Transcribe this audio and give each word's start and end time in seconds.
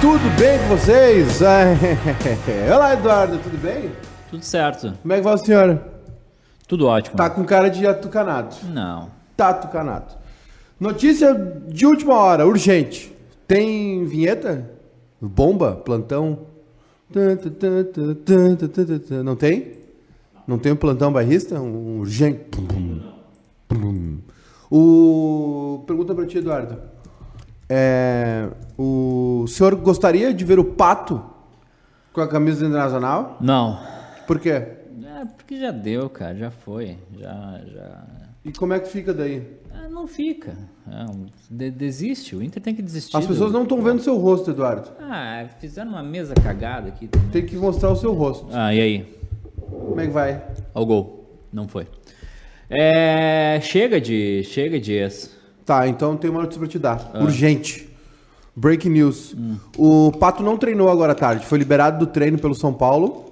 Tudo 0.00 0.28
bem 0.38 0.58
com 0.58 0.76
vocês? 0.76 1.40
Olá, 2.74 2.94
Eduardo, 2.94 3.38
tudo 3.38 3.56
bem? 3.56 3.92
Tudo 4.28 4.44
certo. 4.44 4.92
Como 5.00 5.14
é 5.14 5.16
que 5.18 5.22
vai 5.22 5.34
o 5.34 5.38
senhor? 5.38 5.80
Tudo 6.66 6.86
ótimo. 6.86 7.16
Tá 7.16 7.30
com 7.30 7.44
cara 7.44 7.68
de 7.68 7.86
atucanado. 7.86 8.56
Não. 8.64 9.10
Tá 9.36 9.50
atucanado. 9.50 10.14
Notícia 10.80 11.32
de 11.68 11.86
última 11.86 12.14
hora, 12.14 12.44
urgente. 12.44 13.14
Tem 13.46 14.04
vinheta? 14.06 14.68
Bomba? 15.20 15.76
Plantão? 15.76 16.40
Não 19.24 19.36
tem? 19.36 19.72
Não 20.48 20.58
tem 20.58 20.72
um 20.72 20.76
plantão 20.76 21.12
bairrista? 21.12 21.60
Um 21.60 22.00
urgente? 22.00 22.40
O... 24.68 25.84
Pergunta 25.86 26.12
pra 26.12 26.26
ti, 26.26 26.38
Eduardo. 26.38 26.95
É... 27.68 28.48
O 28.78 29.44
senhor 29.48 29.74
gostaria 29.76 30.32
de 30.32 30.44
ver 30.44 30.58
o 30.58 30.64
Pato 30.64 31.22
com 32.12 32.20
a 32.20 32.28
camisa 32.28 32.64
internacional? 32.64 33.36
Não. 33.40 33.78
Por 34.26 34.38
quê? 34.38 34.50
É 34.50 35.24
porque 35.36 35.58
já 35.58 35.70
deu, 35.70 36.08
cara. 36.08 36.34
Já 36.36 36.50
foi. 36.50 36.96
Já, 37.18 37.60
já. 37.74 38.02
E 38.44 38.52
como 38.52 38.72
é 38.74 38.78
que 38.80 38.88
fica 38.88 39.12
daí? 39.12 39.42
Ah, 39.74 39.88
não 39.88 40.06
fica. 40.06 40.56
É, 40.88 41.04
de- 41.50 41.70
desiste. 41.70 42.36
O 42.36 42.42
Inter 42.42 42.62
tem 42.62 42.74
que 42.74 42.82
desistir. 42.82 43.16
As 43.16 43.24
do- 43.24 43.28
pessoas 43.32 43.52
não 43.52 43.64
estão 43.64 43.82
vendo 43.82 44.00
seu 44.02 44.16
rosto, 44.16 44.50
Eduardo. 44.50 44.90
Ah, 45.00 45.46
fizeram 45.58 45.90
uma 45.90 46.02
mesa 46.02 46.34
cagada 46.34 46.88
aqui. 46.88 47.08
também. 47.08 47.28
Tem 47.30 47.44
que 47.44 47.56
mostrar 47.56 47.90
o 47.90 47.96
seu 47.96 48.12
rosto. 48.12 48.46
Ah, 48.52 48.72
e 48.74 48.80
aí? 48.80 49.18
Como 49.68 50.00
é 50.00 50.06
que 50.06 50.12
vai? 50.12 50.42
Ó 50.74 50.82
o 50.82 50.86
gol. 50.86 51.40
Não 51.52 51.66
foi. 51.66 51.86
É, 52.70 53.58
chega 53.62 54.00
de. 54.00 54.42
Chega 54.44 54.78
de 54.80 54.92
ex. 54.92 55.35
Tá, 55.66 55.88
então 55.88 56.16
tem 56.16 56.30
uma 56.30 56.40
notícia 56.42 56.60
pra 56.60 56.68
te 56.68 56.78
dar. 56.78 57.10
Urgente. 57.16 57.90
Breaking 58.54 58.90
news. 58.90 59.34
O 59.76 60.12
Pato 60.12 60.42
não 60.42 60.56
treinou 60.56 60.88
agora 60.88 61.10
à 61.12 61.14
tarde. 61.14 61.44
Foi 61.44 61.58
liberado 61.58 61.98
do 61.98 62.06
treino 62.10 62.38
pelo 62.38 62.54
São 62.54 62.72
Paulo. 62.72 63.24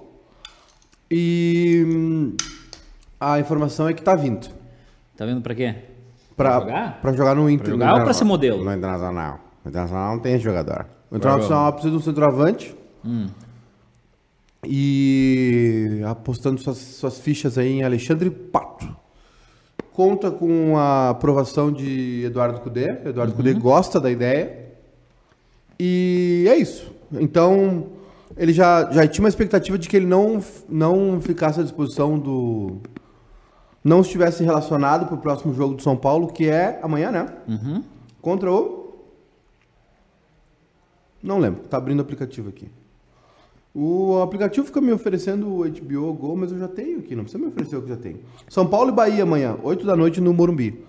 E 1.11 1.85
hum, 1.87 2.37
a 3.21 3.39
informação 3.39 3.89
é 3.89 3.95
que 3.95 4.03
tá 4.03 4.17
vindo. 4.17 4.49
Tá 5.17 5.25
vendo 5.25 5.41
pra 5.41 5.55
quê? 5.55 5.77
Pra, 6.37 6.51
Pra 6.51 6.61
jogar? 6.61 7.01
pra 7.01 7.13
jogar 7.13 7.35
no 7.37 7.49
Inter. 7.49 7.71
jogar 7.71 7.93
no 7.93 7.99
ou 7.99 8.05
pra 8.05 8.13
ser 8.13 8.25
modelo? 8.25 8.65
No 8.65 8.75
Internacional. 8.75 9.39
No 9.65 9.71
Internacional 9.71 10.15
não 10.17 10.19
tem 10.21 10.39
jogador. 10.41 10.87
O 11.11 11.17
Internacional 11.17 11.73
precisa 11.73 11.93
de 11.93 11.97
um 11.97 12.03
centroavante. 12.03 12.75
Hum. 13.05 13.29
E 14.67 16.01
apostando 16.07 16.61
suas, 16.61 16.79
suas 16.79 17.19
fichas 17.21 17.57
aí 17.57 17.75
em 17.75 17.85
Alexandre 17.85 18.29
Pato. 18.29 19.04
Conta 19.95 20.29
com 20.29 20.77
a 20.77 21.11
aprovação 21.11 21.71
de 21.71 22.25
Eduardo 22.25 22.59
Cudê. 22.59 22.91
Eduardo 23.07 23.31
Uhum. 23.31 23.37
Cudê 23.37 23.55
gosta 23.55 24.01
da 24.01 24.11
ideia. 24.11 24.75
E 25.79 26.47
é 26.49 26.57
isso. 26.57 26.93
Então, 27.13 27.87
ele 28.37 28.53
já, 28.53 28.91
já 28.91 29.07
tinha 29.07 29.23
uma 29.23 29.29
expectativa 29.29 29.79
de 29.79 29.89
que 29.89 29.97
ele 29.97 30.07
não, 30.07 30.43
não 30.69 31.21
ficasse 31.21 31.61
à 31.61 31.63
disposição 31.63 32.19
do. 32.19 32.81
Não 33.85 34.01
estivesse 34.01 34.43
relacionado 34.43 35.07
para 35.07 35.15
o 35.15 35.19
próximo 35.19 35.55
jogo 35.55 35.75
do 35.75 35.83
São 35.83 35.97
Paulo, 35.97 36.27
que 36.27 36.49
é 36.49 36.81
amanhã, 36.83 37.13
né? 37.13 37.27
Uhum. 37.47 37.85
Contra 38.21 38.51
o. 38.51 38.99
Não 41.23 41.39
lembro, 41.39 41.61
tá 41.69 41.77
abrindo 41.77 42.01
o 42.01 42.03
aplicativo 42.03 42.49
aqui. 42.49 42.69
O 43.75 44.21
aplicativo 44.23 44.65
fica 44.65 44.81
me 44.81 44.93
oferecendo 44.93 45.49
o 45.49 45.69
HBO 45.69 46.13
Go, 46.13 46.37
mas 46.37 46.53
eu 46.53 46.59
já 46.59 46.69
tenho 46.69 47.01
aqui, 47.01 47.17
não 47.17 47.25
precisa 47.25 47.43
me 47.43 47.51
oferecer 47.51 47.77
o 47.77 47.83
que 47.83 47.89
já 47.89 47.97
tenho. 47.97 48.21
São 48.49 48.65
Paulo 48.65 48.91
e 48.91 48.93
Bahia 48.93 49.25
amanhã, 49.25 49.57
8 49.65 49.85
da 49.85 49.97
noite 49.97 50.21
no 50.21 50.33
Morumbi. 50.33 50.85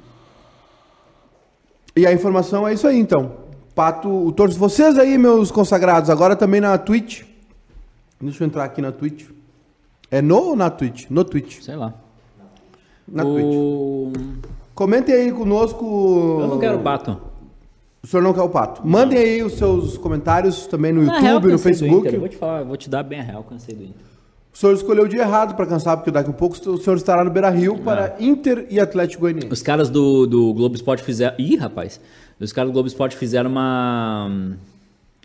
E 1.95 2.05
a 2.05 2.13
informação 2.13 2.67
é 2.67 2.73
isso 2.73 2.85
aí, 2.85 2.99
então. 2.99 3.37
Pato, 3.73 4.07
o 4.07 4.31
torço. 4.31 4.59
Vocês 4.59 4.99
aí, 4.99 5.17
meus 5.17 5.49
consagrados, 5.49 6.11
agora 6.11 6.35
também 6.35 6.61
na 6.61 6.77
Twitch. 6.77 7.23
Deixa 8.21 8.43
eu 8.43 8.47
entrar 8.47 8.63
aqui 8.63 8.81
na 8.81 8.91
Twitch. 8.91 9.29
É 10.11 10.21
no 10.21 10.37
ou 10.37 10.55
na 10.55 10.69
Twitch? 10.69 11.09
No 11.09 11.23
Twitch. 11.23 11.61
Sei 11.61 11.75
lá. 11.75 11.93
Na 13.07 13.23
Twitch. 13.23 13.45
o... 13.45 14.13
Comentem 14.75 15.15
aí 15.15 15.31
conosco. 15.31 16.37
Eu 16.41 16.47
não 16.47 16.59
quero 16.59 16.77
bato. 16.77 17.19
O 18.05 18.07
senhor 18.07 18.21
não 18.21 18.35
quer 18.35 18.41
o 18.43 18.49
pato. 18.49 18.87
Mandem 18.87 19.17
aí 19.17 19.41
os 19.41 19.53
seus 19.53 19.97
comentários 19.97 20.67
também 20.67 20.93
no 20.93 21.03
Na 21.03 21.19
real, 21.19 21.33
YouTube, 21.33 21.51
no 21.53 21.57
cansei 21.57 21.71
do 21.71 21.79
Facebook. 21.79 22.13
Eu 22.13 22.19
vou 22.19 22.29
te 22.29 22.37
falar, 22.37 22.63
vou 22.63 22.77
te 22.77 22.87
dar 22.87 23.01
bem 23.01 23.19
a 23.19 23.23
real, 23.23 23.43
cansei 23.43 23.73
do 23.73 23.81
Inter. 23.83 24.05
O 24.53 24.57
senhor 24.57 24.73
escolheu 24.73 25.05
o 25.05 25.07
dia 25.07 25.21
errado 25.21 25.55
para 25.55 25.65
cansar, 25.65 25.97
porque 25.97 26.11
daqui 26.11 26.29
a 26.29 26.33
pouco 26.33 26.55
o 26.55 26.77
senhor 26.77 26.97
estará 26.97 27.23
no 27.23 27.31
Beira 27.31 27.49
Rio 27.49 27.79
para 27.79 28.15
Inter 28.19 28.67
e 28.69 28.79
Atlético 28.79 29.21
Goianiense. 29.21 29.51
Os 29.51 29.63
caras 29.63 29.89
do, 29.89 30.27
do 30.27 30.53
Globo 30.53 30.75
Esporte 30.75 31.01
fizeram. 31.01 31.33
Ih, 31.39 31.55
rapaz! 31.55 31.99
Os 32.39 32.53
caras 32.53 32.69
do 32.69 32.73
Globo 32.73 32.87
Esporte 32.87 33.17
fizeram 33.17 33.49
uma. 33.49 34.55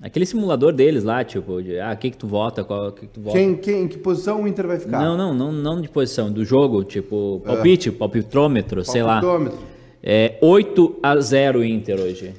Aquele 0.03 0.25
simulador 0.25 0.73
deles 0.73 1.05
lá, 1.05 1.23
tipo, 1.23 1.63
de, 1.63 1.79
ah, 1.79 1.93
o 1.93 1.97
que 1.99 2.11
tu 2.13 2.27
vota, 2.27 2.65
qual 2.65 2.93
que 2.93 3.07
tu 3.07 3.21
vota. 3.21 3.37
Quem, 3.37 3.57
quem, 3.57 3.83
em 3.83 3.89
que 3.89 3.99
posição 3.99 4.43
o 4.43 4.49
Inter 4.49 4.67
vai 4.67 4.79
ficar? 4.79 4.99
Não, 4.99 5.19
não, 5.19 5.35
não, 5.35 5.53
não 5.53 5.83
de 5.83 5.89
posição, 5.91 6.33
do 6.33 6.47
jogo, 6.47 6.83
tipo, 6.83 7.43
palpite, 7.45 7.91
palpitrômetro, 7.91 8.83
sei 8.87 9.03
lá. 9.03 9.21
Palpitômetro. 9.21 9.59
É 10.03 10.39
8 10.41 10.97
a 11.03 11.21
0 11.21 11.63
Inter 11.63 12.01
hoje. 12.01 12.35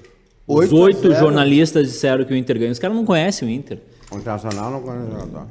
Os 0.48 0.72
8 0.72 0.76
a 0.76 0.80
oito 0.82 1.02
0? 1.02 1.16
jornalistas 1.16 1.88
disseram 1.88 2.26
que 2.26 2.34
o 2.34 2.36
Inter 2.36 2.60
ganha. 2.60 2.72
Os 2.72 2.80
caras 2.80 2.96
não 2.96 3.06
conhecem 3.06 3.48
o 3.48 3.52
Inter. 3.52 3.80
O 4.12 4.18
Internacional 4.18 4.72
não 4.72 4.82
conhece 4.82 5.12
jogador. 5.12 5.48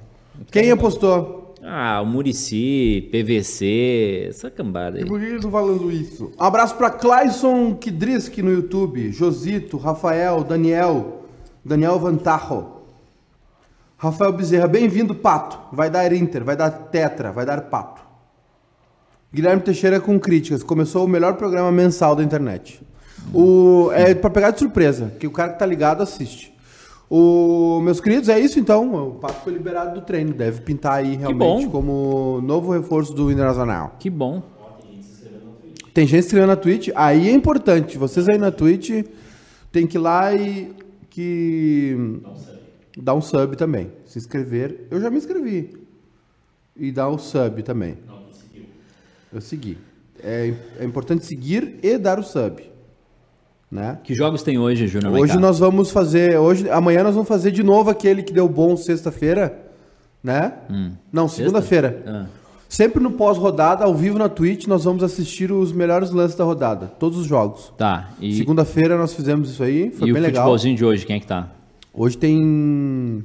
Quem 0.51 0.71
apostou? 0.71 1.55
Ah, 1.62 2.01
o 2.03 2.06
Murici, 2.06 3.09
PVC, 3.12 4.27
essa 4.31 4.51
cambada 4.51 4.97
aí. 4.97 5.05
E 5.05 5.06
por 5.06 5.19
que 5.19 5.27
eles 5.27 5.37
estão 5.37 5.51
falando 5.51 5.93
isso? 5.93 6.33
Um 6.39 6.43
abraço 6.43 6.75
para 6.77 6.91
Clayson 6.91 7.75
Kidrisk 7.75 8.39
no 8.39 8.51
YouTube, 8.51 9.12
Josito, 9.12 9.77
Rafael, 9.77 10.43
Daniel, 10.43 11.25
Daniel 11.65 11.99
Vantarro. 11.99 12.81
Rafael 13.99 14.33
Bezerra, 14.33 14.67
bem-vindo, 14.67 15.15
Pato. 15.15 15.59
Vai 15.71 15.91
dar 15.91 16.11
Inter, 16.15 16.43
vai 16.43 16.57
dar 16.57 16.71
Tetra, 16.71 17.31
vai 17.31 17.45
dar 17.45 17.61
Pato. 17.62 18.01
Guilherme 19.33 19.62
Teixeira 19.62 20.01
com 20.01 20.19
críticas. 20.19 20.62
Começou 20.62 21.05
o 21.05 21.09
melhor 21.09 21.34
programa 21.34 21.71
mensal 21.71 22.17
da 22.17 22.22
internet. 22.25 22.81
O, 23.33 23.91
é 23.93 24.15
para 24.15 24.31
pegar 24.31 24.51
de 24.51 24.59
surpresa, 24.59 25.13
que 25.19 25.27
o 25.27 25.31
cara 25.31 25.53
que 25.53 25.59
tá 25.59 25.67
ligado 25.67 26.03
assiste. 26.03 26.53
O, 27.09 27.81
meus 27.83 28.01
queridos, 28.01 28.29
é 28.29 28.39
isso 28.39 28.61
então. 28.61 29.09
O 29.09 29.15
Pato 29.17 29.43
foi 29.43 29.53
liberado 29.53 29.99
do 29.99 30.07
treino. 30.07 30.33
Deve 30.33 30.61
pintar 30.61 30.95
aí 30.95 31.17
realmente 31.17 31.67
bom. 31.67 31.71
como 31.71 32.41
novo 32.41 32.73
reforço 32.73 33.13
do 33.13 33.33
Internacional. 33.33 33.97
Que 33.99 34.09
bom. 34.09 34.43
Tem 35.93 36.07
gente 36.07 36.21
escrevendo 36.21 36.51
na 36.51 36.57
Twitch, 36.57 36.89
aí 36.95 37.29
é 37.29 37.33
importante. 37.33 37.99
Vocês 37.99 38.29
aí 38.29 38.39
na 38.39 38.53
Twitch 38.53 39.05
tem 39.73 39.89
que 39.89 39.97
ir 39.97 40.01
lá 40.01 40.33
e 40.33 40.73
que 41.11 42.21
dar 42.97 43.15
um 43.15 43.21
sub 43.21 43.57
também. 43.57 43.91
Se 44.07 44.17
inscrever. 44.17 44.87
Eu 44.89 45.01
já 45.01 45.11
me 45.11 45.19
inscrevi. 45.19 45.77
E 46.77 46.93
dar 46.93 47.09
o 47.09 47.19
sub 47.19 47.63
também. 47.65 47.99
Eu 49.33 49.41
segui. 49.41 49.79
É, 50.23 50.55
é 50.79 50.85
importante 50.85 51.27
seguir 51.27 51.81
e 51.83 51.99
dar 51.99 52.21
o 52.21 52.23
sub. 52.23 52.70
Né? 53.71 53.99
Que 54.03 54.15
jogos 54.15 54.43
tem 54.43 54.59
hoje, 54.59 54.89
Júnior 54.89 55.13
Hoje 55.13 55.39
nós 55.39 55.59
vamos 55.59 55.91
fazer. 55.91 56.37
Hoje, 56.37 56.69
amanhã 56.71 57.05
nós 57.05 57.15
vamos 57.15 57.29
fazer 57.29 57.53
de 57.53 57.63
novo 57.63 57.89
aquele 57.89 58.23
que 58.23 58.33
deu 58.33 58.49
bom 58.49 58.77
sexta-feira. 58.77 59.67
Né? 60.23 60.53
Não, 61.13 61.29
segunda-feira. 61.29 62.03
Ah. 62.07 62.27
Sempre 62.69 63.03
no 63.03 63.11
pós-rodada, 63.13 63.85
ao 63.85 63.95
vivo 63.95 64.17
na 64.17 64.29
Twitch, 64.29 64.67
nós 64.67 64.85
vamos 64.85 65.03
assistir 65.03 65.51
os 65.51 65.73
melhores 65.73 66.11
lances 66.11 66.37
da 66.37 66.45
rodada. 66.45 66.87
Todos 66.87 67.19
os 67.19 67.27
jogos. 67.27 67.73
Tá. 67.77 68.11
E, 68.21 68.37
Segunda-feira 68.37 68.97
nós 68.97 69.13
fizemos 69.13 69.51
isso 69.51 69.63
aí, 69.63 69.91
foi 69.91 70.09
e 70.09 70.11
o 70.13 70.15
bem 70.15 70.23
legal. 70.23 70.45
futebolzinho 70.45 70.77
de 70.77 70.85
hoje, 70.85 71.05
quem 71.07 71.17
é 71.17 71.21
que 71.21 71.27
tá? 71.27 71.49
Hoje 71.93 72.17
tem. 72.17 73.25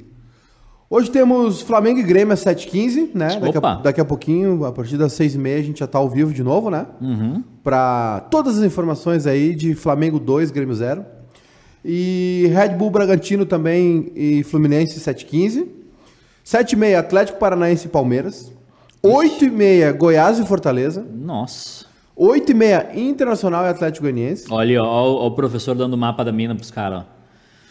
Hoje 0.88 1.10
temos 1.10 1.62
Flamengo 1.62 1.98
e 1.98 2.02
Grêmio 2.02 2.32
às 2.32 2.44
7h15, 2.44 3.10
né? 3.12 3.40
Daqui 3.40 3.58
a, 3.58 3.74
daqui 3.74 4.00
a 4.00 4.04
pouquinho, 4.04 4.64
a 4.64 4.70
partir 4.70 4.96
das 4.96 5.12
6h30, 5.14 5.58
a 5.58 5.62
gente 5.62 5.80
já 5.80 5.86
tá 5.86 5.98
ao 5.98 6.08
vivo 6.08 6.32
de 6.32 6.44
novo, 6.44 6.70
né? 6.70 6.86
Uhum. 7.00 7.42
Pra 7.64 8.24
todas 8.30 8.58
as 8.58 8.64
informações 8.64 9.26
aí 9.26 9.54
de 9.54 9.74
Flamengo 9.74 10.20
2, 10.20 10.52
Grêmio 10.52 10.74
0. 10.74 11.04
E 11.84 12.48
Red 12.52 12.70
Bull 12.70 12.90
Bragantino 12.90 13.44
também 13.44 14.12
e 14.14 14.44
Fluminense 14.44 15.00
7h15. 15.00 15.66
7h30, 16.44 16.98
Atlético 16.98 17.38
Paranaense 17.40 17.86
e 17.86 17.90
Palmeiras. 17.90 18.52
8h30, 19.04 19.92
Goiás 19.96 20.38
e 20.38 20.46
Fortaleza. 20.46 21.04
Nossa. 21.12 21.84
8h30, 22.16 22.96
Internacional 22.96 23.64
e 23.64 23.68
Atlético 23.68 24.04
Goianiense. 24.04 24.46
Olha, 24.50 24.82
ó, 24.82 24.86
ó, 24.86 25.24
ó 25.24 25.26
o 25.26 25.30
professor 25.32 25.74
dando 25.74 25.94
o 25.94 25.98
mapa 25.98 26.24
da 26.24 26.30
mina 26.30 26.54
pros 26.54 26.70
caras, 26.70 27.00
ó. 27.02 27.15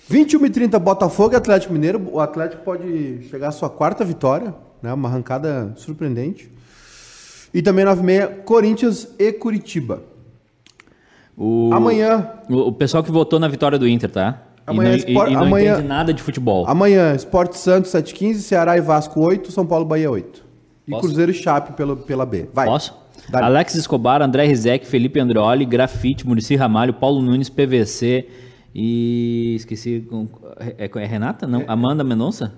21h30, 0.10 0.78
Botafogo 0.80 1.34
e 1.34 1.38
Atlético 1.38 1.74
Mineiro. 1.74 2.02
O 2.12 2.20
Atlético 2.20 2.64
pode 2.64 3.24
chegar 3.30 3.48
à 3.50 3.52
sua 3.52 3.70
quarta 3.70 4.06
vitória, 4.06 4.54
né? 4.82 4.94
Uma 4.94 5.10
arrancada 5.10 5.74
surpreendente. 5.76 6.52
E 7.54 7.62
também 7.62 7.86
9h30, 7.86 8.44
Corinthians 8.44 9.08
e 9.18 9.32
Curitiba. 9.32 10.04
O, 11.38 11.70
Amanhã, 11.74 12.30
O, 12.50 12.68
o 12.68 12.72
pessoal 12.72 13.04
que 13.04 13.12
votou 13.12 13.40
na 13.40 13.48
vitória 13.48 13.78
do 13.78 13.88
Inter, 13.88 14.10
tá? 14.10 14.42
Amanhã 14.68 14.90
e 14.90 14.92
não, 14.92 14.98
espor- 15.10 15.28
e, 15.28 15.32
e 15.32 15.34
não 15.36 15.44
amanhã- 15.44 15.74
entende 15.74 15.88
nada 15.88 16.14
de 16.14 16.22
futebol. 16.24 16.66
amanhã, 16.68 17.14
Esporte 17.14 17.58
Santos 17.58 17.92
7h15, 17.92 18.36
Ceará 18.36 18.78
e 18.78 18.82
Vasco 18.82 19.20
8, 19.20 19.52
São 19.52 19.66
Paulo 19.66 19.86
e 19.86 19.88
Bahia 19.88 20.10
8. 20.12 20.44
E 20.88 20.92
Posso? 20.92 21.02
Cruzeiro 21.08 21.32
e 21.32 21.34
Chape 21.34 21.74
pelo, 21.74 21.98
pela 21.98 22.26
B. 22.26 22.48
Vai. 22.54 22.68
Posso? 22.68 22.96
Alex 23.34 23.76
Escobar, 23.76 24.22
André 24.22 24.46
Rizek, 24.46 24.86
Felipe 24.86 25.20
Andreoli, 25.20 25.66
Grafite, 25.66 26.28
Murici 26.28 26.56
Ramalho, 26.56 26.94
Paulo 26.94 27.22
Nunes, 27.22 27.50
PVC 27.50 28.28
E 28.78 29.56
esqueci. 29.56 30.02
com- 30.10 30.28
É, 30.78 30.86
é 30.86 31.06
Renata? 31.06 31.48
Não, 31.48 31.64
Amanda 31.66 32.04
Mendonça? 32.04 32.54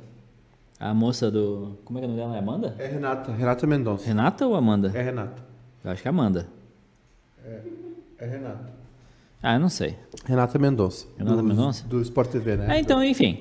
A 0.79 0.91
moça 0.93 1.29
do. 1.29 1.77
Como 1.85 1.99
é 1.99 2.01
que 2.01 2.07
é 2.07 2.09
o 2.09 2.11
nome 2.11 2.21
dela? 2.23 2.35
É 2.35 2.39
Amanda? 2.39 2.75
É 2.79 2.87
Renata, 2.87 3.31
Renata 3.31 3.67
Mendonça. 3.67 4.05
Renata 4.07 4.47
ou 4.47 4.55
Amanda? 4.55 4.91
É 4.95 5.01
Renata. 5.01 5.43
Eu 5.83 5.91
acho 5.91 6.01
que 6.01 6.07
é 6.07 6.09
Amanda. 6.09 6.47
É 8.19 8.25
Renata. 8.25 8.76
Ah, 9.41 9.53
eu 9.53 9.59
não 9.59 9.69
sei. 9.69 9.95
Renata 10.25 10.57
Mendonça. 10.57 11.05
Renata 11.15 11.37
do, 11.37 11.43
Mendonça? 11.43 11.85
Do 11.87 12.01
Sport 12.01 12.29
TV, 12.31 12.57
né? 12.57 12.65
Ah, 12.69 12.79
então, 12.79 13.03
enfim. 13.03 13.37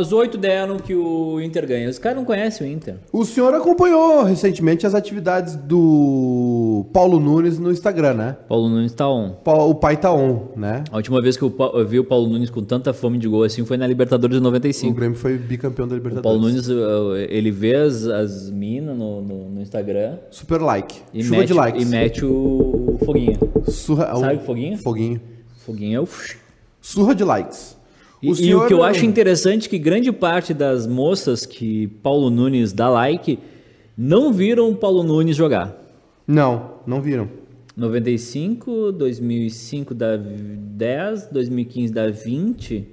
Os 0.00 0.12
oito 0.12 0.38
deram 0.38 0.78
que 0.78 0.94
o 0.94 1.40
Inter 1.40 1.66
ganha. 1.66 1.88
Os 1.88 1.98
caras 1.98 2.16
não 2.16 2.24
conhecem 2.24 2.66
o 2.66 2.70
Inter. 2.70 2.96
O 3.12 3.24
senhor 3.24 3.52
acompanhou 3.52 4.22
recentemente 4.22 4.86
as 4.86 4.94
atividades 4.94 5.56
do 5.56 6.86
Paulo 6.92 7.18
Nunes 7.18 7.58
no 7.58 7.70
Instagram, 7.70 8.14
né? 8.14 8.36
Paulo 8.48 8.68
Nunes 8.68 8.92
tá 8.92 9.08
on. 9.08 9.34
O 9.44 9.74
pai 9.74 9.96
tá 9.96 10.12
on, 10.14 10.48
né? 10.56 10.84
A 10.90 10.96
última 10.96 11.20
vez 11.20 11.36
que 11.36 11.42
eu, 11.42 11.52
vi 11.86 11.98
o 11.98 12.04
Paulo 12.04 12.28
Nunes 12.28 12.48
com 12.48 12.62
tanta 12.62 12.92
fome 12.92 13.18
de 13.18 13.28
gol 13.28 13.42
assim 13.42 13.64
foi 13.66 13.76
na 13.76 13.86
Libertadores 13.88 14.36
de 14.36 14.40
O 14.40 14.44
95. 14.44 14.94
Grêmio 14.94 15.18
foi 15.18 15.36
bicampeão 15.36 15.86
da 15.86 15.94
O 15.94 15.98
Libertadores. 15.98 16.22
Paulo 16.22 16.40
Nunes, 16.48 16.68
uh, 16.68 17.16
ele 17.28 17.50
vê 17.50 17.74
as, 17.74 18.06
as 18.06 18.50
minas 18.50 18.96
no, 18.96 19.20
no, 19.20 19.48
no 19.50 19.60
Instagram 19.60 20.16
Super 20.30 20.60
like. 20.60 21.02
e 21.12 21.22
Chuva 21.24 21.38
mete, 21.38 21.48
de 21.48 21.54
likes. 21.54 21.82
e 21.82 21.86
mete 21.86 22.24
o, 22.24 22.94
o 22.94 22.98
foguinho. 23.04 23.38
Surra, 23.68 24.14
Sabe 24.16 24.36
o 24.36 24.40
foguinho? 24.40 24.78
Foguinho. 24.78 25.20
Foguinho 25.64 25.98
é 25.98 26.00
o... 26.02 26.08
Surra 26.80 27.14
de 27.14 27.24
likes. 27.24 27.76
E, 28.22 28.30
e 28.30 28.34
senhor- 28.36 28.64
o 28.64 28.68
que 28.68 28.74
eu 28.74 28.82
acho 28.82 29.04
interessante 29.04 29.66
é 29.66 29.70
que 29.70 29.78
grande 29.78 30.10
parte 30.12 30.52
das 30.54 30.86
moças 30.86 31.44
que 31.46 31.86
Paulo 32.02 32.30
Nunes 32.30 32.72
dá 32.72 32.88
like 32.88 33.38
não 33.96 34.32
viram 34.32 34.70
o 34.70 34.76
Paulo 34.76 35.02
Nunes 35.02 35.36
jogar. 35.36 35.74
Não, 36.26 36.72
não 36.86 37.00
viram. 37.00 37.28
95, 37.76 38.92
2005 38.92 39.94
dá 39.94 40.16
10, 40.16 41.28
2015 41.32 41.92
dá 41.92 42.08
20, 42.08 42.86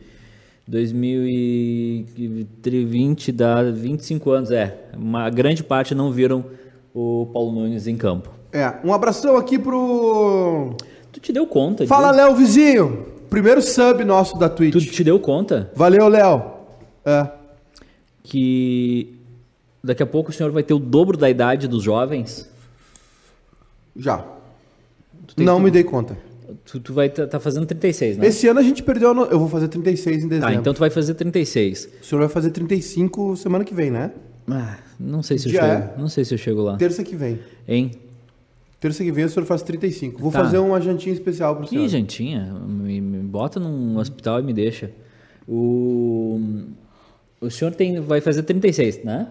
2020 0.68 3.32
dá 3.32 3.62
25 3.64 4.32
anos. 4.32 4.52
É, 4.52 4.78
uma 4.98 5.30
grande 5.30 5.64
parte 5.64 5.94
não 5.96 6.12
viram 6.12 6.44
o 6.94 7.28
Paulo 7.34 7.52
Nunes 7.52 7.88
em 7.88 7.96
campo. 7.96 8.30
É, 8.52 8.74
um 8.84 8.94
abração 8.94 9.38
aqui 9.38 9.58
pro. 9.58 10.76
Te 11.22 11.32
deu 11.32 11.46
conta 11.46 11.86
Fala? 11.88 12.12
Léo 12.12 12.36
Vizinho! 12.36 13.06
Primeiro 13.30 13.62
sub 13.62 14.04
nosso 14.04 14.38
da 14.38 14.50
Twitch. 14.50 14.74
Tu 14.74 14.82
te 14.82 15.04
deu 15.04 15.20
conta 15.20 15.72
Valeu, 15.76 16.08
Léo. 16.08 16.42
É. 17.06 17.28
que 18.24 19.16
daqui 19.84 20.04
a 20.04 20.06
pouco 20.06 20.30
o 20.30 20.34
senhor 20.34 20.52
vai 20.52 20.64
ter 20.64 20.74
o 20.74 20.80
dobro 20.80 21.18
da 21.18 21.30
idade 21.30 21.68
dos 21.68 21.84
jovens? 21.84 22.50
Já. 23.96 24.24
Não 25.38 25.58
que- 25.58 25.64
me 25.64 25.72
dei 25.72 25.84
conta. 25.84 26.18
Tu, 26.66 26.80
tu 26.80 26.94
vai 26.94 27.08
estar 27.08 27.26
tá 27.28 27.40
fazendo 27.40 27.66
36, 27.66 28.18
né? 28.18 28.28
Esse 28.28 28.48
ano 28.48 28.60
a 28.60 28.64
gente 28.64 28.84
perdeu. 28.84 29.12
a 29.12 29.14
no- 29.14 29.26
Eu 29.26 29.40
vou 29.40 29.48
fazer 29.48 29.68
36 29.70 30.24
em 30.24 30.28
dezembro. 30.28 30.50
Ah, 30.50 30.54
então 30.54 30.74
tu 30.74 30.80
vai 30.80 30.90
fazer 30.90 31.14
36. 31.14 31.88
O 32.02 32.06
senhor 32.06 32.20
vai 32.22 32.30
fazer 32.30 32.52
35 32.52 33.36
semana 33.38 33.64
que 33.64 33.74
vem, 33.74 33.90
né? 33.90 34.12
Ah, 34.50 34.78
não 35.00 35.24
sei 35.24 35.38
se 35.38 35.48
eu 35.48 35.54
Já 35.54 35.62
chego. 35.62 35.74
é? 35.74 35.94
Não 35.98 36.08
sei 36.10 36.26
se 36.26 36.34
eu 36.34 36.38
chego 36.38 36.62
lá. 36.62 36.76
Terça 36.78 37.04
que 37.04 37.16
vem. 37.16 37.40
Hein? 37.68 37.92
Terça 38.82 39.04
que 39.04 39.12
vem 39.12 39.24
o 39.24 39.30
senhor 39.30 39.46
faz 39.46 39.62
35. 39.62 40.20
Vou 40.20 40.32
Tá. 40.32 40.44
fazer 40.44 40.58
uma 40.58 40.82
jantinha 40.82 41.14
especial 41.14 41.56
pro 41.56 41.68
senhor. 41.68 41.86
Ih, 41.86 41.88
jantinha, 41.88 42.52
me, 42.68 43.00
me 43.00 43.20
bota 43.20 43.60
num 43.60 43.98
hospital 43.98 44.40
e 44.40 44.44
me 44.44 44.52
deixa. 44.54 44.92
O, 45.48 46.40
o 47.40 47.50
senhor 47.50 47.74
tem, 47.76 48.00
vai 48.02 48.20
fazer 48.22 48.44
36, 48.44 49.04
né? 49.04 49.28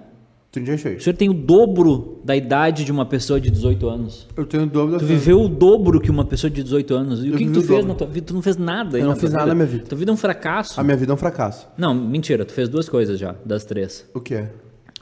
O 0.49 0.53
36. 0.53 1.03
senhor 1.03 1.17
tem 1.17 1.29
o 1.29 1.33
dobro 1.35 2.21
da 2.25 2.37
idade 2.37 2.85
de 2.85 2.93
uma 2.93 3.05
pessoa 3.07 3.41
de 3.41 3.51
18 3.51 3.89
anos. 3.89 4.27
Eu 4.37 4.47
tenho 4.47 4.67
dúvida. 4.67 4.99
Tu 4.99 5.05
viveu 5.07 5.41
o 5.43 5.49
dobro 5.49 6.01
que 6.01 6.11
uma 6.11 6.25
pessoa 6.25 6.51
de 6.51 6.63
18 6.63 6.95
anos. 6.95 7.25
E 7.25 7.29
Eu 7.29 7.35
o 7.35 7.37
que, 7.39 7.45
que 7.47 7.51
tu 7.53 7.59
o 7.61 7.63
fez 7.63 7.69
dobro. 7.81 7.89
na 7.89 7.95
tua 7.95 8.07
vida? 8.07 8.27
Tu 8.27 8.35
não 8.35 8.43
fez 8.43 8.57
nada. 8.57 8.99
Eu 8.99 9.07
não 9.07 9.17
fiz 9.17 9.33
nada 9.33 9.47
na 9.47 9.55
minha 9.55 9.67
vida. 9.67 9.85
Tua 9.85 9.99
vida 9.99 10.11
é 10.11 10.15
um 10.15 10.17
fracasso. 10.17 10.81
A 10.81 10.85
minha 10.85 10.97
vida 10.97 11.13
é 11.13 11.15
um 11.15 11.19
fracasso. 11.19 11.69
Não, 11.77 11.93
mentira. 11.95 12.45
Tu 12.45 12.53
fez 12.53 12.69
duas 12.69 12.89
coisas 12.89 13.19
já, 13.19 13.35
das 13.45 13.65
três. 13.65 14.09
O 14.15 14.21
que 14.21 14.35
é? 14.35 14.51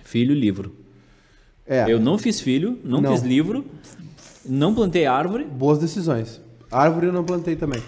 Filho 0.05 0.35
e 0.35 0.39
livro. 0.41 0.73
É. 1.67 1.85
Eu 1.91 2.01
não 2.01 2.17
fiz 2.17 2.41
filho, 2.41 2.79
não, 2.83 3.01
Não. 3.03 3.13
fiz 3.13 3.23
livro, 3.23 3.63
não 4.49 4.75
plantei 4.75 5.07
árvore, 5.07 5.45
Boas 5.45 5.79
decisões. 5.79 6.41
Árvore 6.71 7.07
eu 7.07 7.13
não 7.13 7.25
plantei 7.25 7.55
também. 7.57 7.83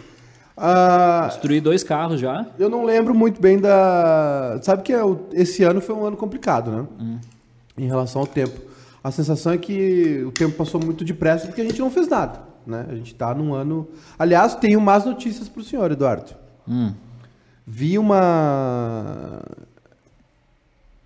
Ah, 0.56 1.24
destruí 1.28 1.60
dois 1.60 1.82
carros 1.82 2.20
já. 2.20 2.46
eu 2.58 2.68
não 2.68 2.84
lembro 2.84 3.14
muito 3.14 3.40
bem 3.40 3.58
da. 3.58 4.58
Sabe 4.62 4.82
que 4.82 4.92
é 4.92 5.02
o- 5.02 5.20
esse 5.32 5.62
ano 5.64 5.80
foi 5.80 5.94
um 5.94 6.04
ano 6.04 6.16
complicado, 6.16 6.70
né? 6.70 6.86
Hum. 7.00 7.18
Em 7.78 7.86
relação 7.86 8.20
ao 8.20 8.26
tempo. 8.26 8.60
A 9.02 9.10
sensação 9.10 9.52
é 9.52 9.58
que 9.58 10.22
o 10.26 10.30
tempo 10.30 10.56
passou 10.56 10.78
muito 10.82 11.02
depressa 11.04 11.46
porque 11.46 11.62
a 11.62 11.64
gente 11.64 11.80
não 11.80 11.90
fez 11.90 12.06
nada, 12.08 12.40
né? 12.66 12.84
A 12.90 12.94
gente 12.94 13.14
tá 13.14 13.34
num 13.34 13.54
ano. 13.54 13.88
Aliás, 14.18 14.54
tenho 14.54 14.78
más 14.80 15.04
notícias 15.06 15.48
pro 15.48 15.62
senhor, 15.64 15.90
Eduardo. 15.90 16.32
Hum. 16.68 16.92
Vi 17.66 17.96
uma 17.98 19.40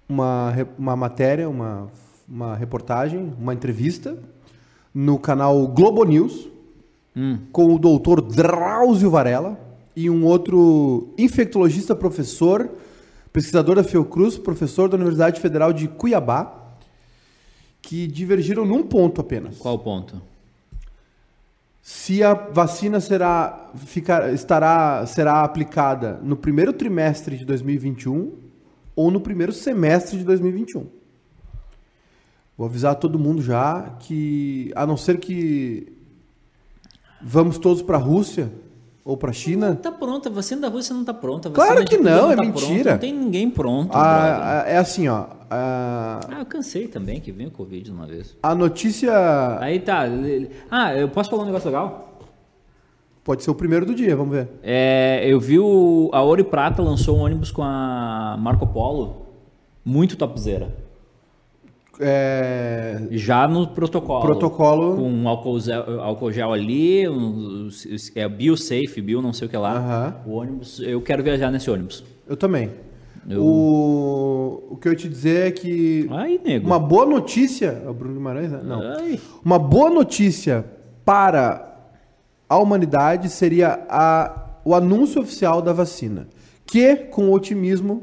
uma, 0.08 0.52
uma 0.78 0.96
matéria, 0.96 1.48
uma, 1.48 1.88
uma 2.28 2.54
reportagem, 2.56 3.32
uma 3.38 3.54
entrevista 3.54 4.16
no 4.94 5.18
canal 5.18 5.66
Globo 5.66 6.04
News 6.04 6.54
Hum. 7.16 7.38
com 7.52 7.72
o 7.72 7.78
doutor 7.78 8.20
Drauzio 8.20 9.08
Varela 9.08 9.58
e 9.94 10.10
um 10.10 10.24
outro 10.24 11.14
infectologista 11.16 11.94
professor, 11.94 12.68
pesquisador 13.32 13.76
da 13.76 13.84
Fiocruz, 13.84 14.36
professor 14.36 14.88
da 14.88 14.96
Universidade 14.96 15.40
Federal 15.40 15.72
de 15.72 15.86
Cuiabá, 15.86 16.72
que 17.80 18.08
divergiram 18.08 18.64
num 18.64 18.82
ponto 18.82 19.20
apenas. 19.20 19.58
Qual 19.58 19.78
ponto? 19.78 20.20
Se 21.80 22.24
a 22.24 22.34
vacina 22.34 22.98
será, 22.98 23.70
ficar, 23.76 24.32
estará, 24.32 25.06
será 25.06 25.44
aplicada 25.44 26.18
no 26.22 26.36
primeiro 26.36 26.72
trimestre 26.72 27.36
de 27.36 27.44
2021 27.44 28.32
ou 28.96 29.10
no 29.10 29.20
primeiro 29.20 29.52
semestre 29.52 30.18
de 30.18 30.24
2021. 30.24 30.86
Vou 32.56 32.66
avisar 32.66 32.94
todo 32.96 33.18
mundo 33.18 33.42
já 33.42 33.94
que, 33.98 34.70
a 34.76 34.86
não 34.86 34.96
ser 34.96 35.18
que 35.18 35.92
vamos 37.20 37.58
todos 37.58 37.82
para 37.82 37.96
a 37.96 38.00
Rússia 38.00 38.50
ou 39.04 39.16
para 39.16 39.30
a 39.30 39.32
China, 39.32 39.74
Tá 39.76 39.90
pronta, 39.92 40.30
vacina 40.30 40.62
da 40.62 40.68
Rússia 40.68 40.94
não 40.94 41.04
tá 41.04 41.12
pronta. 41.12 41.50
Claro 41.50 41.84
que 41.84 41.96
Cuba 41.98 42.10
não, 42.10 42.32
é 42.32 42.36
tá 42.36 42.42
mentira. 42.42 42.66
pronta, 42.74 42.90
Não 42.92 42.98
tem 42.98 43.12
ninguém 43.12 43.50
pronto. 43.50 43.88
brother. 43.90 44.06
a- 44.08 44.62
a- 44.62 44.68
é 44.68 44.76
assim, 44.78 45.08
ó. 45.08 45.26
A, 45.50 46.20
Ah, 46.30 46.38
eu 46.40 46.46
cansei 46.46 46.88
também 46.88 47.20
que 47.20 47.30
vem 47.30 47.46
o 47.48 47.50
Covid 47.50 47.90
uma 47.90 48.06
vez. 48.06 48.34
a 48.42 48.54
notícia 48.54 49.12
Aí 49.60 49.78
tá. 49.80 50.04
Ah, 50.70 50.94
eu 50.96 51.08
posso 51.08 51.28
falar 51.30 51.42
um 51.42 51.46
negócio 51.46 51.66
legal? 51.68 52.10
pode 53.22 53.42
ser 53.42 53.50
o 53.50 53.54
primeiro 53.54 53.86
do 53.86 53.94
dia, 53.94 54.14
vamos 54.14 54.34
ver. 54.34 54.48
É, 54.62 55.22
eu 55.26 55.40
vi 55.40 55.58
o, 55.58 56.10
a 56.12 56.20
Ouro 56.22 56.42
e 56.42 56.44
Prata 56.44 56.82
lançou 56.82 57.16
um 57.16 57.20
ônibus 57.22 57.50
com 57.50 57.62
a 57.62 58.36
Marco 58.38 58.66
Polo, 58.66 59.26
muito 59.84 60.14
topzera. 60.16 60.68
É, 62.00 63.06
Já 63.10 63.46
no 63.46 63.68
protocolo. 63.68 64.20
Protocolo. 64.22 64.96
Com 64.96 65.08
um 65.10 65.28
álcool, 65.28 65.60
gel- 65.60 66.00
álcool 66.00 66.32
gel 66.32 66.52
ali, 66.52 67.08
um, 67.08 67.68
é 68.14 68.28
BioSafe, 68.28 69.00
Bio 69.00 69.22
não 69.22 69.32
sei 69.32 69.46
o 69.46 69.50
que 69.50 69.56
lá. 69.56 69.76
Aham. 69.76 70.16
O 70.26 70.32
ônibus, 70.36 70.80
eu 70.80 71.00
quero 71.00 71.22
viajar 71.22 71.50
nesse 71.50 71.70
ônibus. 71.70 72.04
eu 72.28 72.36
também. 72.36 72.70
Eu- 73.28 73.42
O, 73.42 74.66
o 74.72 74.76
que 74.76 74.88
eu 74.88 74.92
ia 74.92 74.98
te 74.98 75.08
dizer 75.08 75.46
é 75.46 75.50
que 75.50 76.08
nego. 76.44 76.66
Uma 76.66 76.78
boa 76.78 77.06
notícia. 77.06 77.82
É 77.84 77.88
o 77.88 77.94
Bruno 77.94 78.14
Guimarães, 78.14 78.50
né? 78.50 78.60
Não. 78.62 78.82
Ai. 78.82 79.18
Uma 79.44 79.58
boa 79.58 79.88
notícia 79.88 80.64
para 81.04 81.70
a 82.48 82.58
humanidade 82.58 83.28
seria 83.30 83.84
a, 83.88 84.58
o 84.64 84.74
anúncio 84.74 85.22
oficial 85.22 85.62
da 85.62 85.72
vacina. 85.72 86.26
Que, 86.66 86.96
com 86.96 87.30
otimismo, 87.30 88.02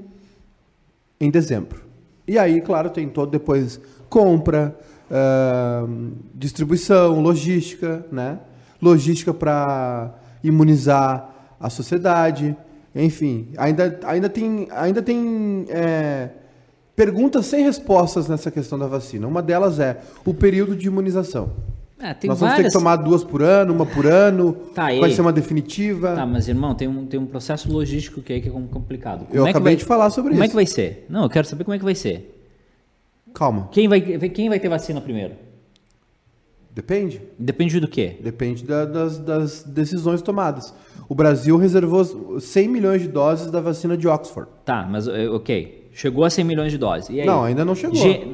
em 1.19 1.29
dezembro. 1.29 1.81
E 2.27 2.37
aí, 2.37 2.61
claro, 2.61 2.89
tem 2.89 3.09
todo 3.09 3.31
depois 3.31 3.79
compra, 4.09 4.75
ahn, 5.09 6.11
distribuição, 6.33 7.21
logística, 7.21 8.05
né? 8.11 8.39
Logística 8.81 9.33
para 9.33 10.13
imunizar 10.43 11.29
a 11.59 11.69
sociedade. 11.69 12.55
Enfim, 12.93 13.49
ainda, 13.57 13.99
ainda 14.03 14.29
tem, 14.29 14.67
ainda 14.71 15.01
tem 15.01 15.65
é, 15.69 16.29
perguntas 16.95 17.45
sem 17.45 17.63
respostas 17.63 18.27
nessa 18.27 18.51
questão 18.51 18.77
da 18.77 18.87
vacina. 18.87 19.27
Uma 19.27 19.41
delas 19.41 19.79
é 19.79 20.01
o 20.25 20.33
período 20.33 20.75
de 20.75 20.87
imunização. 20.87 21.51
Ah, 22.01 22.15
Nós 22.25 22.39
vamos 22.39 22.39
ter 22.39 22.45
várias... 22.47 22.73
que 22.73 22.79
tomar 22.79 22.95
duas 22.95 23.23
por 23.23 23.41
ano, 23.43 23.73
uma 23.73 23.85
por 23.85 24.05
ano. 24.07 24.53
Tá, 24.73 24.87
vai 24.99 25.11
ser 25.11 25.21
uma 25.21 25.31
definitiva. 25.31 26.15
Tá, 26.15 26.25
mas 26.25 26.47
irmão, 26.47 26.73
tem 26.73 26.87
um, 26.87 27.05
tem 27.05 27.19
um 27.19 27.25
processo 27.25 27.71
logístico 27.71 28.21
que 28.21 28.33
aí 28.33 28.41
que 28.41 28.49
é 28.49 28.51
complicado. 28.51 29.25
Como 29.25 29.37
Eu 29.39 29.45
é 29.45 29.51
acabei 29.51 29.73
vai- 29.73 29.79
de 29.79 29.85
falar 29.85 30.09
sobre 30.09 30.31
Como 30.31 30.41
é 30.43 30.45
isso. 30.45 30.51
que 30.51 30.55
vai 30.55 30.65
ser? 30.65 31.05
Não, 31.09 31.23
eu 31.23 31.29
quero 31.29 31.45
saber 31.47 31.63
como 31.63 31.75
é 31.75 31.77
que 31.77 31.83
vai 31.85 31.93
ser. 31.95 32.37
Calma. 33.33 33.69
Quem 33.71 33.87
vai, 33.87 34.01
quem 34.01 34.49
vai 34.49 34.59
ter 34.59 34.67
vacina 34.67 34.99
primeiro? 34.99 35.33
Depende. 36.73 37.21
Depende 37.37 37.79
do 37.79 37.87
quê? 37.87 38.17
Depende 38.23 38.63
da- 38.63 38.85
das, 38.85 39.17
das 39.19 39.63
decisões 39.63 40.21
tomadas. 40.21 40.73
O 41.09 41.13
Brasil 41.15 41.57
reservou 41.57 42.39
100 42.39 42.67
milhões 42.69 43.01
de 43.01 43.09
doses 43.09 43.51
da 43.51 43.59
vacina 43.59 43.97
de 43.97 44.07
Oxford. 44.07 44.49
Tá, 44.63 44.87
mas 44.89 45.07
eh, 45.07 45.29
ok. 45.29 45.89
Chegou 45.93 46.23
a 46.23 46.29
100 46.29 46.45
milhões 46.45 46.71
de 46.71 46.77
doses. 46.77 47.13
Não, 47.25 47.43
ainda 47.43 47.65
não 47.65 47.75
chegou. 47.75 47.97
Ge- 47.97 48.25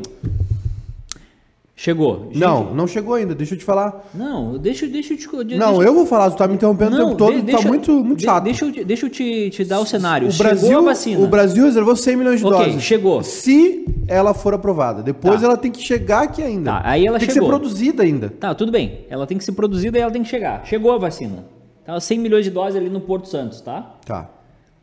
Chegou. 1.80 2.32
Não, 2.34 2.74
não 2.74 2.88
chegou 2.88 3.14
ainda, 3.14 3.36
deixa 3.36 3.54
eu 3.54 3.58
te 3.60 3.64
falar. 3.64 4.10
Não, 4.12 4.58
deixa, 4.58 4.88
deixa 4.88 5.14
eu 5.14 5.18
te. 5.18 5.28
de- 5.46 5.58
Não, 5.58 5.74
deixa- 5.74 5.84
eu 5.88 5.94
vou 5.94 6.08
falar, 6.08 6.32
tu 6.32 6.36
tá 6.36 6.48
me 6.48 6.56
interrompendo 6.56 6.96
o 6.96 6.98
Não, 6.98 7.06
tempo 7.10 7.18
todo, 7.20 7.34
de- 7.36 7.42
tu 7.42 7.46
deixa- 7.46 7.62
tá 7.62 7.68
muito, 7.68 7.92
muito 8.04 8.18
de- 8.18 8.26
chato. 8.26 8.44
Deixa 8.46 8.66
eu, 8.66 8.72
te- 8.72 8.84
deixa 8.84 9.06
eu 9.06 9.10
te, 9.12 9.50
te 9.52 9.64
dar 9.64 9.80
o 9.80 9.86
cenário. 9.86 10.28
o 10.28 10.32
Chegou 10.32 10.48
Brasil, 10.52 10.80
a 10.80 10.82
vacina. 10.82 11.24
o 11.24 11.28
Brasil 11.28 11.66
reservou 11.66 11.96
100 11.96 12.16
milhões 12.18 12.40
de 12.40 12.48
Ok, 12.48 12.66
doses. 12.66 12.82
chegou. 12.82 13.22
Se 13.22 13.86
ela 14.08 14.34
for 14.34 14.56
aprovada. 14.56 15.04
Depois 15.04 15.40
Tá. 15.40 15.46
ela 15.46 15.56
tem 15.56 15.72
que 15.72 15.80
chegar 15.80 16.24
aqui 16.24 16.42
ainda. 16.42 16.72
Tá, 16.72 16.82
aí 16.84 17.06
ela 17.06 17.20
tem 17.20 17.30
chegou. 17.30 17.48
que 17.48 17.54
ser 17.54 17.60
produzida 17.60 18.02
ainda. 18.02 18.30
Tá, 18.40 18.56
tudo 18.56 18.72
bem. 18.72 19.06
Ela 19.08 19.28
tem 19.28 19.38
que 19.38 19.44
ser 19.44 19.52
produzida 19.52 20.00
e 20.00 20.02
ela 20.02 20.12
tem 20.12 20.24
que 20.24 20.30
chegar. 20.30 20.66
Chegou 20.66 20.92
a 20.92 20.98
vacina. 20.98 21.46
Tá, 21.86 22.00
100 22.00 22.18
milhões 22.18 22.44
de 22.44 22.50
doses 22.50 22.76
ali 22.76 22.90
no 22.90 23.02
Porto 23.02 23.28
Santos, 23.30 23.62
tá? 23.62 23.98
Tá. 24.04 24.28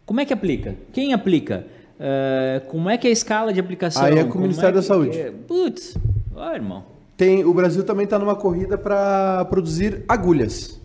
Como 0.07 0.21
é 0.21 0.25
que 0.25 0.33
aplica? 0.33 0.77
Quem 0.93 1.13
aplica? 1.13 1.67
É, 1.99 2.63
como 2.69 2.89
é 2.89 2.97
que 2.97 3.09
é 3.09 3.11
a 3.11 3.13
escala 3.13 3.53
de 3.53 3.59
aplicação? 3.59 4.05
Aí 4.05 4.17
é 4.17 4.23
com 4.25 4.39
o 4.39 4.43
Ministério 4.43 4.75
da 4.77 4.81
que- 4.81 4.87
Saúde. 4.87 5.11
que- 5.11 5.31
Putz, 5.47 5.97
ó, 6.35 6.53
irmão. 6.55 6.85
Tem, 7.17 7.45
o 7.45 7.55
Brasil 7.55 7.85
também 7.85 8.07
tá 8.07 8.19
numa 8.19 8.35
corrida 8.35 8.77
para 8.77 9.45
produzir 9.47 10.05
agulhas. 10.09 10.81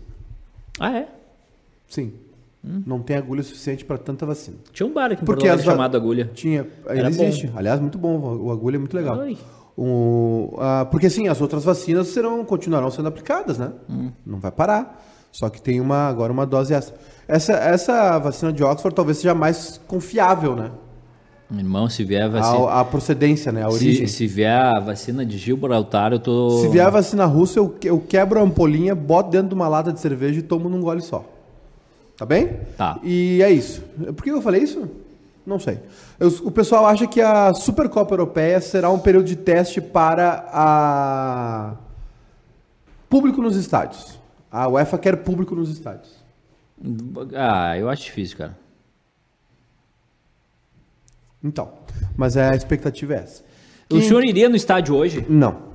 Ah, 0.78 0.92
é? 0.96 1.08
Sim. 1.88 2.12
Hum. 2.64 2.82
Não 2.86 3.00
tem 3.00 3.16
agulha 3.16 3.42
suficiente 3.42 3.84
para 3.84 3.98
tanta 3.98 4.24
vacina. 4.26 4.58
Tinha 4.72 4.86
um 4.86 4.92
bar 4.92 5.06
aqui 5.10 5.22
em 5.22 5.26
Porque 5.26 5.46
Porto 5.48 5.58
va- 5.64 5.64
chamado 5.72 5.96
Agulha. 5.96 6.30
Tinha, 6.34 6.66
Era 6.86 7.08
existe. 7.08 7.50
Aliás, 7.56 7.80
muito 7.80 7.98
bom. 7.98 8.18
O 8.38 8.50
agulha 8.52 8.76
é 8.76 8.78
muito 8.78 8.94
legal. 8.94 9.18
Oi. 9.18 9.36
O, 9.76 10.56
ah, 10.58 10.86
porque 10.90 11.06
assim, 11.06 11.26
as 11.26 11.40
outras 11.40 11.64
vacinas 11.64 12.08
serão, 12.08 12.44
continuarão 12.44 12.90
sendo 12.90 13.08
aplicadas, 13.08 13.58
né? 13.58 13.72
Hum. 13.88 14.10
Não 14.26 14.38
vai 14.38 14.52
parar. 14.52 15.02
Só 15.32 15.48
que 15.48 15.60
tem 15.62 15.80
uma 15.80 16.08
agora 16.08 16.32
uma 16.32 16.44
dose 16.44 16.74
extra. 16.74 16.96
Essa, 17.26 17.52
essa 17.54 18.18
vacina 18.18 18.52
de 18.52 18.62
Oxford 18.62 18.94
talvez 18.94 19.18
seja 19.18 19.34
mais 19.34 19.80
confiável, 19.86 20.54
né? 20.54 20.70
Irmão, 21.52 21.88
se 21.88 22.04
vier 22.04 22.22
a 22.24 22.28
vacina. 22.28 22.64
A, 22.68 22.80
a 22.80 22.84
procedência, 22.84 23.50
né? 23.50 23.62
A 23.62 23.68
origem. 23.68 24.06
Se, 24.06 24.14
se 24.14 24.26
vier 24.26 24.52
a 24.56 24.78
vacina 24.78 25.26
de 25.26 25.36
Gibraltar, 25.36 26.12
eu 26.12 26.18
tô. 26.20 26.60
Se 26.60 26.68
vier 26.68 26.86
a 26.86 26.90
vacina 26.90 27.24
russa, 27.24 27.58
eu, 27.58 27.74
eu 27.82 27.98
quebro 28.00 28.38
a 28.38 28.42
ampolinha, 28.42 28.94
boto 28.94 29.30
dentro 29.30 29.48
de 29.48 29.54
uma 29.54 29.66
lata 29.66 29.92
de 29.92 29.98
cerveja 29.98 30.38
e 30.38 30.42
tomo 30.42 30.68
num 30.68 30.80
gole 30.80 31.00
só. 31.02 31.24
Tá 32.16 32.24
bem? 32.24 32.58
Tá. 32.76 33.00
E 33.02 33.42
é 33.42 33.50
isso. 33.50 33.82
Por 34.14 34.22
que 34.22 34.30
eu 34.30 34.40
falei 34.42 34.62
isso? 34.62 34.88
Não 35.44 35.58
sei. 35.58 35.80
Eu- 36.20 36.28
o 36.44 36.50
pessoal 36.50 36.86
acha 36.86 37.06
que 37.06 37.20
a 37.20 37.52
Supercopa 37.54 38.12
Europeia 38.14 38.60
será 38.60 38.88
um 38.90 38.98
período 38.98 39.24
de 39.24 39.34
teste 39.36 39.80
para 39.80 40.44
a 40.52 41.74
público 43.08 43.42
nos 43.42 43.56
estádios. 43.56 44.18
A 44.52 44.68
UEFA 44.68 44.98
quer 44.98 45.16
público 45.16 45.54
nos 45.56 45.70
estádios. 45.70 46.10
Ah, 47.34 47.76
eu 47.76 47.88
acho 47.88 48.04
difícil, 48.04 48.36
cara. 48.38 48.56
Então, 51.42 51.68
mas 52.16 52.36
a 52.36 52.54
expectativa 52.54 53.14
é 53.14 53.16
essa. 53.18 53.42
O 53.90 53.94
Quem- 53.94 54.02
senhor 54.02 54.24
iria 54.24 54.48
no 54.48 54.56
estádio 54.56 54.94
hoje? 54.94 55.24
Não. 55.28 55.70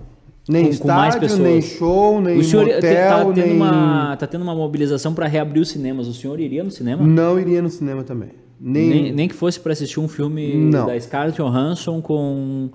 Nem 0.47 0.65
Com- 0.65 0.69
com 0.69 0.73
estádio, 0.75 1.19
pessoas. 1.21 1.41
nem 1.41 1.61
show, 1.61 2.21
nem 2.21 2.37
o 2.37 2.43
senhor 2.43 2.65
motel, 2.67 2.81
tá, 3.09 3.25
tendo 3.33 3.45
nem... 3.47 3.55
uma, 3.55 4.15
tá 4.15 4.27
tendo 4.27 4.41
uma 4.43 4.53
mobilização 4.53 5.11
para 5.13 5.25
reabrir 5.27 5.59
os 5.59 5.69
cinemas. 5.69 6.07
O 6.07 6.13
senhor 6.13 6.39
iria 6.39 6.63
no 6.63 6.69
cinema? 6.69 7.03
Não 7.05 7.39
iria 7.39 7.61
no 7.63 7.69
cinema 7.69 8.03
também. 8.03 8.29
Nem... 8.61 8.89
Nem, 8.89 9.11
nem 9.11 9.27
que 9.27 9.33
fosse 9.33 9.59
para 9.59 9.73
assistir 9.73 9.99
um 9.99 10.07
filme 10.07 10.55
Não. 10.55 10.85
da 10.85 10.99
Scarlett 10.99 11.37
Johansson 11.41 11.99
com 11.99 12.69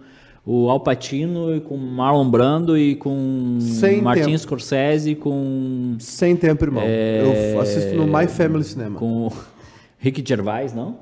o 0.44 0.68
Al 0.68 0.80
Pacino 0.80 1.54
e 1.54 1.60
com 1.60 1.76
Marlon 1.76 2.28
Brando 2.28 2.76
e 2.76 2.96
com 2.96 3.58
Sem 3.60 4.02
Martin 4.02 4.24
tempo. 4.24 4.38
Scorsese 4.38 5.14
com 5.14 5.94
Sem 6.00 6.34
tempo, 6.34 6.64
irmão. 6.64 6.82
É, 6.84 7.22
Eu 7.54 7.60
assisto 7.60 7.94
no 7.94 8.04
My 8.06 8.26
Family 8.26 8.64
Cinema. 8.64 8.98
com 8.98 9.30
Rick 9.96 10.24
Gervais, 10.26 10.74
não? 10.74 10.96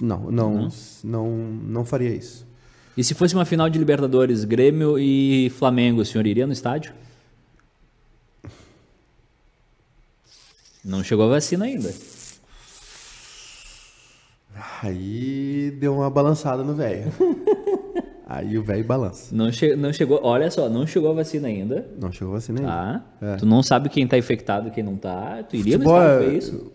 Não, 0.00 0.30
não, 0.30 0.68
não, 1.02 1.28
não 1.30 1.84
faria 1.84 2.10
isso. 2.10 2.46
E 2.96 3.02
se 3.02 3.14
fosse 3.14 3.34
uma 3.34 3.44
final 3.44 3.68
de 3.68 3.78
Libertadores, 3.78 4.44
Grêmio 4.44 4.98
e 4.98 5.50
Flamengo, 5.58 6.00
o 6.00 6.04
senhor 6.04 6.26
iria 6.26 6.46
no 6.46 6.52
estádio? 6.52 6.92
Não 10.84 11.02
chegou 11.02 11.24
a 11.26 11.28
vacina 11.28 11.64
ainda. 11.64 11.92
Aí 14.82 15.70
deu 15.80 15.94
uma 15.94 16.10
balançada 16.10 16.62
no 16.62 16.74
velho. 16.74 17.10
Aí 18.26 18.56
o 18.56 18.62
velho 18.62 18.84
balança. 18.84 19.34
Não, 19.34 19.52
che 19.52 19.76
não 19.76 19.92
chegou, 19.92 20.18
olha 20.22 20.50
só, 20.50 20.68
não 20.68 20.86
chegou 20.86 21.10
a 21.10 21.14
vacina 21.14 21.46
ainda, 21.46 21.86
Não 22.00 22.10
chegou 22.10 22.32
a 22.34 22.36
vacina 22.38 22.60
ainda. 22.60 22.72
tá? 22.72 23.04
É. 23.34 23.36
Tu 23.36 23.46
não 23.46 23.62
sabe 23.62 23.88
quem 23.88 24.06
tá 24.06 24.16
infectado 24.16 24.68
e 24.68 24.70
quem 24.70 24.82
não 24.82 24.96
tá. 24.96 25.42
Tu 25.42 25.56
iria 25.56 25.74
Futebol 25.74 25.94
no 25.94 26.00
estádio 26.02 26.26
é- 26.26 26.30
ver 26.30 26.38
isso? 26.38 26.72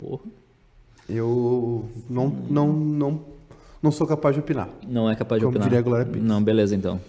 Porra, 0.00 0.22
Eu 1.08 1.84
não, 2.08 2.28
não, 2.48 2.72
não, 2.72 3.20
não 3.82 3.90
sou 3.92 4.06
capaz 4.06 4.34
de 4.34 4.40
opinar. 4.40 4.68
não 4.88 5.10
é 5.10 5.14
capaz 5.14 5.38
de 5.40 5.44
Como 5.44 5.50
opinar. 5.56 5.68
diria 5.68 5.78
a 5.78 5.82
Glória 5.82 6.06
Pires. 6.06 6.26
Não, 6.26 6.42
beleza 6.42 6.74
então. 6.74 7.00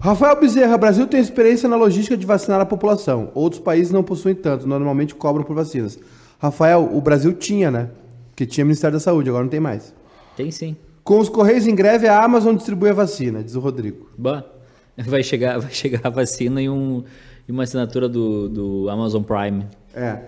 Rafael 0.00 0.40
Bezerra, 0.40 0.76
Brasil 0.78 1.06
tem 1.06 1.20
experiência 1.20 1.68
na 1.68 1.76
logística 1.76 2.16
de 2.16 2.26
vacinar 2.26 2.60
a 2.60 2.66
população. 2.66 3.30
Outros 3.34 3.60
países 3.60 3.92
não 3.92 4.02
possuem 4.02 4.34
tanto, 4.34 4.66
normalmente 4.66 5.14
cobram 5.14 5.44
por 5.44 5.54
vacinas. 5.54 5.98
Rafael, 6.40 6.90
o 6.92 7.00
Brasil 7.00 7.32
tinha, 7.34 7.70
né? 7.70 7.88
Que 8.34 8.44
tinha 8.44 8.64
Ministério 8.64 8.94
da 8.96 9.00
Saúde, 9.00 9.28
agora 9.28 9.44
não 9.44 9.50
tem 9.50 9.60
mais. 9.60 9.94
Tem 10.36 10.50
sim. 10.50 10.74
Com 11.04 11.18
os 11.18 11.28
Correios 11.28 11.66
em 11.66 11.74
greve, 11.74 12.08
a 12.08 12.20
Amazon 12.24 12.56
distribui 12.56 12.88
a 12.90 12.92
vacina, 12.94 13.44
diz 13.44 13.54
o 13.54 13.60
Rodrigo. 13.60 14.08
Bah, 14.18 14.42
vai 14.96 15.22
chegar, 15.22 15.58
vai 15.60 15.70
chegar 15.70 16.00
a 16.04 16.10
vacina 16.10 16.60
e, 16.60 16.68
um, 16.68 17.04
e 17.48 17.52
uma 17.52 17.62
assinatura 17.62 18.08
do, 18.08 18.48
do 18.48 18.88
Amazon 18.90 19.22
Prime. 19.22 19.66
É. 19.94 20.18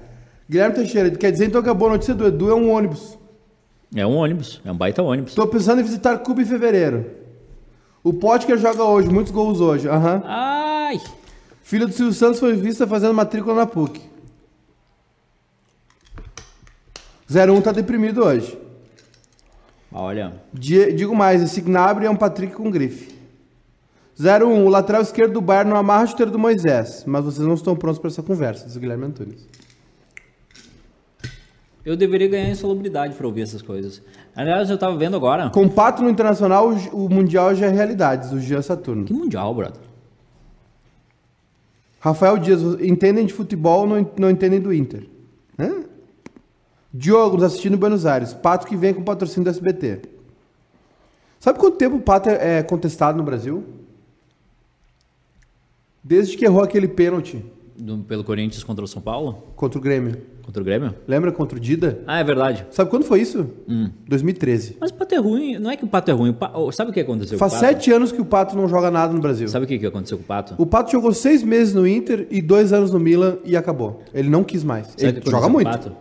Guilherme 0.49 0.75
Teixeira, 0.75 1.11
quer 1.11 1.31
dizer 1.33 1.47
então 1.47 1.63
que 1.63 1.69
a 1.69 1.75
boa 1.75 1.93
notícia 1.93 2.15
do 2.15 2.27
Edu 2.27 2.51
é 2.51 2.55
um 2.55 2.71
ônibus. 2.71 3.19
É 3.95 4.07
um 4.07 4.17
ônibus, 4.17 4.61
é 4.65 4.71
um 4.73 4.77
baita 4.77 5.03
ônibus. 5.03 5.31
Estou 5.33 5.47
pensando 5.47 5.81
em 5.81 5.85
visitar 5.85 6.19
Cuba 6.19 6.43
em 6.43 6.45
fevereiro. 6.45 7.07
O 8.03 8.13
Potker 8.13 8.59
joga 8.59 8.83
hoje, 8.85 9.09
muitos 9.09 9.33
gols 9.33 9.61
hoje. 9.61 9.89
Aham. 9.89 10.23
Ai! 10.27 11.01
Filho 11.63 11.87
do 11.87 11.93
Silvio 11.95 12.13
Santos 12.13 12.41
foi 12.41 12.55
vista 12.55 12.87
fazendo 12.87 13.15
matrícula 13.15 13.55
na 13.55 13.67
PUC. 13.67 14.01
01 17.31 17.61
tá 17.63 17.73
deprimido 17.73 18.23
hoje. 18.25 18.59
Olha, 19.91 20.35
Di- 20.53 20.93
Digo 20.93 21.15
mais, 21.15 21.41
esse 21.43 21.61
Gnabry 21.61 22.07
é 22.07 22.11
um 22.11 22.17
Patrick 22.17 22.53
com 22.55 22.71
grife. 22.71 23.15
01, 24.21 24.65
o 24.67 24.69
lateral 24.69 25.03
esquerdo 25.03 25.33
do 25.35 25.41
Bayern 25.41 25.71
não 25.71 25.77
amarra 25.77 26.05
o 26.05 26.07
chuteiro 26.09 26.31
do 26.31 26.39
Moisés, 26.39 27.05
mas 27.07 27.25
vocês 27.25 27.47
não 27.47 27.55
estão 27.55 27.75
prontos 27.75 27.99
para 27.99 28.09
essa 28.11 28.23
conversa, 28.23 28.67
diz 28.67 28.77
o 28.77 28.81
Guilherme 28.81 29.07
Antunes. 29.07 29.47
Eu 31.85 31.97
deveria 31.97 32.29
ganhar 32.29 32.49
insalubridade 32.49 33.14
pra 33.14 33.26
ouvir 33.26 33.43
essas 33.43 33.61
coisas. 33.61 34.00
Aliás, 34.35 34.71
eu 34.71 34.79
tava 34.79 34.97
vendo 34.97 35.17
agora. 35.17 35.50
Com 35.50 35.64
o 35.64 35.71
Pato 35.71 36.03
no 36.03 36.09
Internacional, 36.09 36.71
o 36.93 37.09
Mundial 37.09 37.55
já 37.55 37.67
é 37.67 37.71
realidade, 37.71 38.35
o 38.35 38.41
Jean 38.41 38.62
Saturno. 38.62 39.05
Que 39.05 39.12
mundial, 39.12 39.55
brother? 39.55 39.81
Rafael 42.00 42.38
Dias, 42.38 42.61
entendem 42.81 43.26
de 43.26 43.33
futebol, 43.33 43.87
não, 43.87 44.11
não 44.19 44.31
entendem 44.31 44.61
do 44.61 44.73
Inter. 44.73 45.07
Hã? 45.59 45.85
Diogo, 46.93 47.37
nos 47.37 47.45
assistindo 47.45 47.75
em 47.75 47.79
Buenos 47.79 48.07
Aires. 48.07 48.33
Pato 48.33 48.67
que 48.67 48.76
vem 48.76 48.95
com 48.95 49.03
patrocínio 49.03 49.45
do 49.45 49.50
SBT. 49.50 50.03
Sabe 51.41 51.59
quanto 51.59 51.76
tempo 51.76 51.97
o 51.97 52.00
Pato 52.00 52.31
é 52.31 52.59
é 52.59 52.62
contestado 52.62 53.19
no 53.19 53.25
Brasil? 53.25 53.64
Desde 56.03 56.37
que 56.37 56.45
errou 56.45 56.62
aquele 56.62 56.88
pênalti 56.88 57.45
Do- 57.76 57.99
pelo 57.99 58.23
Corinthians 58.23 58.62
contra 58.62 58.85
o 58.85 58.88
São 58.88 59.02
Paulo? 59.02 59.43
contra 59.57 59.78
o 59.78 59.83
Grêmio. 59.83 60.16
Contra 60.43 60.62
o 60.62 60.64
Grêmio? 60.64 60.95
Lembra 61.09 61.33
contra 61.33 61.57
o 61.57 61.61
Dida? 61.61 62.00
Ah, 62.07 62.21
é 62.21 62.25
verdade. 62.25 62.66
Sabe 62.71 62.88
quando 62.90 63.02
foi 63.04 63.21
isso? 63.21 63.50
Hum. 63.69 63.90
2013. 64.07 64.76
Mas 64.78 64.90
o 64.90 64.95
pato 64.95 65.14
é 65.14 65.19
ruim. 65.19 65.59
Não 65.59 65.71
é 65.71 65.76
que 65.76 65.85
o 65.85 65.88
pato 65.88 66.11
é 66.11 66.14
ruim. 66.14 66.31
o 66.31 66.35
pa- 66.35 66.52
oh, 66.54 66.71
Sabe 66.71 66.90
o 66.90 66.95
que 66.95 67.00
aconteceu 67.00 67.37
Faz 67.38 67.52
com 67.52 67.59
o 67.59 67.61
pato? 67.62 67.73
sete 67.75 67.90
anos 67.93 68.12
que 68.12 68.21
o 68.21 68.25
Pato 68.25 68.57
não 68.57 68.69
joga 68.69 68.90
nada 68.90 69.12
no 69.12 69.21
Brasil. 69.21 69.49
Sabe 69.49 69.64
o 69.64 69.69
que 69.69 69.78
que 69.78 69.87
aconteceu 69.87 70.19
com 70.19 70.23
o 70.25 70.26
pato? 70.26 70.54
O 70.59 70.66
Pato 70.66 70.93
jogou 70.93 71.12
seis 71.12 71.43
meses 71.43 71.75
no 71.75 71.87
Inter 71.87 72.26
e 72.31 72.40
dois 72.43 72.73
anos 72.73 72.90
no 72.93 73.00
Milan 73.00 73.38
e 73.45 73.57
acabou. 73.57 74.02
Ele 74.12 74.28
não 74.28 74.45
quis 74.45 74.62
mais. 74.62 74.88
Sabe 74.88 75.04
Ele 75.07 75.21
que 75.21 75.31
joga 75.31 75.43
com 75.47 75.49
o 75.50 75.52
muito. 75.54 75.69
Pato? 75.71 75.93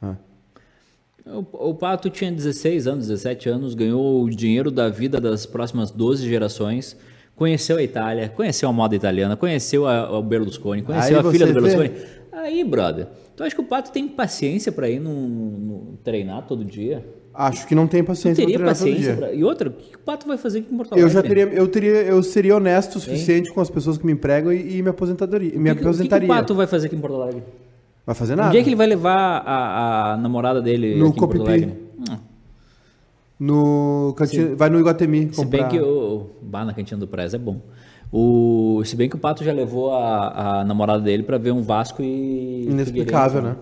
Ah. 0.00 0.16
O, 1.24 1.70
o 1.70 1.74
Pato 1.74 2.10
tinha 2.10 2.32
16 2.32 2.86
anos, 2.88 3.06
17 3.06 3.48
anos, 3.48 3.74
ganhou 3.74 4.22
o 4.24 4.28
dinheiro 4.30 4.70
da 4.70 4.88
vida 4.88 5.20
das 5.20 5.46
próximas 5.46 5.90
12 5.90 6.26
gerações, 6.28 6.96
conheceu 7.36 7.76
a 7.78 7.82
Itália, 7.82 8.28
conheceu 8.28 8.68
a 8.68 8.72
moda 8.72 8.94
italiana, 8.94 9.36
conheceu 9.36 9.86
a, 9.86 10.18
o 10.18 10.22
Berlusconi, 10.22 10.82
conheceu 10.82 11.20
Aí 11.20 11.26
a 11.26 11.30
filha 11.30 11.46
do 11.46 11.54
vê. 11.54 11.60
Berlusconi. 11.60 11.92
Aí, 12.32 12.64
brother, 12.64 13.06
tu 13.36 13.44
acha 13.44 13.54
que 13.54 13.60
o 13.60 13.64
Pato 13.64 13.92
tem 13.92 14.08
paciência 14.08 14.72
pra 14.72 14.88
ir 14.88 14.98
no, 15.00 15.12
no- 15.14 15.98
treinar 16.02 16.46
todo 16.46 16.64
dia? 16.64 17.04
Acho 17.34 17.66
que 17.66 17.74
não 17.74 17.86
tem 17.86 18.02
Tu 18.02 18.06
paciência 18.08 18.42
teria 18.44 18.58
treinar 18.58 18.76
todo 18.76 18.86
paciência 18.88 19.12
dia. 19.14 19.16
pra... 19.26 19.32
E 19.32 19.42
outra, 19.44 19.68
o 19.68 19.72
que 19.72 19.96
o 19.96 19.98
Pato 19.98 20.26
vai 20.26 20.36
fazer 20.36 20.58
aqui 20.60 20.72
em 20.72 20.76
Porto 20.76 20.92
Alegre? 20.92 21.08
Eu 21.10 21.12
já 21.12 21.22
teria, 21.22 21.44
eu 21.44 21.68
teria, 21.68 21.90
eu 21.90 22.22
seria 22.22 22.56
honesto 22.56 22.96
o 22.96 23.00
suficiente 23.00 23.50
com 23.52 23.60
as 23.60 23.70
pessoas 23.70 23.96
que 23.98 24.04
me 24.06 24.12
empregam 24.12 24.52
e, 24.52 24.78
e 24.78 24.82
me 24.82 24.88
aposentadoria, 24.90 25.50
me 25.50 25.54
O 25.54 25.56
que, 25.56 25.62
que- 25.62 25.70
o 25.70 25.74
que 25.74 25.80
que 25.80 25.86
aposentaria. 25.88 26.26
o 26.26 26.28
Pato 26.34 26.54
vai 26.54 26.66
fazer 26.66 26.86
aqui 26.88 26.96
em 26.96 27.00
Porto 27.00 27.16
Alegre? 27.22 27.42
Vai 28.04 28.14
fazer 28.14 28.34
nada. 28.34 28.48
Onde 28.48 28.58
é 28.58 28.62
que 28.62 28.68
ele 28.68 28.76
vai 28.76 28.86
levar 28.86 29.42
a, 29.46 30.12
a 30.12 30.16
namorada 30.16 30.60
dele 30.60 30.96
No 30.96 31.08
aqui 31.08 31.16
em 31.16 31.20
Porto. 31.20 31.42
Alegre? 31.42 31.74
No 33.42 34.14
cantina, 34.16 34.54
vai 34.54 34.70
no 34.70 34.78
Iguatemi 34.78 35.34
Se 35.34 35.44
bem 35.44 35.62
comprar. 35.62 35.68
que 35.68 35.80
o. 35.80 36.30
Bah, 36.40 36.64
na 36.64 36.72
cantina 36.72 37.00
do 37.00 37.08
Prez 37.08 37.34
é 37.34 37.38
bom. 37.38 37.60
O, 38.12 38.80
se 38.84 38.94
bem 38.94 39.08
que 39.08 39.16
o 39.16 39.18
Pato 39.18 39.42
já 39.42 39.52
levou 39.52 39.92
a, 39.92 40.60
a 40.60 40.64
namorada 40.64 41.02
dele 41.02 41.24
pra 41.24 41.38
ver 41.38 41.50
um 41.50 41.60
Vasco 41.60 42.02
e. 42.02 42.68
Inexplicável, 42.70 43.42
né? 43.42 43.56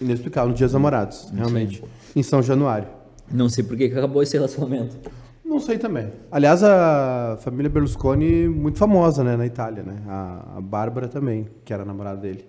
Inexplicável, 0.00 0.48
no 0.48 0.54
Dia 0.54 0.66
dos 0.66 0.72
Namorados, 0.72 1.30
realmente. 1.34 1.84
Em 2.16 2.22
São 2.22 2.40
Januário. 2.40 2.88
Não 3.30 3.50
sei 3.50 3.62
por 3.62 3.76
que 3.76 3.90
que 3.90 3.94
acabou 3.98 4.22
esse 4.22 4.32
relacionamento. 4.38 4.96
Não 5.44 5.60
sei 5.60 5.76
também. 5.76 6.10
Aliás, 6.32 6.64
a 6.64 7.36
família 7.40 7.68
Berlusconi, 7.68 8.48
muito 8.48 8.78
famosa, 8.78 9.22
né, 9.22 9.36
na 9.36 9.44
Itália, 9.44 9.82
né? 9.82 9.96
A, 10.08 10.56
a 10.56 10.60
Bárbara 10.62 11.08
também, 11.08 11.46
que 11.62 11.74
era 11.74 11.82
a 11.82 11.86
namorada 11.86 12.22
dele. 12.22 12.44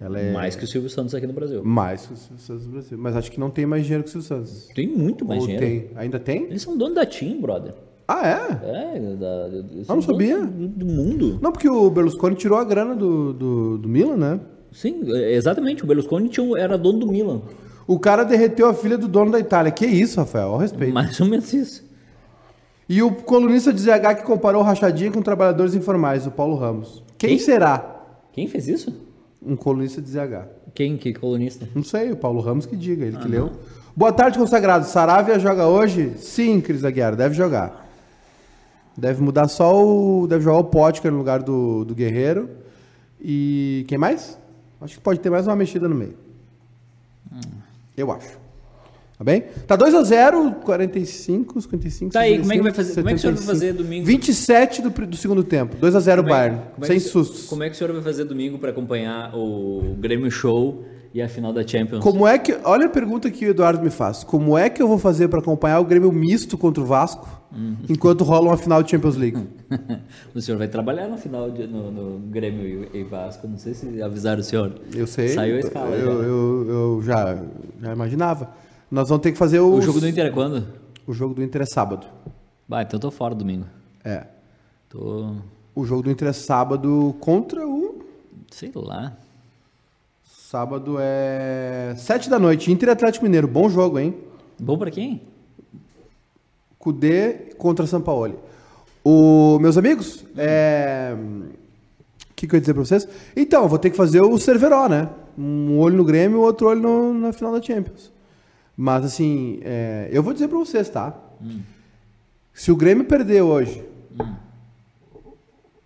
É 0.00 0.32
Mais 0.32 0.56
que 0.56 0.64
o 0.64 0.66
Silvio 0.66 0.88
Santos 0.88 1.14
aqui 1.14 1.26
no 1.26 1.32
Brasil. 1.34 1.62
mais 1.62 2.06
que 2.06 2.14
o 2.14 2.16
Silvio 2.16 2.38
Santos 2.42 2.64
do 2.64 2.72
Brasil. 2.72 2.98
Mas 2.98 3.16
acho 3.16 3.30
que 3.30 3.38
não 3.38 3.50
tem 3.50 3.66
mais 3.66 3.82
dinheiro 3.84 4.02
que 4.02 4.08
o 4.08 4.12
Silvio 4.12 4.28
Santos. 4.28 4.68
Tem 4.74 4.88
muito 4.88 5.24
mais 5.26 5.40
Ou 5.42 5.46
dinheiro. 5.46 5.66
tem? 5.66 5.90
Ainda 5.96 6.18
tem? 6.18 6.44
Eles 6.44 6.62
são 6.62 6.76
donos 6.76 6.94
da 6.94 7.04
TIM, 7.04 7.40
brother. 7.40 7.74
Ah, 8.08 8.26
é? 8.26 8.96
É, 8.96 9.16
da, 9.16 9.26
Eu 9.88 9.94
não 9.94 10.02
sabia. 10.02 10.40
Do, 10.40 10.68
do 10.68 10.86
mundo. 10.86 11.38
Não, 11.40 11.52
porque 11.52 11.68
o 11.68 11.88
Berlusconi 11.90 12.34
tirou 12.34 12.58
a 12.58 12.64
grana 12.64 12.94
do, 12.96 13.32
do, 13.32 13.78
do 13.78 13.88
Milan, 13.88 14.16
né? 14.16 14.40
Sim, 14.72 15.02
é, 15.12 15.34
exatamente. 15.34 15.84
O 15.84 15.86
Berlusconi 15.86 16.28
tinha, 16.28 16.58
era 16.58 16.76
dono 16.78 16.98
do 17.00 17.06
Milan. 17.06 17.42
O 17.86 17.98
cara 17.98 18.24
derreteu 18.24 18.68
a 18.68 18.74
filha 18.74 18.96
do 18.96 19.06
dono 19.06 19.30
da 19.30 19.38
Itália. 19.38 19.70
Que 19.70 19.86
isso, 19.86 20.18
Rafael? 20.18 20.48
Ao 20.48 20.58
respeito. 20.58 20.94
Mais 20.94 21.20
ou 21.20 21.26
menos 21.26 21.52
isso. 21.52 21.84
E 22.88 23.02
o 23.02 23.12
colunista 23.12 23.72
de 23.72 23.80
ZH 23.80 24.16
que 24.16 24.22
comparou 24.24 24.62
rachadinha 24.62 25.12
com 25.12 25.22
trabalhadores 25.22 25.74
informais, 25.74 26.26
o 26.26 26.30
Paulo 26.30 26.56
Ramos. 26.56 27.04
Quem, 27.16 27.30
Quem? 27.30 27.38
será 27.38 28.02
Quem 28.32 28.48
fez 28.48 28.66
isso? 28.66 28.92
Um 29.42 29.56
colunista 29.56 30.00
de 30.00 30.08
ZH? 30.08 30.46
Quem? 30.74 30.96
Que 30.96 31.12
colunista? 31.12 31.68
Não 31.74 31.82
sei, 31.82 32.12
o 32.12 32.16
Paulo 32.16 32.40
Ramos 32.40 32.66
que 32.66 32.76
diga, 32.76 33.04
ele 33.04 33.16
que 33.16 33.28
leu. 33.28 33.50
Boa 33.96 34.12
tarde, 34.12 34.38
consagrado. 34.38 34.86
Saravia 34.86 35.38
joga 35.38 35.66
hoje? 35.66 36.14
Sim, 36.16 36.60
Cris 36.60 36.84
Aguiar, 36.84 37.16
deve 37.16 37.34
jogar. 37.34 37.88
Deve 38.96 39.22
mudar 39.22 39.48
só 39.48 39.84
o. 39.84 40.26
Deve 40.26 40.44
jogar 40.44 40.58
o 40.58 40.64
Potker 40.64 41.10
no 41.10 41.18
lugar 41.18 41.42
do, 41.42 41.84
do 41.84 41.94
Guerreiro. 41.94 42.50
E. 43.20 43.84
Quem 43.88 43.98
mais? 43.98 44.38
Acho 44.80 44.96
que 44.96 45.00
pode 45.00 45.20
ter 45.20 45.30
mais 45.30 45.46
uma 45.46 45.56
mexida 45.56 45.88
no 45.88 45.94
meio. 45.94 46.14
Eu 47.96 48.10
acho. 48.10 48.39
Tá 49.20 49.24
bem? 49.24 49.44
Tá 49.66 49.76
2x0, 49.76 50.54
45, 50.64 51.60
55. 51.60 52.10
Tá 52.10 52.20
aí, 52.20 52.38
como 52.38 52.52
é 52.54 52.56
que 52.56 52.62
vai 52.62 52.72
65, 52.72 52.74
fazer- 52.74 52.94
como 53.02 53.08
é 53.08 53.12
que 53.12 53.18
o 53.18 53.20
senhor 53.20 53.34
vai 53.34 53.42
75. 53.44 53.52
fazer 53.52 53.72
domingo? 53.74 54.06
27 54.06 54.80
do, 54.82 54.90
do 55.08 55.16
segundo 55.18 55.44
tempo. 55.44 55.76
2x0 55.76 56.16
Como 56.16 56.28
é- 56.28 56.32
Bayern. 56.32 56.58
como 56.74 56.84
é 56.84 56.86
sem 56.86 56.96
que- 56.96 57.02
sustos. 57.04 57.44
Como 57.46 57.62
é 57.62 57.68
que 57.68 57.74
o 57.74 57.78
senhor 57.78 57.92
vai 57.92 58.02
fazer 58.02 58.24
domingo 58.24 58.58
para 58.58 58.70
acompanhar 58.70 59.34
o 59.36 59.94
Grêmio 59.98 60.30
Show 60.30 60.86
e 61.12 61.20
a 61.20 61.28
final 61.28 61.52
da 61.52 61.66
Champions? 61.66 62.02
Como 62.02 62.26
é 62.26 62.38
que. 62.38 62.56
Olha 62.64 62.86
a 62.86 62.88
pergunta 62.88 63.30
que 63.30 63.44
o 63.44 63.50
Eduardo 63.50 63.82
me 63.84 63.90
faz. 63.90 64.24
Como 64.24 64.56
é 64.56 64.70
que 64.70 64.80
eu 64.80 64.88
vou 64.88 64.96
fazer 64.98 65.28
para 65.28 65.40
acompanhar 65.40 65.80
o 65.80 65.84
Grêmio 65.84 66.10
misto 66.10 66.56
contra 66.56 66.82
o 66.82 66.86
Vasco 66.86 67.28
Uhum. 67.54 67.76
enquanto 67.90 68.24
rola 68.24 68.46
uma 68.46 68.56
final 68.56 68.82
de 68.82 68.90
Champions 68.90 69.16
League? 69.16 69.36
o 70.34 70.40
senhor 70.40 70.56
vai 70.56 70.68
trabalhar 70.68 71.08
no 71.08 71.18
final 71.18 71.50
de, 71.50 71.66
no, 71.66 71.90
no 71.90 72.18
Grêmio 72.30 72.88
e, 72.94 73.00
e 73.00 73.04
Vasco. 73.04 73.46
Não 73.46 73.58
sei 73.58 73.74
se 73.74 74.00
avisaram 74.00 74.40
o 74.40 74.44
senhor. 74.44 74.72
Eu 74.94 75.06
sei. 75.06 75.28
Saiu 75.28 75.56
a 75.56 75.58
escala. 75.60 75.90
Eu, 75.94 76.06
já. 76.22 76.26
eu, 76.26 76.66
eu 76.70 77.02
já, 77.02 77.38
já 77.82 77.92
imaginava. 77.92 78.48
Nós 78.90 79.08
vamos 79.08 79.22
ter 79.22 79.32
que 79.32 79.38
fazer 79.38 79.60
os- 79.60 79.78
O 79.78 79.82
jogo 79.82 80.00
do 80.00 80.08
Inter 80.08 80.26
é 80.26 80.30
quando? 80.30 80.66
O 81.06 81.12
jogo 81.12 81.34
do 81.34 81.42
Inter 81.42 81.62
é 81.62 81.66
sábado. 81.66 82.06
Bah, 82.68 82.82
então 82.82 82.96
eu 82.96 83.00
tô 83.00 83.10
fora 83.10 83.34
domingo. 83.34 83.66
É. 84.04 84.24
Tô. 84.88 85.34
O 85.74 85.84
jogo 85.84 86.02
do 86.02 86.10
Inter 86.10 86.28
é 86.28 86.32
sábado 86.32 87.14
contra 87.20 87.66
o. 87.66 88.04
Sei 88.50 88.70
lá. 88.74 89.16
Sábado 90.24 90.96
é. 90.98 91.94
7 91.96 92.28
da 92.28 92.38
noite. 92.38 92.72
Inter 92.72 92.88
e 92.88 92.92
Atlético 92.92 93.24
Mineiro. 93.24 93.46
Bom 93.46 93.68
jogo, 93.68 93.98
hein? 93.98 94.16
Bom 94.58 94.76
pra 94.76 94.90
quem? 94.90 95.22
Cudê 96.78 97.52
contra 97.58 97.86
Sampaoli. 97.86 98.34
O, 99.04 99.58
meus 99.60 99.78
amigos, 99.78 100.24
é... 100.36 101.14
o 102.30 102.34
que, 102.34 102.46
que 102.46 102.54
eu 102.54 102.56
ia 102.56 102.60
dizer 102.60 102.74
pra 102.74 102.84
vocês? 102.84 103.06
Então, 103.36 103.62
eu 103.62 103.68
vou 103.68 103.78
ter 103.78 103.90
que 103.90 103.96
fazer 103.96 104.20
o 104.20 104.36
Cerveró, 104.38 104.88
né? 104.88 105.08
Um 105.38 105.78
olho 105.78 105.96
no 105.96 106.04
Grêmio 106.04 106.38
e 106.38 106.40
outro 106.42 106.68
olho 106.68 106.80
no- 106.82 107.14
na 107.14 107.32
final 107.32 107.52
da 107.52 107.62
Champions. 107.62 108.10
Mas, 108.82 109.04
assim, 109.04 109.60
é, 109.62 110.08
eu 110.10 110.22
vou 110.22 110.32
dizer 110.32 110.48
pra 110.48 110.56
vocês, 110.56 110.88
tá? 110.88 111.14
Se 112.54 112.72
o 112.72 112.76
Grêmio 112.76 113.04
perder 113.04 113.42
hoje 113.42 113.84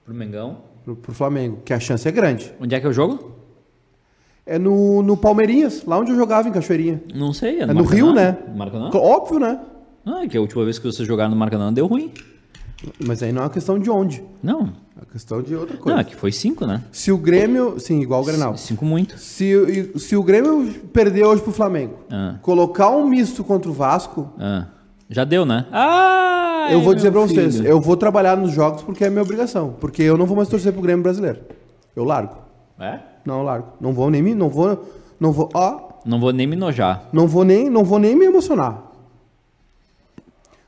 Pro 0.04 0.14
Mengão. 0.14 0.58
pro, 0.84 0.94
pro 0.94 1.12
Flamengo, 1.12 1.58
que 1.64 1.74
a 1.74 1.80
chance 1.80 2.06
é 2.06 2.12
grande, 2.12 2.52
Onde 2.60 2.72
é 2.72 2.78
que 2.78 2.86
é 2.86 2.88
o 2.88 2.92
jogo? 2.92 3.32
é 4.46 4.60
no, 4.60 5.02
no 5.02 5.16
Palmeirinhas, 5.16 5.84
lá 5.84 5.98
onde 5.98 6.12
eu 6.12 6.16
jogava 6.16 6.48
em 6.48 6.52
Cachoeirinha. 6.52 7.02
Não 7.12 7.32
sei. 7.32 7.62
É 7.62 7.66
no 7.66 7.82
Rio, 7.82 8.12
né? 8.12 8.38
Maracanã? 8.54 8.90
Óbvio, 8.94 9.40
né? 9.40 9.58
Ah, 10.06 10.22
é 10.22 10.28
que 10.28 10.36
a 10.36 10.40
última 10.40 10.62
vez 10.62 10.78
que 10.78 10.86
vocês 10.86 11.08
jogaram 11.08 11.30
no 11.30 11.36
Maracanã 11.36 11.72
deu 11.72 11.88
ruim. 11.88 12.12
Mas 13.06 13.22
aí 13.22 13.32
não 13.32 13.42
é 13.42 13.44
uma 13.44 13.50
questão 13.50 13.78
de 13.78 13.90
onde. 13.90 14.22
Não. 14.42 14.62
É 14.96 15.00
uma 15.00 15.06
questão 15.12 15.42
de 15.42 15.54
outra 15.54 15.74
Não, 15.76 15.82
coisa. 15.82 16.00
é 16.00 16.04
que 16.04 16.14
foi 16.16 16.30
cinco, 16.32 16.66
né? 16.66 16.82
Se 16.92 17.10
o 17.12 17.18
Grêmio. 17.18 17.78
Sim, 17.80 18.00
igual 18.00 18.22
o 18.22 18.24
Grenal. 18.24 18.56
Cinco 18.56 18.84
muito. 18.84 19.18
Se, 19.18 19.92
se 19.98 20.16
o 20.16 20.22
Grêmio 20.22 20.72
perder 20.92 21.24
hoje 21.24 21.42
pro 21.42 21.52
Flamengo, 21.52 21.94
Ah. 22.10 22.36
colocar 22.42 22.90
um 22.90 23.06
misto 23.06 23.42
contra 23.44 23.70
o 23.70 23.74
Vasco, 23.74 24.28
Ah. 24.38 24.66
Já 25.10 25.22
deu, 25.24 25.44
né? 25.44 25.66
Ah! 25.70 26.68
eu 26.70 26.80
vou 26.80 26.92
é, 26.92 26.96
dizer 26.96 27.10
pra 27.10 27.20
meu 27.20 27.28
vocês, 27.28 27.56
filho. 27.56 27.68
eu 27.68 27.78
vou 27.80 27.94
trabalhar 27.96 28.36
nos 28.38 28.50
jogos 28.52 28.82
porque 28.82 29.04
é 29.04 29.10
minha 29.10 29.22
obrigação. 29.22 29.74
Porque 29.78 30.02
eu 30.02 30.16
não 30.16 30.24
vou 30.24 30.34
mais 30.36 30.48
torcer 30.48 30.72
pro 30.72 30.80
Grêmio 30.80 31.02
brasileiro. 31.02 31.40
Eu 31.94 32.04
largo. 32.04 32.36
É? 32.80 32.98
Não, 33.24 33.38
eu 33.38 33.42
largo. 33.44 33.68
Não 33.80 33.92
vou 33.92 34.10
nem 34.10 34.22
me. 34.22 34.34
Não 34.34 34.48
vou. 34.48 34.82
Não 35.20 35.30
vou. 35.30 35.48
Ó. 35.54 35.88
Não 36.06 36.18
vou 36.18 36.32
nem 36.32 36.46
me 36.46 36.56
nojar. 36.56 37.04
Não 37.12 37.26
vou 37.28 37.44
nem, 37.44 37.68
não 37.70 37.84
vou 37.84 37.98
nem 37.98 38.16
me 38.16 38.24
emocionar. 38.26 38.82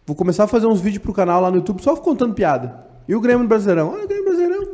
Vou 0.06 0.14
começar 0.14 0.44
a 0.44 0.46
fazer 0.46 0.66
uns 0.66 0.80
vídeos 0.80 1.02
pro 1.02 1.12
canal 1.12 1.40
lá 1.40 1.50
no 1.50 1.56
YouTube 1.56 1.82
só 1.82 1.94
contando 1.96 2.32
piada. 2.34 2.86
E 3.08 3.14
o 3.14 3.20
Grêmio 3.20 3.46
Brasileirão? 3.46 3.94
Ah, 3.94 4.04
o 4.04 4.06
Grêmio 4.06 4.24
Brasileirão. 4.24 4.66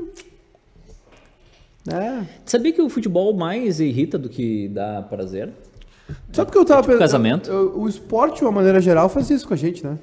É. 1.90 2.24
Sabia 2.46 2.72
que 2.72 2.80
o 2.80 2.88
futebol 2.88 3.32
mais 3.34 3.80
irrita 3.80 4.18
do 4.18 4.28
que 4.28 4.68
dá 4.68 5.02
prazer? 5.02 5.50
Sabe 6.32 6.46
porque 6.46 6.58
eu 6.58 6.64
tava 6.64 6.82
pensando? 6.82 6.98
casamento? 6.98 7.50
eu- 7.50 7.78
o 7.80 7.88
esporte, 7.88 8.36
de 8.38 8.42
uma 8.44 8.52
maneira 8.52 8.80
geral, 8.80 9.08
faz 9.08 9.30
isso 9.30 9.46
com 9.48 9.54
a 9.54 9.56
gente, 9.56 9.84
né? 9.84 9.98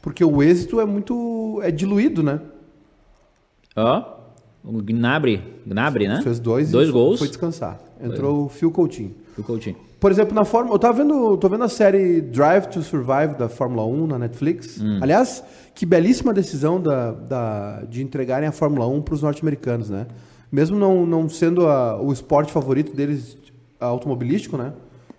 Porque 0.00 0.24
o 0.24 0.42
êxito 0.42 0.80
é 0.80 0.84
muito. 0.84 1.60
é 1.62 1.70
diluído, 1.70 2.22
né? 2.22 2.40
Ó, 3.76 4.02
o 4.64 4.80
Gnabry, 4.82 5.42
Gnabry, 5.66 6.08
né? 6.08 6.20
Fez 6.22 6.38
dois, 6.38 6.70
dois 6.70 6.88
e 6.88 6.92
gols. 6.92 7.18
Foi 7.18 7.28
descansar. 7.28 7.80
Entrou 8.02 8.44
o 8.44 8.48
Phil 8.48 8.70
Coutinho. 8.70 9.14
O 9.36 9.42
Coutinho. 9.42 9.76
Por 10.04 10.10
exemplo, 10.12 10.34
na 10.34 10.44
Fórmula. 10.44 10.74
Eu 10.74 10.78
tava 10.78 10.98
vendo. 11.02 11.34
tô 11.38 11.48
vendo 11.48 11.64
a 11.64 11.68
série 11.68 12.20
Drive 12.20 12.66
to 12.66 12.82
Survive 12.82 13.38
da 13.38 13.48
Fórmula 13.48 13.86
1 13.86 14.06
na 14.06 14.18
Netflix. 14.18 14.78
Hum. 14.78 14.98
Aliás, 15.00 15.42
que 15.74 15.86
belíssima 15.86 16.34
decisão 16.34 16.78
da, 16.78 17.12
da- 17.12 17.82
de 17.88 18.02
entregarem 18.02 18.46
a 18.46 18.52
Fórmula 18.52 18.86
1 18.86 19.00
para 19.00 19.14
os 19.14 19.22
norte-americanos, 19.22 19.88
né? 19.88 20.06
Mesmo 20.52 20.78
não, 20.78 21.06
não 21.06 21.26
sendo 21.30 21.66
a- 21.66 21.98
o 21.98 22.12
esporte 22.12 22.52
favorito 22.52 22.94
deles 22.94 23.38
automobilístico, 23.80 24.58
né? 24.58 24.74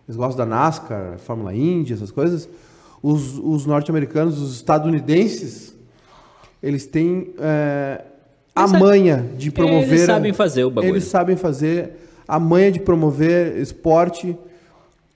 Eles 0.07 0.15
gostam 0.17 0.45
da 0.45 0.55
NASCAR, 0.55 1.17
Fórmula 1.17 1.51
Indy, 1.55 1.91
essas 1.91 2.11
coisas. 2.11 2.47
Os, 3.01 3.39
os 3.39 3.65
norte-americanos, 3.65 4.39
os 4.39 4.53
estadunidenses, 4.57 5.75
eles 6.61 6.85
têm 6.85 7.33
é, 7.39 8.03
a 8.55 8.61
Eles 8.61 8.69
sabem- 8.69 8.87
manha 8.87 9.25
de 9.35 9.49
promover. 9.49 9.87
Eles 9.89 10.01
sabem 10.01 10.31
fazer 10.31 10.63
o 10.63 10.69
bagulho. 10.69 10.91
Eles 10.93 11.05
sabem 11.05 11.35
fazer 11.35 11.93
a 12.27 12.39
manha 12.39 12.71
de 12.71 12.79
promover 12.81 13.57
esporte. 13.57 14.37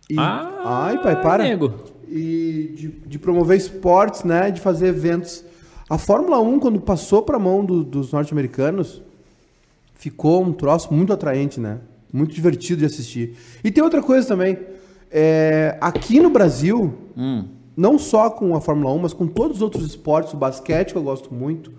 E, 0.09 0.15
Ah, 0.17 0.85
ai, 0.87 1.01
pai, 1.01 1.21
para. 1.21 1.43
nego. 1.43 1.73
E 2.07 2.73
de, 2.75 2.87
de 3.07 3.19
promover 3.19 3.57
esportes, 3.57 4.23
né? 4.23 4.49
De 4.49 4.59
fazer 4.59 4.87
eventos. 4.87 5.43
A 5.89 5.97
Fórmula 5.97 6.39
1, 6.39 6.59
quando 6.59 6.79
passou 6.81 7.21
para 7.21 7.37
a 7.37 7.39
mão 7.39 7.63
do- 7.63 7.83
dos 7.83 8.11
norte-americanos, 8.11 9.01
ficou 9.95 10.43
um 10.43 10.51
troço 10.53 10.93
muito 10.93 11.13
atraente, 11.13 11.59
né? 11.59 11.79
Muito 12.11 12.33
divertido 12.33 12.79
de 12.79 12.85
assistir. 12.85 13.35
E 13.63 13.69
tem 13.71 13.83
outra 13.83 14.01
coisa 14.01 14.27
também. 14.27 14.57
É, 15.11 15.77
aqui 15.81 16.19
no 16.19 16.29
Brasil, 16.29 16.93
Hum. 17.17 17.45
não 17.77 17.97
só 17.99 18.29
com 18.29 18.55
a 18.55 18.61
Fórmula 18.61 18.91
1, 18.93 18.99
mas 18.99 19.13
com 19.13 19.27
todos 19.27 19.57
os 19.57 19.61
outros 19.61 19.85
esportes, 19.85 20.33
o 20.33 20.37
basquete 20.37 20.91
que 20.91 20.97
eu 20.97 21.03
gosto 21.03 21.33
muito, 21.33 21.71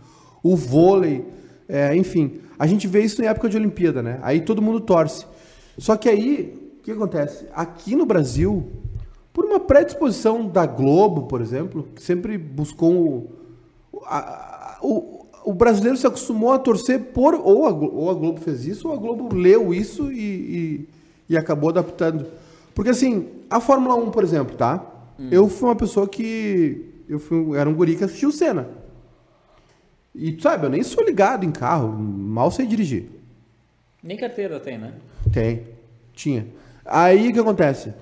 o 0.43 0.55
vôlei, 0.57 1.25
é, 1.69 1.95
enfim. 1.97 2.39
A 2.59 2.67
gente 2.67 2.87
vê 2.87 3.01
isso 3.03 3.23
em 3.23 3.27
época 3.27 3.49
de 3.49 3.57
Olimpíada, 3.57 4.03
né? 4.03 4.19
Aí 4.23 4.41
todo 4.41 4.61
mundo 4.63 4.81
torce. 4.81 5.25
Só 5.79 5.97
que 5.97 6.09
aí, 6.09 6.60
o 6.81 6.83
que 6.83 6.93
acontece? 6.93 7.47
Aqui 7.53 7.95
no 7.95 8.07
Brasil, 8.07 8.67
por 9.33 9.45
uma 9.45 9.61
predisposição 9.61 10.47
da 10.49 10.67
Globo, 10.67 11.23
por 11.23 11.41
exemplo, 11.41 11.87
que 11.95 12.03
sempre 12.03 12.37
buscou 12.39 13.31
o, 13.93 14.03
a- 14.07 14.79
o, 14.83 15.27
o 15.45 15.53
brasileiro 15.53 15.97
se 15.97 16.07
acostumou 16.07 16.53
a 16.53 16.59
torcer 16.59 16.99
por 17.13 17.35
ou 17.35 17.67
a, 17.67 17.71
ou 17.71 18.11
a 18.11 18.15
Globo 18.15 18.41
fez 18.41 18.67
isso 18.67 18.89
ou 18.89 18.95
a 18.95 18.97
Globo 18.97 19.35
leu 19.35 19.73
isso 19.75 20.11
e, 20.11 20.19
e, 20.19 20.89
e 21.31 21.37
acabou 21.37 21.71
adaptando. 21.71 22.27
Porque 22.75 22.91
assim, 22.91 23.29
a 23.51 23.61
Fórmula 23.61 23.95
1, 23.95 24.11
por 24.11 24.25
exemplo, 24.25 24.57
tá? 24.57 24.87
Eu 25.31 25.49
fui 25.49 25.69
uma 25.69 25.77
pessoa 25.77 26.09
que 26.09 26.87
eu 27.09 27.19
fui, 27.19 27.57
era 27.59 27.69
um 27.69 27.75
guri 27.75 27.95
que 27.95 28.05
assistiu 28.05 28.33
cena. 28.33 28.69
E 30.15 30.33
tu 30.33 30.43
sabe, 30.43 30.65
eu 30.67 30.71
nem 30.71 30.83
sou 30.83 31.05
ligado 31.05 31.45
em 31.45 31.51
carro, 31.51 31.89
mal 31.93 32.51
sei 32.51 32.67
dirigir. 32.67 33.07
Nem 34.03 34.17
carteira 34.17 34.59
tem, 34.59 34.79
né? 34.79 34.95
Tem. 35.31 35.67
Tinha. 36.15 36.47
Aí 36.91 37.29
o 37.29 37.33
que 37.33 37.39
acontece? 37.39 37.95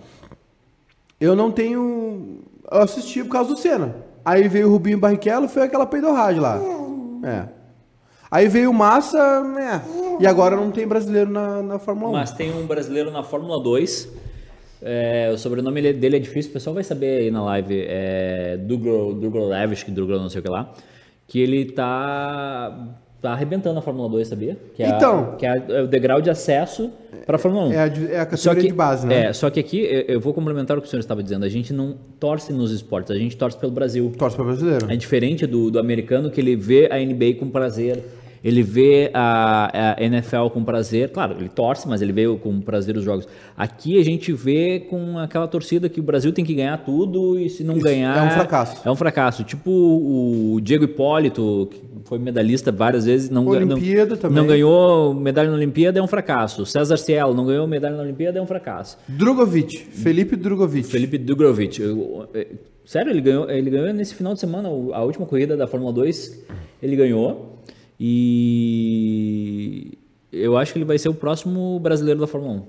Eu 1.20 1.36
não 1.36 1.50
tenho. 1.52 2.40
Eu 2.70 2.78
assisti 2.80 3.22
por 3.22 3.30
causa 3.30 3.50
do 3.54 3.58
Senna. 3.58 3.94
Aí 4.24 4.48
veio 4.48 4.68
o 4.68 4.72
Rubinho 4.72 4.98
Barrichello 4.98 5.48
foi 5.48 5.62
aquela 5.62 5.86
peidorragem 5.86 6.40
lá. 6.40 6.58
É. 7.24 7.48
Aí 8.30 8.46
veio 8.48 8.72
Massa, 8.72 9.18
é. 9.18 10.22
E 10.22 10.26
agora 10.26 10.54
não 10.56 10.70
tem 10.70 10.86
brasileiro 10.86 11.30
na, 11.30 11.62
na 11.62 11.78
Fórmula 11.78 12.10
1. 12.10 12.12
Mas 12.12 12.32
tem 12.32 12.52
um 12.54 12.66
brasileiro 12.66 13.10
na 13.10 13.22
Fórmula 13.22 13.62
2 13.62 14.08
É, 14.82 15.30
o 15.32 15.38
sobrenome 15.38 15.80
ele- 15.80 15.92
dele 15.94 16.16
é 16.16 16.20
difícil, 16.20 16.50
o 16.50 16.52
pessoal 16.54 16.74
vai 16.74 16.84
saber 16.84 17.22
aí 17.22 17.30
na 17.30 17.42
live. 17.44 17.84
É 17.88 18.56
Douglas 18.58 19.14
Dugrolevich, 19.20 19.90
Douglas 19.90 20.20
não 20.20 20.28
sei 20.28 20.40
o 20.40 20.42
que 20.44 20.50
lá. 20.50 20.72
Que 21.26 21.40
ele 21.40 21.64
tá, 21.72 22.86
tá 23.20 23.32
arrebentando 23.32 23.78
a 23.78 23.82
Fórmula 23.82 24.08
2, 24.08 24.28
sabia? 24.28 24.56
Que 24.74 24.82
é 24.82 24.86
a- 24.86 24.96
Então. 24.96 25.34
que 25.36 25.44
é, 25.44 25.48
a- 25.50 25.62
é 25.68 25.82
o 25.82 25.86
degrau 25.88 26.20
de 26.20 26.30
acesso 26.30 26.90
para 27.26 27.36
a 27.36 27.38
Fórmula 27.38 27.66
1. 27.66 27.72
É 27.72 27.76
a, 27.78 27.86
é 27.86 28.20
a 28.20 28.26
categoria 28.26 28.62
que, 28.62 28.68
de 28.68 28.74
base, 28.74 29.06
né? 29.06 29.26
É, 29.26 29.32
só 29.32 29.50
que 29.50 29.58
aqui 29.58 30.04
eu, 30.06 30.20
vou 30.20 30.32
complementar 30.32 30.78
o 30.78 30.80
que 30.80 30.86
o 30.86 30.90
senhor 30.90 31.00
estava 31.00 31.22
dizendo. 31.22 31.44
A 31.44 31.48
gente 31.48 31.72
não 31.72 31.96
torce 32.20 32.52
nos 32.52 32.70
esportes, 32.72 33.10
a 33.10 33.18
gente 33.18 33.36
torce 33.36 33.56
pelo 33.58 33.72
Brasil. 33.72 34.12
Torce 34.16 34.36
para 34.36 34.44
brasileiro. 34.44 34.86
É 34.90 34.96
diferente 34.96 35.46
do, 35.46 35.70
do 35.70 35.78
americano 35.78 36.30
que 36.30 36.40
ele 36.40 36.54
vê 36.54 36.88
a 36.92 36.96
NBA 36.98 37.34
com 37.38 37.48
prazer, 37.50 38.02
ele 38.42 38.62
vê 38.62 39.10
a, 39.14 39.94
a 39.98 40.02
NFL 40.04 40.48
com 40.52 40.62
prazer. 40.64 41.10
Claro, 41.10 41.36
ele 41.38 41.48
torce, 41.48 41.88
mas 41.88 42.00
ele 42.02 42.12
vê 42.12 42.26
com 42.38 42.60
prazer 42.60 42.96
os 42.96 43.04
jogos. 43.04 43.26
Aqui 43.56 43.98
a 43.98 44.04
gente 44.04 44.32
vê 44.32 44.80
com 44.88 45.18
aquela 45.18 45.46
torcida 45.48 45.88
que 45.88 46.00
o 46.00 46.02
Brasil 46.02 46.32
tem 46.32 46.44
que 46.44 46.54
ganhar 46.54 46.78
tudo 46.84 47.38
e 47.38 47.48
se 47.48 47.64
não 47.64 47.74
Isso, 47.74 47.84
ganhar. 47.84 48.16
é 48.16 48.22
um 48.28 48.30
fracasso. 48.30 48.88
É 48.88 48.90
um 48.90 48.96
fracasso. 48.96 49.44
Tipo 49.44 49.70
o 49.70 50.60
Diego 50.60 50.84
Hipólito, 50.84 51.68
que 51.70 51.80
foi 52.04 52.18
medalhista 52.18 52.70
várias 52.72 53.04
vezes, 53.06 53.28
não, 53.30 53.44
ga- 53.44 53.60
não- 53.60 53.74
Olimpíada 53.76 54.16
também. 54.16 54.36
não 54.36 54.46
ganhou 54.46 55.12
medalha 55.14 55.48
na 55.50 55.56
Olimpíada, 55.56 55.98
é 55.98 56.02
um 56.02 56.06
fracasso. 56.06 56.64
César 56.64 56.96
Cielo 56.96 57.34
não 57.34 57.44
ganhou 57.46 57.66
medalha 57.66 57.96
na 57.96 58.02
Olimpíada, 58.02 58.38
é 58.38 58.42
um 58.42 58.46
fracasso. 58.46 58.98
Drogovic, 59.08 59.76
Felipe 59.78 60.36
Drogovic. 60.36 60.86
Felipe 60.86 61.18
eu- 61.80 62.28
eu- 62.34 62.46
Sério, 62.84 63.10
ele 63.10 63.20
ganhou, 63.20 63.50
ele 63.50 63.68
ganhou 63.68 63.92
nesse 63.92 64.14
final 64.14 64.32
de 64.32 64.40
semana, 64.40 64.68
a 64.68 65.02
última 65.04 65.26
corrida 65.26 65.56
da 65.56 65.66
Fórmula 65.66 65.92
2, 65.92 66.42
ele 66.82 66.96
ganhou. 66.96 67.57
E 67.98 69.98
eu 70.32 70.56
acho 70.56 70.72
que 70.72 70.78
ele 70.78 70.84
vai 70.84 70.98
ser 70.98 71.08
o 71.08 71.14
próximo 71.14 71.78
brasileiro 71.80 72.20
da 72.20 72.26
Fórmula 72.26 72.54
1. 72.54 72.62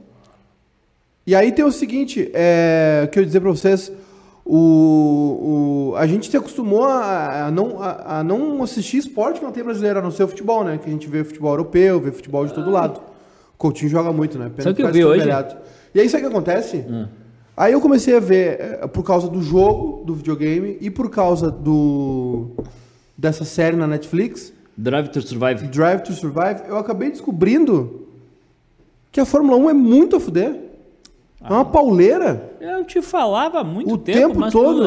E 1.28 1.36
aí 1.36 1.52
tem 1.52 1.63
o 1.65 1.72
seguinte, 1.72 2.30
é, 2.34 3.08
que 3.12 3.20
eu 3.20 3.22
ia 3.22 3.28
dizer 3.28 3.39
pra 3.39 3.50
vocês, 3.52 3.92
o, 4.46 5.92
o- 5.92 5.96
a 5.96 6.08
gente 6.08 6.30
se 6.30 6.38
acostumou 6.38 6.86
a, 6.86 7.48
a 7.48 7.52
não, 7.52 7.82
a, 7.82 8.20
a 8.20 8.24
não 8.24 8.63
assistir 8.63 8.98
esporte 8.98 9.39
que 9.39 9.46
não 9.46 9.52
tem 9.52 9.63
brasileiro, 9.63 10.00
a 10.00 10.02
não 10.02 10.12
ser 10.12 10.24
o 10.24 10.28
futebol, 10.28 10.63
né? 10.63 10.80
Que 10.82 10.89
a 10.89 10.92
gente 10.92 11.08
vê 11.08 11.24
futebol 11.24 11.52
europeu, 11.52 12.00
vê 12.00 12.12
futebol 12.12 12.46
de 12.48 12.54
todo 12.54 12.72
lado. 12.72 13.00
O 13.54 13.58
Coutinho 13.58 13.89
joga 13.92 14.12
muito, 14.12 14.39
né? 14.39 14.50
Pena 14.50 14.63
Sabe 14.63 14.76
que 14.76 14.82
eu 14.82 14.92
vi 14.92 15.06
hoje? 15.06 15.20
velhado. 15.22 15.56
E 15.94 16.00
aí 16.00 16.10
sabe 16.10 16.26
o 16.26 16.30
que 16.30 16.36
acontece? 16.36 16.84
Aí 17.56 17.74
eu 17.74 17.82
comecei 17.82 18.15
a 18.15 18.20
ver, 18.20 18.60
é, 18.60 18.88
por 18.88 19.04
causa 19.04 19.28
do 19.28 19.42
jogo, 19.42 20.04
do 20.06 20.15
videogame, 20.15 20.78
e 20.82 20.89
por 20.89 21.10
causa 21.12 21.52
do 21.52 22.52
dessa 23.18 23.44
série 23.44 23.76
na 23.76 23.86
Netflix, 23.86 24.54
Drive 24.82 25.10
to 25.10 25.22
Survive. 25.22 25.68
Drive 25.68 26.04
to 26.04 26.13
Survive, 26.13 26.62
eu 26.68 26.78
acabei 26.78 27.10
descobrindo 27.10 28.08
que 29.12 29.20
a 29.20 29.26
Fórmula 29.26 29.58
1 29.58 29.70
é 29.70 29.74
muito 29.74 30.15
a 30.15 30.20
fuder. 30.20 30.56
É 31.42 31.52
uma 31.52 31.65
pauleira. 31.65 32.54
Eu 32.60 32.86
te 32.86 33.02
falava 33.02 33.60
há 33.60 33.63
muito 33.63 33.94
O 33.94 33.98
tempo, 33.98 34.20
tempo 34.20 34.39
mas 34.39 34.54
todo. 34.54 34.84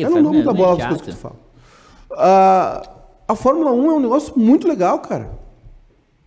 Eu 0.00 0.10
não 0.10 0.22
dou 0.22 0.32
muita 0.32 0.50
é 0.50 0.54
bola 0.54 0.76
para 0.76 0.88
as 0.88 0.96
coisas 0.96 1.06
que 1.06 1.12
tu 1.12 1.16
fala. 1.16 1.36
Ah, 2.12 2.90
a 3.28 3.34
Fórmula 3.34 3.72
1 3.72 3.90
é 3.90 3.94
um 3.94 4.00
negócio 4.00 4.32
muito 4.36 4.66
legal, 4.66 4.98
cara. 5.00 5.30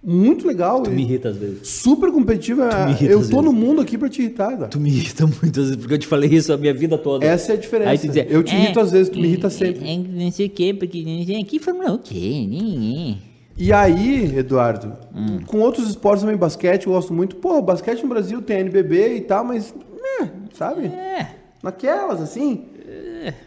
Muito 0.01 0.47
legal. 0.47 0.81
Tu 0.81 0.91
me 0.91 1.01
irrita 1.01 1.29
às 1.29 1.37
vezes. 1.37 1.67
Super 1.67 2.09
competitiva. 2.11 2.85
me 2.85 2.91
irrita 2.91 3.11
Eu 3.11 3.29
tô 3.29 3.41
no 3.41 3.51
mundo 3.51 3.81
aqui 3.81 3.97
pra 3.97 4.07
te 4.07 4.21
irritar, 4.21 4.51
cara. 4.51 4.67
Tu 4.69 4.79
me 4.79 4.89
irrita 4.89 5.27
muito 5.27 5.59
às 5.59 5.65
vezes, 5.67 5.75
porque 5.75 5.93
eu 5.93 5.99
te 5.99 6.07
falei 6.07 6.29
isso 6.29 6.53
a 6.53 6.57
minha 6.57 6.73
vida 6.73 6.97
toda. 6.97 7.25
Essa 7.25 7.51
é 7.51 7.55
a 7.55 7.57
diferença. 7.57 7.89
Aí 7.91 7.97
tu 7.97 8.07
dizia, 8.07 8.25
eu 8.29 8.41
te 8.41 8.55
é, 8.55 8.59
irrito 8.59 8.79
às 8.79 8.91
vezes, 8.91 9.09
tu 9.09 9.17
me 9.19 9.25
é, 9.25 9.27
irrita 9.27 9.49
sempre. 9.49 9.85
é, 9.85 9.93
é, 9.93 9.97
não 9.97 10.31
sei 10.31 10.47
o 10.47 10.49
quê, 10.49 10.73
porque 10.73 11.03
sei 11.25 11.43
que 11.43 11.59
Fórmula 11.59 11.91
1 11.91 11.95
o 11.95 11.99
quê? 11.99 13.15
E 13.57 13.73
aí, 13.73 14.37
Eduardo, 14.37 14.93
Hum. 15.13 15.39
com 15.45 15.59
outros 15.59 15.89
esportes 15.89 16.21
também, 16.23 16.37
basquete, 16.37 16.87
eu 16.87 16.93
gosto 16.93 17.13
muito. 17.13 17.35
Pô, 17.35 17.61
basquete 17.61 18.01
no 18.01 18.07
Brasil 18.07 18.41
tem 18.41 18.59
NBB 18.59 19.17
e 19.17 19.21
tal, 19.21 19.43
mas, 19.43 19.73
né, 20.21 20.31
sabe? 20.53 20.85
É. 20.85 21.27
Naquelas, 21.61 22.21
assim. 22.21 22.63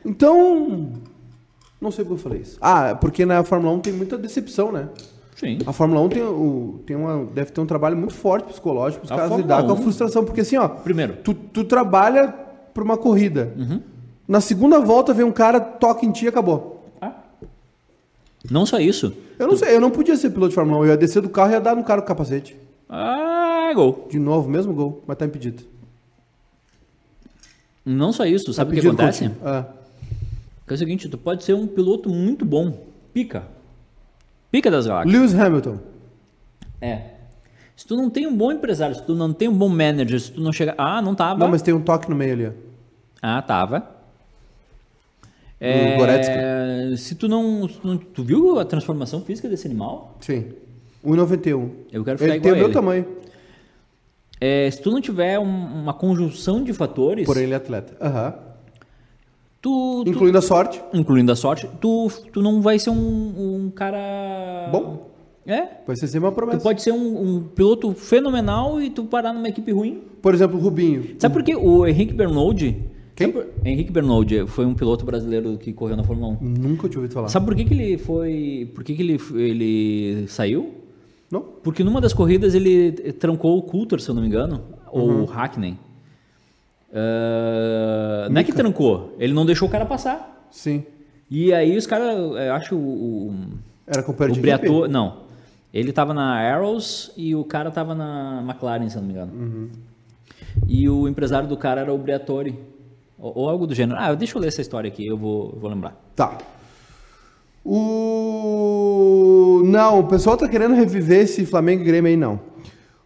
Então, 0.04 0.90
não 1.80 1.90
sei 1.90 2.04
porque 2.04 2.20
eu 2.20 2.22
falei 2.22 2.42
isso. 2.42 2.58
Ah, 2.60 2.94
porque 2.94 3.24
na 3.24 3.42
Fórmula 3.42 3.72
1 3.74 3.80
tem 3.80 3.92
muita 3.94 4.18
decepção, 4.18 4.70
né? 4.70 4.88
Sim. 5.36 5.58
A 5.66 5.72
Fórmula 5.72 6.00
1 6.02 6.08
tem, 6.10 6.22
o, 6.22 6.80
tem 6.86 6.96
uma, 6.96 7.24
deve 7.24 7.50
ter 7.52 7.60
um 7.60 7.66
trabalho 7.66 7.96
muito 7.96 8.14
forte 8.14 8.48
psicológico, 8.48 9.04
os 9.04 9.10
A 9.10 9.16
caras 9.16 9.36
lidar 9.36 9.62
com 9.64 9.70
a 9.70 9.74
1 9.74 9.76
frustração. 9.76 10.24
Porque 10.24 10.42
assim, 10.42 10.56
ó, 10.56 10.68
Primeiro. 10.68 11.16
tu, 11.24 11.34
tu 11.34 11.64
trabalha 11.64 12.28
pra 12.72 12.82
uma 12.84 12.96
corrida. 12.96 13.52
Uhum. 13.56 13.80
Na 14.28 14.40
segunda 14.40 14.78
volta 14.80 15.12
vem 15.12 15.24
um 15.24 15.32
cara, 15.32 15.58
toca 15.60 16.06
em 16.06 16.12
ti 16.12 16.26
e 16.26 16.28
acabou. 16.28 16.72
Não 18.50 18.66
só 18.66 18.78
isso. 18.80 19.14
Eu 19.38 19.46
não 19.46 19.56
sei, 19.56 19.74
eu 19.74 19.80
não 19.80 19.90
podia 19.90 20.16
ser 20.16 20.30
piloto 20.30 20.48
de 20.50 20.54
Fórmula 20.56 20.80
1. 20.80 20.84
Eu 20.84 20.88
ia 20.90 20.96
descer 20.96 21.22
do 21.22 21.28
carro 21.28 21.50
e 21.50 21.54
ia 21.54 21.60
dar 21.60 21.76
no 21.76 21.84
cara 21.84 22.00
com 22.00 22.06
o 22.06 22.08
capacete. 22.08 22.56
Ah, 22.88 23.70
gol. 23.74 24.08
De 24.10 24.18
novo, 24.18 24.50
mesmo 24.50 24.72
gol, 24.74 25.02
mas 25.06 25.16
tá 25.16 25.24
impedido. 25.24 25.62
Não 27.84 28.12
só 28.12 28.24
isso, 28.26 28.46
Tá 28.46 28.52
sabe 28.52 28.76
o 28.76 28.80
que 28.80 28.86
acontece? 28.86 29.30
Ah. 29.44 29.66
É 30.68 30.74
o 30.74 30.76
seguinte, 30.78 31.08
tu 31.08 31.18
pode 31.18 31.44
ser 31.44 31.54
um 31.54 31.66
piloto 31.66 32.08
muito 32.08 32.44
bom. 32.44 32.86
Pica. 33.12 33.42
Pica 34.52 34.70
das 34.70 34.86
galáxias. 34.86 35.12
Lewis 35.12 35.34
Hamilton. 35.34 35.78
É. 36.80 37.00
Se 37.74 37.86
tu 37.86 37.96
não 37.96 38.08
tem 38.10 38.26
um 38.26 38.36
bom 38.36 38.52
empresário, 38.52 38.94
se 38.94 39.02
tu 39.02 39.14
não 39.14 39.32
tem 39.32 39.48
um 39.48 39.54
bom 39.56 39.68
manager, 39.68 40.20
se 40.20 40.30
tu 40.30 40.40
não 40.40 40.52
chega... 40.52 40.74
Ah, 40.78 41.02
não 41.02 41.14
tava. 41.14 41.40
Não, 41.40 41.48
mas 41.48 41.62
tem 41.62 41.74
um 41.74 41.80
toque 41.80 42.08
no 42.08 42.14
meio 42.14 42.32
ali. 42.34 42.46
ó. 42.46 42.50
Ah, 43.20 43.42
tava. 43.42 43.84
O 45.60 45.96
Goretzka. 45.98 46.34
É, 46.34 46.94
se 46.96 47.14
tu 47.14 47.28
não, 47.28 47.68
se 47.68 47.78
tu 47.78 47.86
não- 47.86 47.96
Tu 47.96 48.22
viu 48.24 48.58
a 48.58 48.64
transformação 48.64 49.20
física 49.22 49.48
desse 49.48 49.66
animal? 49.66 50.16
Sim. 50.20 50.52
1,91. 51.04 51.70
Eu 51.92 52.04
quero 52.04 52.18
ficar 52.18 52.30
Ele 52.32 52.40
tem 52.40 52.50
igual 52.52 52.54
o 52.54 52.64
a 52.64 52.68
meu 52.68 52.72
tamanho, 52.72 53.06
É, 54.40 54.68
se 54.70 54.82
tu 54.82 54.90
não 54.90 55.00
tiver 55.00 55.38
um- 55.38 55.82
uma 55.82 55.94
conjunção 55.94 56.64
de 56.64 56.72
fatores, 56.72 57.24
porém 57.24 57.44
ele 57.44 57.52
é 57.52 57.56
atleta. 57.56 57.96
Aham. 58.04 58.32
tu, 58.32 58.51
tu- 59.62 60.04
Incluindo 60.06 60.36
a 60.36 60.42
sorte. 60.42 60.82
incluindo 60.92 61.32
a 61.32 61.36
sorte, 61.36 61.66
tu, 61.80 62.10
tu 62.32 62.42
não 62.42 62.60
vai 62.60 62.78
ser 62.78 62.90
um, 62.90 62.94
um 62.96 63.70
cara... 63.74 64.68
Bom. 64.70 65.10
É, 65.46 65.66
Vai 65.86 65.96
ser 65.96 66.06
sempre 66.06 66.26
uma 66.26 66.30
Tu 66.32 66.36
promessa. 66.36 66.60
pode 66.60 66.82
ser 66.82 66.92
um, 66.92 67.20
um 67.36 67.42
piloto 67.42 67.92
fenomenal 67.94 68.80
e 68.80 68.90
tu 68.90 69.04
parar 69.04 69.32
numa 69.32 69.48
equipe 69.48 69.72
ruim. 69.72 70.00
Por 70.20 70.32
exemplo, 70.34 70.56
o 70.56 70.60
Rubinho. 70.62 71.16
Sabe 71.18 71.32
por 71.34 71.42
que 71.42 71.56
o 71.56 71.84
Henrique 71.86 72.12
Bernoulli... 72.14 72.90
Quem? 73.16 73.30
por- 73.32 73.46
Henrique 73.64 73.90
Bernoulli 73.92 74.46
foi 74.46 74.64
um 74.64 74.72
piloto 74.74 75.04
brasileiro 75.04 75.58
que 75.58 75.72
correu 75.72 75.96
na 75.96 76.04
Fórmula 76.04 76.38
1. 76.40 76.44
Nunca 76.48 76.88
tinha 76.88 76.98
ouvido 77.00 77.12
falar. 77.12 77.28
Sabe 77.28 77.44
por 77.46 77.54
que, 77.56 77.64
que 77.64 77.74
ele 77.74 77.98
foi... 77.98 78.70
Por 78.74 78.84
que, 78.84 78.94
que 78.94 79.02
ele, 79.02 79.18
ele 79.34 80.26
saiu? 80.28 80.74
Não? 81.30 81.40
Porque 81.62 81.82
numa 81.82 82.00
das 82.00 82.12
corridas 82.12 82.54
ele 82.54 82.92
trancou 83.18 83.58
o 83.58 83.62
Coulter, 83.62 84.00
se 84.00 84.08
eu 84.08 84.14
não 84.14 84.22
me 84.22 84.28
engano, 84.28 84.60
ou 84.92 85.08
Uhum. 85.08 85.22
o 85.22 85.24
Hackney. 85.24 85.76
Ah, 86.92 88.28
não 88.30 88.40
é 88.40 88.44
que 88.44 88.52
trancou, 88.52 89.14
ele 89.18 89.32
não 89.32 89.46
deixou 89.46 89.66
o 89.68 89.70
cara 89.70 89.86
passar. 89.86 90.46
Sim. 90.50 90.84
E 91.30 91.52
aí 91.52 91.76
os 91.76 91.86
caras, 91.86 92.14
eu 92.14 92.52
acho 92.52 92.76
o, 92.76 93.28
o, 93.28 93.34
Era 93.86 94.02
companheiro 94.02 94.38
o 94.38 94.42
Briatore, 94.42 94.90
não. 94.90 95.22
Ele 95.72 95.90
tava 95.90 96.12
na 96.12 96.38
Arrows 96.38 97.10
e 97.16 97.34
o 97.34 97.42
cara 97.44 97.70
tava 97.70 97.94
na 97.94 98.44
McLaren, 98.46 98.90
se 98.90 98.96
não 98.96 99.04
me 99.04 99.12
engano. 99.12 99.32
Uhum. 99.32 99.70
E 100.68 100.86
o 100.86 101.08
empresário 101.08 101.48
do 101.48 101.56
cara 101.56 101.80
era 101.80 101.94
o 101.94 101.96
Briatore. 101.96 102.58
Ou, 103.18 103.32
ou 103.36 103.48
algo 103.48 103.66
do 103.66 103.74
gênero. 103.74 103.98
Ah, 103.98 104.12
deixa 104.14 104.36
eu 104.36 104.42
ler 104.42 104.48
essa 104.48 104.60
história 104.60 104.88
aqui, 104.88 105.06
eu 105.06 105.16
vou, 105.16 105.56
vou 105.58 105.70
lembrar. 105.70 105.98
Tá. 106.14 106.36
O... 107.64 109.62
Não, 109.64 110.00
o 110.00 110.04
pessoal 110.04 110.36
tá 110.36 110.46
querendo 110.46 110.74
reviver 110.74 111.20
esse 111.20 111.46
Flamengo 111.46 111.80
e 111.80 111.86
Grêmio 111.86 112.10
aí, 112.10 112.16
não. 112.16 112.38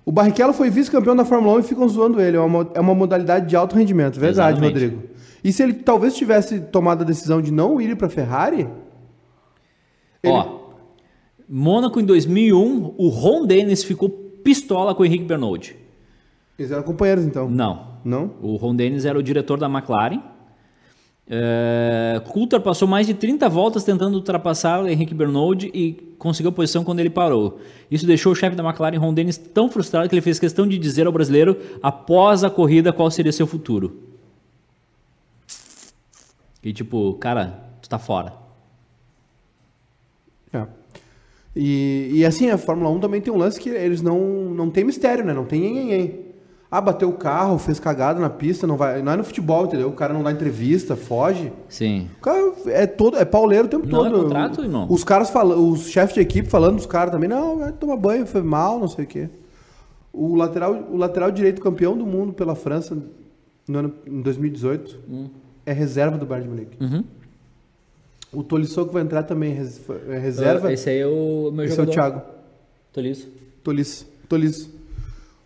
O 0.08 0.12
Barrichello 0.12 0.52
foi 0.52 0.70
vice-campeão 0.70 1.16
da 1.16 1.24
Fórmula 1.24 1.56
1 1.56 1.58
e 1.58 1.62
ficam 1.64 1.88
zoando 1.88 2.20
ele. 2.20 2.36
É 2.36 2.40
uma, 2.40 2.70
é 2.74 2.80
uma 2.80 2.94
modalidade 2.94 3.48
de 3.48 3.56
alto 3.56 3.74
rendimento. 3.76 4.20
Verdade, 4.20 4.56
Exatamente. 4.58 4.84
Rodrigo. 4.84 5.02
E 5.42 5.52
se 5.52 5.62
ele 5.64 5.74
talvez 5.74 6.14
tivesse 6.14 6.60
tomado 6.60 7.02
a 7.02 7.04
decisão 7.04 7.42
de 7.42 7.52
não 7.52 7.80
ir 7.80 7.96
para 7.96 8.08
Ferrari? 8.08 8.68
Ele- 10.22 10.32
Ó, 10.32 10.60
Mônaco 11.48 12.00
em 12.00 12.04
2001, 12.04 12.94
o 12.96 13.08
Ron 13.08 13.46
Dennis 13.46 13.82
ficou 13.84 14.08
pistola 14.08 14.94
com 14.94 15.02
o 15.02 15.06
Henrique 15.06 15.24
Bernoulli. 15.24 15.76
Eles 16.58 16.70
eram 16.72 16.82
companheiros, 16.84 17.24
então. 17.24 17.50
Não. 17.50 17.96
Não? 18.04 18.30
O 18.40 18.56
Ron 18.56 18.74
Dennis 18.76 19.04
era 19.04 19.18
o 19.18 19.22
diretor 19.22 19.58
da 19.58 19.66
McLaren. 19.68 20.20
É, 21.28 22.22
Coulter 22.28 22.60
passou 22.60 22.86
mais 22.86 23.06
de 23.06 23.12
30 23.12 23.48
voltas 23.48 23.82
tentando 23.82 24.14
ultrapassar 24.14 24.86
Henrique 24.88 25.12
Bernoulli 25.12 25.70
e 25.74 25.92
conseguiu 26.18 26.50
a 26.50 26.52
posição 26.52 26.84
quando 26.84 27.00
ele 27.00 27.10
parou. 27.10 27.60
Isso 27.90 28.06
deixou 28.06 28.32
o 28.32 28.34
chefe 28.34 28.54
da 28.54 28.62
McLaren, 28.62 28.96
Ron 28.96 29.12
Dennis, 29.12 29.36
tão 29.36 29.68
frustrado 29.68 30.08
que 30.08 30.14
ele 30.14 30.22
fez 30.22 30.38
questão 30.38 30.66
de 30.66 30.78
dizer 30.78 31.06
ao 31.06 31.12
brasileiro, 31.12 31.56
após 31.82 32.44
a 32.44 32.50
corrida, 32.50 32.92
qual 32.92 33.10
seria 33.10 33.32
seu 33.32 33.46
futuro. 33.46 34.02
E 36.62 36.72
tipo, 36.72 37.14
cara, 37.14 37.60
tu 37.82 37.88
tá 37.88 37.98
fora. 37.98 38.32
É. 40.52 40.66
E, 41.54 42.10
e 42.12 42.24
assim, 42.24 42.50
a 42.50 42.58
Fórmula 42.58 42.90
1 42.90 43.00
também 43.00 43.20
tem 43.20 43.32
um 43.32 43.38
lance 43.38 43.58
que 43.58 43.70
eles 43.70 44.02
não, 44.02 44.20
não 44.54 44.70
tem 44.70 44.84
mistério, 44.84 45.24
né? 45.24 45.32
Não 45.32 45.44
tem 45.44 45.60
nhenhenhen. 45.60 46.25
Ah, 46.68 46.80
bateu 46.80 47.08
o 47.08 47.12
carro, 47.12 47.58
fez 47.58 47.78
cagada 47.78 48.18
na 48.18 48.28
pista, 48.28 48.66
não 48.66 48.76
vai. 48.76 49.00
Não 49.00 49.12
é 49.12 49.16
no 49.16 49.22
futebol, 49.24 49.66
entendeu? 49.66 49.88
O 49.88 49.92
cara 49.92 50.12
não 50.12 50.22
dá 50.22 50.32
entrevista, 50.32 50.96
foge. 50.96 51.52
Sim. 51.68 52.08
O 52.18 52.20
cara 52.20 52.52
é 52.66 52.86
todo, 52.86 53.16
é 53.16 53.24
pauleiro 53.24 53.66
o 53.66 53.68
tempo 53.68 53.86
Não 53.86 54.04
é 54.04 54.10
todo. 54.10 54.22
contrato, 54.24 54.62
irmão? 54.62 54.86
Os 54.90 55.04
caras 55.04 55.30
falam, 55.30 55.70
os 55.70 55.88
chefes 55.88 56.14
de 56.14 56.20
equipe 56.20 56.48
falando 56.48 56.76
dos 56.76 56.86
caras 56.86 57.12
também, 57.12 57.28
não, 57.28 57.58
vai 57.58 57.72
tomar 57.72 57.96
banho, 57.96 58.26
foi 58.26 58.42
mal, 58.42 58.80
não 58.80 58.88
sei 58.88 59.04
o 59.04 59.08
quê. 59.08 59.28
O 60.12 60.34
lateral, 60.34 60.72
o 60.90 60.96
lateral 60.96 61.30
direito 61.30 61.60
campeão 61.62 61.96
do 61.96 62.04
mundo 62.04 62.32
pela 62.32 62.54
França 62.56 62.96
no 63.68 63.78
ano, 63.78 63.94
em 64.06 64.20
2018, 64.20 64.98
é 65.64 65.72
reserva 65.72 66.18
do 66.18 66.26
Bayern 66.26 66.48
de 66.48 66.54
Munique. 66.54 66.76
Uhum. 66.82 67.04
O 68.32 68.42
Tolisso 68.42 68.84
que 68.86 68.92
vai 68.92 69.02
entrar 69.02 69.22
também 69.22 69.52
é 69.52 70.12
é 70.12 70.18
reserva. 70.18 70.72
Esse 70.72 70.90
aí 70.90 70.98
é 70.98 71.06
o 71.06 71.50
meu 71.52 71.64
Esse 71.64 71.78
é 71.78 71.82
o 71.82 71.86
jogador. 71.86 71.92
Thiago. 71.92 72.22
Tolisso. 72.92 73.28
Tolisso. 73.62 74.06
Tolisso. 74.28 74.75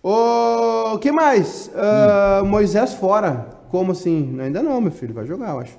O 0.02 0.98
que 0.98 1.12
mais? 1.12 1.70
Ah, 1.74 2.42
Moisés 2.44 2.94
fora. 2.94 3.48
Como 3.70 3.92
assim? 3.92 4.36
Ainda 4.40 4.62
não, 4.62 4.80
meu 4.80 4.90
filho. 4.90 5.14
Vai 5.14 5.26
jogar, 5.26 5.50
eu 5.50 5.60
acho. 5.60 5.78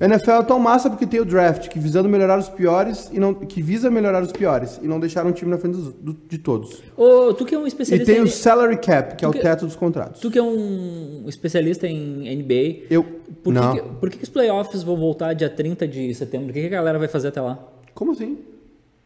NFL 0.00 0.30
é 0.30 0.42
tão 0.44 0.58
massa 0.58 0.88
porque 0.88 1.06
tem 1.06 1.20
o 1.20 1.26
draft, 1.26 1.68
que 1.68 1.78
visando 1.78 2.08
melhorar 2.08 2.38
os 2.38 2.48
piores 2.48 3.10
e 3.12 3.20
não 3.20 3.34
que 3.34 3.60
visa 3.62 3.90
melhorar 3.90 4.22
os 4.22 4.32
piores 4.32 4.80
e 4.82 4.88
não 4.88 4.98
deixar 4.98 5.26
um 5.26 5.32
time 5.32 5.50
na 5.50 5.58
frente 5.58 5.76
do- 5.76 6.14
de 6.26 6.38
todos. 6.38 6.82
Ô, 6.96 7.34
tu 7.34 7.44
que 7.44 7.54
é 7.54 7.58
um 7.58 7.64
E 7.64 7.68
especialista 7.68 8.10
tem 8.10 8.22
em... 8.22 8.24
o 8.24 8.28
salary 8.28 8.78
cap, 8.78 9.14
que 9.14 9.22
é 9.26 9.28
o 9.28 9.30
que- 9.30 9.40
teto 9.40 9.66
dos 9.66 9.76
contratos. 9.76 10.22
Tu 10.22 10.30
que 10.30 10.38
é 10.38 10.42
um 10.42 11.24
especialista 11.26 11.86
em 11.86 12.26
NBA, 12.34 12.86
Eu 12.90 13.04
por, 13.04 13.52
que, 13.52 13.60
não. 13.60 13.74
que- 13.74 13.82
por 14.00 14.10
que, 14.10 14.16
que 14.16 14.24
os 14.24 14.30
playoffs 14.30 14.82
vão 14.82 14.96
voltar 14.96 15.34
dia 15.34 15.50
30 15.50 15.86
de 15.86 16.14
setembro? 16.14 16.48
O 16.48 16.52
que, 16.54 16.60
que 16.62 16.66
a 16.66 16.70
galera 16.70 16.98
vai 16.98 17.08
fazer 17.08 17.28
até 17.28 17.42
lá? 17.42 17.58
Como 17.94 18.12
assim? 18.12 18.38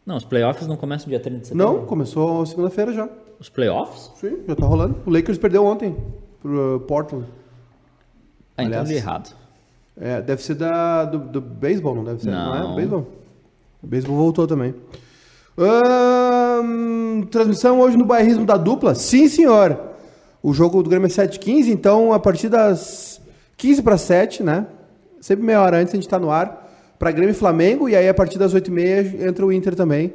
Não, 0.06 0.16
os 0.16 0.24
playoffs 0.24 0.68
não 0.68 0.76
começam 0.76 1.08
dia 1.08 1.18
30 1.18 1.40
de 1.40 1.46
setembro. 1.48 1.66
Não, 1.80 1.86
começou 1.86 2.46
segunda-feira 2.46 2.92
já. 2.92 3.08
Os 3.40 3.48
playoffs? 3.48 4.10
Sim, 4.16 4.38
já 4.46 4.54
tá 4.56 4.66
rolando. 4.66 4.96
O 5.06 5.10
Lakers 5.10 5.38
perdeu 5.38 5.64
ontem 5.64 5.96
pro 6.40 6.76
uh, 6.76 6.80
Portland. 6.80 7.26
Ah, 8.56 8.62
então 8.64 8.80
Aliás. 8.80 8.90
errado. 8.90 9.34
É, 10.00 10.20
deve 10.20 10.42
ser 10.42 10.54
da, 10.54 11.04
do, 11.04 11.18
do 11.18 11.40
beisebol, 11.40 11.94
não 11.94 12.04
deve 12.04 12.22
ser? 12.22 12.30
Não, 12.30 12.54
Não. 12.54 12.72
é? 12.72 12.76
Beisebol. 12.76 13.06
O 13.82 13.86
beisebol 13.86 14.16
voltou 14.16 14.46
também. 14.46 14.74
Ahn, 15.56 17.22
transmissão 17.30 17.80
hoje 17.80 17.96
no 17.96 18.04
bairrismo 18.04 18.44
da 18.44 18.56
dupla? 18.56 18.94
Sim, 18.94 19.28
senhor. 19.28 19.78
O 20.42 20.52
jogo 20.52 20.82
do 20.82 20.90
Grêmio 20.90 21.06
é 21.06 21.08
7h15, 21.10 21.68
então 21.68 22.12
a 22.12 22.18
partir 22.20 22.48
das 22.48 23.20
15 23.56 23.82
para 23.82 23.98
7, 23.98 24.42
né? 24.42 24.66
Sempre 25.20 25.44
meia 25.44 25.60
hora 25.60 25.78
antes 25.78 25.92
a 25.92 25.96
gente 25.96 26.08
tá 26.08 26.18
no 26.18 26.30
ar. 26.30 26.66
Para 26.98 27.10
Grêmio 27.12 27.30
e 27.32 27.34
Flamengo, 27.34 27.88
e 27.88 27.94
aí 27.94 28.08
a 28.08 28.14
partir 28.14 28.38
das 28.38 28.54
8h30 28.54 29.22
entra 29.22 29.44
o 29.46 29.52
Inter 29.52 29.74
também, 29.76 30.12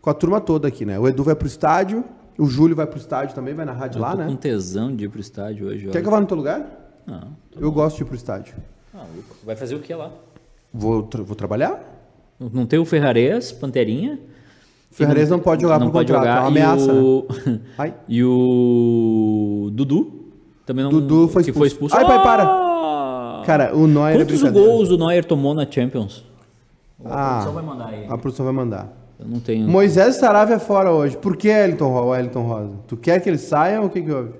com 0.00 0.10
a 0.10 0.14
turma 0.14 0.40
toda 0.40 0.66
aqui, 0.66 0.84
né? 0.84 0.98
O 0.98 1.06
Edu 1.06 1.22
vai 1.22 1.34
pro 1.34 1.46
estádio, 1.46 2.04
o 2.38 2.46
Júlio 2.46 2.74
vai 2.76 2.86
pro 2.86 2.98
estádio 2.98 3.34
também, 3.34 3.54
vai 3.54 3.64
na 3.64 3.72
rádio 3.72 3.98
Eu 3.98 4.02
lá, 4.02 4.12
tô 4.12 4.16
né? 4.18 4.26
com 4.26 4.36
tesão 4.36 4.94
de 4.94 5.04
ir 5.04 5.08
pro 5.08 5.20
estádio 5.20 5.66
hoje. 5.68 5.84
Quer 5.86 5.90
olha. 5.90 6.00
que 6.02 6.06
eu 6.06 6.10
vá 6.10 6.20
no 6.20 6.26
teu 6.26 6.36
lugar? 6.36 6.64
Não. 7.06 7.28
Eu 7.56 7.70
gosto 7.70 7.96
de 7.96 8.02
ir 8.02 8.06
pro 8.06 8.14
estádio. 8.16 8.54
Maluco. 8.92 9.36
Vai 9.44 9.56
fazer 9.56 9.74
o 9.74 9.80
que 9.80 9.94
lá? 9.94 10.10
Vou, 10.72 11.02
tra- 11.02 11.22
vou 11.22 11.36
trabalhar? 11.36 11.80
Não 12.40 12.66
tem 12.66 12.78
o 12.78 12.84
Ferrarez, 12.84 13.52
Panterinha. 13.52 14.18
Ferrarez 14.90 15.28
não 15.30 15.38
pode 15.40 15.62
jogar 15.62 15.78
não 15.78 15.86
por 15.88 15.94
pode 15.94 16.12
contrato, 16.12 16.26
jogar. 16.26 16.36
é 16.38 16.40
uma 16.40 16.48
ameaça, 16.48 16.92
E 16.92 16.98
o... 16.98 17.26
Ai. 17.78 17.94
e 18.08 18.24
o 18.24 19.70
Dudu 19.72 20.30
também 20.64 20.84
não 20.84 20.90
Dudu 20.90 21.28
foi 21.28 21.42
que 21.44 21.52
foi 21.52 21.66
expulso. 21.68 21.94
expulso. 21.94 21.96
Ai, 21.96 22.04
pai, 22.16 22.22
para. 22.22 22.44
Ah! 22.44 23.42
Cara, 23.44 23.76
o 23.76 23.86
Neuer 23.86 24.14
é 24.14 24.18
Quantos 24.18 24.40
brincadeira. 24.40 24.68
gols 24.68 24.90
o 24.90 24.96
Neuer 24.96 25.24
tomou 25.24 25.52
na 25.54 25.70
Champions? 25.70 26.24
Ah. 27.04 27.10
A 27.10 27.42
produção 27.42 27.52
vai 27.54 27.62
mandar 27.64 27.86
aí. 27.88 28.06
A 28.08 28.18
produção 28.18 28.44
vai 28.46 28.54
mandar. 28.54 28.92
Eu 29.18 29.26
não 29.28 29.40
tenho. 29.40 29.68
Moisés 29.68 30.16
Saravia 30.16 30.58
fora 30.58 30.90
hoje. 30.90 31.16
Por 31.16 31.36
que 31.36 31.48
Elton, 31.48 32.08
Wellington 32.08 32.42
Rosa? 32.42 32.72
Tu 32.86 32.96
quer 32.96 33.20
que 33.20 33.28
ele 33.28 33.38
saia 33.38 33.80
ou 33.80 33.86
o 33.86 33.90
que 33.90 34.02
que 34.02 34.10
houve? 34.12 34.32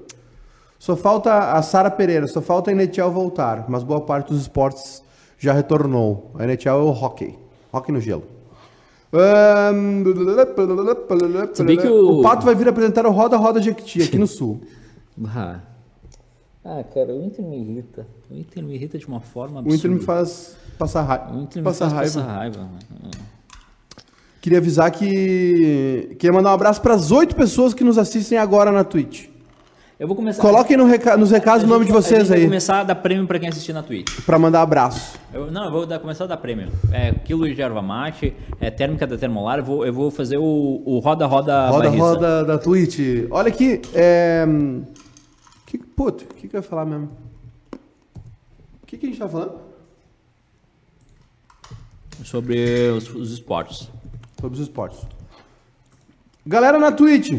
Só 0.79 0.95
falta 0.97 1.53
a 1.53 1.63
Sara 1.63 1.91
Pereira, 1.91 2.27
só 2.27 2.43
falta 2.43 2.71
a 2.71 2.73
Enetiel 2.73 3.11
voltar, 3.11 3.65
mas 3.69 3.83
boa 3.83 4.01
parte 4.03 4.29
dos 4.29 4.43
esportes 4.43 5.03
já 5.39 5.53
retornou. 5.53 6.31
A 6.39 6.45
Enetiel 6.45 6.77
é 6.77 6.83
o 6.83 6.89
hockey. 6.91 7.39
Hockey 7.73 7.93
no 7.93 8.01
gelo. 8.01 8.25
Que 11.77 11.87
o- 11.89 12.19
o 12.19 12.23
Pato 12.23 12.45
vai 12.45 12.55
vir 12.55 12.69
apresentar 12.69 13.07
o 13.07 13.13
Roda 13.13 13.37
Roda 13.37 13.63
Jequiti 13.63 14.03
aqui 14.03 14.19
no 14.19 14.27
Sul. 14.27 14.61
Ah. 15.29 15.61
Ah, 16.65 16.83
cara, 16.93 17.13
o 17.15 17.23
Inter 17.25 17.45
me 17.45 17.57
irrita. 17.61 18.05
O 18.29 18.35
Inter 18.35 18.65
me 18.65 18.75
irrita 18.75 18.99
de 18.99 19.07
uma 19.07 19.21
forma 19.21 19.57
O 19.57 19.59
absurda. 19.61 19.77
Inter 19.77 19.91
me 19.93 20.01
faz 20.01 20.57
passar 20.77 21.03
raiva. 21.03 21.33
O 21.33 21.43
Inter 21.43 21.59
me 21.63 21.65
passar 21.65 21.89
faz 21.91 22.15
raiva. 22.17 22.27
passar 22.27 22.39
raiva. 22.39 22.69
Queria 24.45 24.59
avisar 24.59 24.91
que. 24.91 26.17
Queria 26.19 26.31
mandar 26.31 26.51
um 26.51 26.53
abraço 26.53 26.79
para 26.83 26.93
as 26.93 27.11
oito 27.11 27.35
pessoas 27.35 27.73
que 27.73 27.83
nos 27.83 27.97
assistem 27.97 28.37
agora 28.37 28.71
na 28.71 28.85
Twitch. 28.85 29.29
Eu 29.99 30.07
vou 30.07 30.15
começar. 30.15 30.43
Coloquem 30.43 30.77
no 30.77 30.85
reca- 30.85 31.17
nos 31.17 31.31
recados 31.31 31.65
o 31.65 31.67
nome 31.67 31.87
de 31.87 31.93
gente- 31.93 31.99
a 31.99 32.03
vocês 32.03 32.29
gente 32.29 32.37
aí, 32.41 32.45
começar 32.45 32.81
a 32.81 32.85
dar 32.85 32.95
prêmio 32.97 33.27
pra 33.27 33.39
quem 33.39 33.49
assistir 33.49 33.73
na 33.73 33.83
Twitch. 33.83 34.21
para 34.27 34.39
mandar 34.39 34.61
abraço. 34.61 35.19
Eu- 35.33 35.51
não, 35.51 35.65
eu 35.65 35.71
vou 35.71 35.87
dar- 35.87 35.99
começar 35.99 36.25
a 36.25 36.27
dar 36.27 36.37
prêmio. 36.37 36.69
É 36.93 37.13
quilo 37.13 37.49
de 37.49 37.63
erva 37.63 37.81
mate, 37.81 38.35
é 38.61 38.71
térmica 38.71 39.07
da 39.07 39.17
termolar. 39.17 39.61
Eu 39.61 39.65
vou, 39.65 39.87
eu 39.87 39.95
vou 39.95 40.11
fazer 40.11 40.37
o, 40.37 40.83
o 40.85 40.99
roda-roda 40.99 41.69
Roda, 41.71 41.89
roda 41.89 42.45
da 42.45 42.59
Twitch. 42.59 42.99
Olha 43.31 43.49
aqui, 43.49 43.81
é. 43.95 44.45
Que, 45.65 45.79
puto, 45.79 46.25
o 46.25 46.35
que, 46.35 46.49
que 46.49 46.55
eu 46.55 46.59
ia 46.59 46.63
falar 46.63 46.85
mesmo? 46.85 47.09
O 48.83 48.87
que, 48.87 48.99
que 48.99 49.07
a 49.07 49.09
gente 49.09 49.19
tá 49.19 49.27
falando? 49.27 49.55
Sobre 52.23 52.91
os, 52.91 53.09
os 53.15 53.33
esportes. 53.33 53.89
Sobre 54.45 54.59
os 54.59 54.65
esportes. 54.67 55.01
Galera 56.47 56.79
na 56.79 56.93
Twitch. 56.93 57.33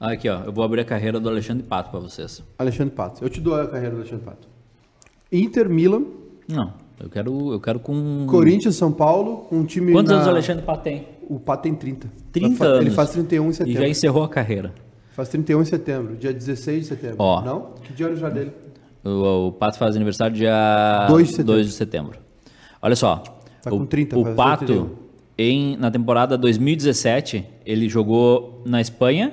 Aqui, 0.00 0.28
ó. 0.28 0.40
Eu 0.42 0.52
vou 0.52 0.64
abrir 0.64 0.80
a 0.80 0.84
carreira 0.84 1.20
do 1.20 1.28
Alexandre 1.28 1.62
Pato 1.62 1.88
pra 1.92 2.00
vocês. 2.00 2.42
Alexandre 2.58 2.92
Pato. 2.96 3.22
Eu 3.22 3.30
te 3.30 3.40
dou 3.40 3.54
a 3.54 3.64
carreira 3.68 3.94
do 3.94 3.98
Alexandre 4.00 4.24
Pato. 4.24 4.48
Inter, 5.30 5.68
Milan, 5.68 6.02
Não, 6.48 6.72
eu 6.98 7.08
quero, 7.08 7.52
eu 7.52 7.60
quero 7.60 7.78
com. 7.78 8.26
Corinthians, 8.28 8.74
São 8.74 8.90
Paulo, 8.90 9.46
um 9.52 9.64
time. 9.64 9.92
Quantos 9.92 10.10
na- 10.10 10.16
anos 10.16 10.26
o 10.26 10.30
Alexandre 10.30 10.64
Pato 10.64 10.82
tem? 10.82 11.06
O 11.28 11.38
Pato 11.38 11.62
tem 11.62 11.72
30. 11.76 12.10
30 12.32 12.48
Vai 12.48 12.56
fa- 12.58 12.64
anos. 12.64 12.80
Ele 12.86 12.90
faz 12.90 13.10
31 13.10 13.46
em 13.46 13.50
E 13.50 13.54
setembro. 13.54 13.82
já 13.82 13.88
encerrou 13.88 14.24
a 14.24 14.28
carreira. 14.28 14.74
Faz 15.12 15.28
31 15.28 15.62
em 15.62 15.64
setembro, 15.64 16.16
dia 16.16 16.32
16 16.34 16.80
de 16.80 16.86
setembro. 16.88 17.18
Ó. 17.20 17.40
Não? 17.40 17.60
Que 17.84 17.92
dia 17.92 18.06
é 18.06 18.08
o 18.08 18.10
aniversário 18.12 18.34
dele? 18.34 18.56
O, 19.04 19.46
o 19.46 19.52
Pato 19.52 19.78
faz 19.78 19.94
aniversário 19.94 20.34
dia 20.34 21.06
2 21.08 21.28
de 21.28 21.34
setembro. 21.34 21.52
2 21.54 21.66
de 21.68 21.72
setembro. 21.72 22.18
Olha 22.82 22.96
só. 22.96 23.22
Tá 23.62 23.72
o, 23.72 23.78
com 23.78 23.86
30, 23.86 24.18
o 24.18 24.34
Pato, 24.34 24.64
81. 24.72 24.88
em, 25.38 25.76
na 25.76 25.90
temporada 25.90 26.36
2017, 26.36 27.46
ele 27.64 27.88
jogou 27.88 28.60
na 28.66 28.80
Espanha, 28.80 29.32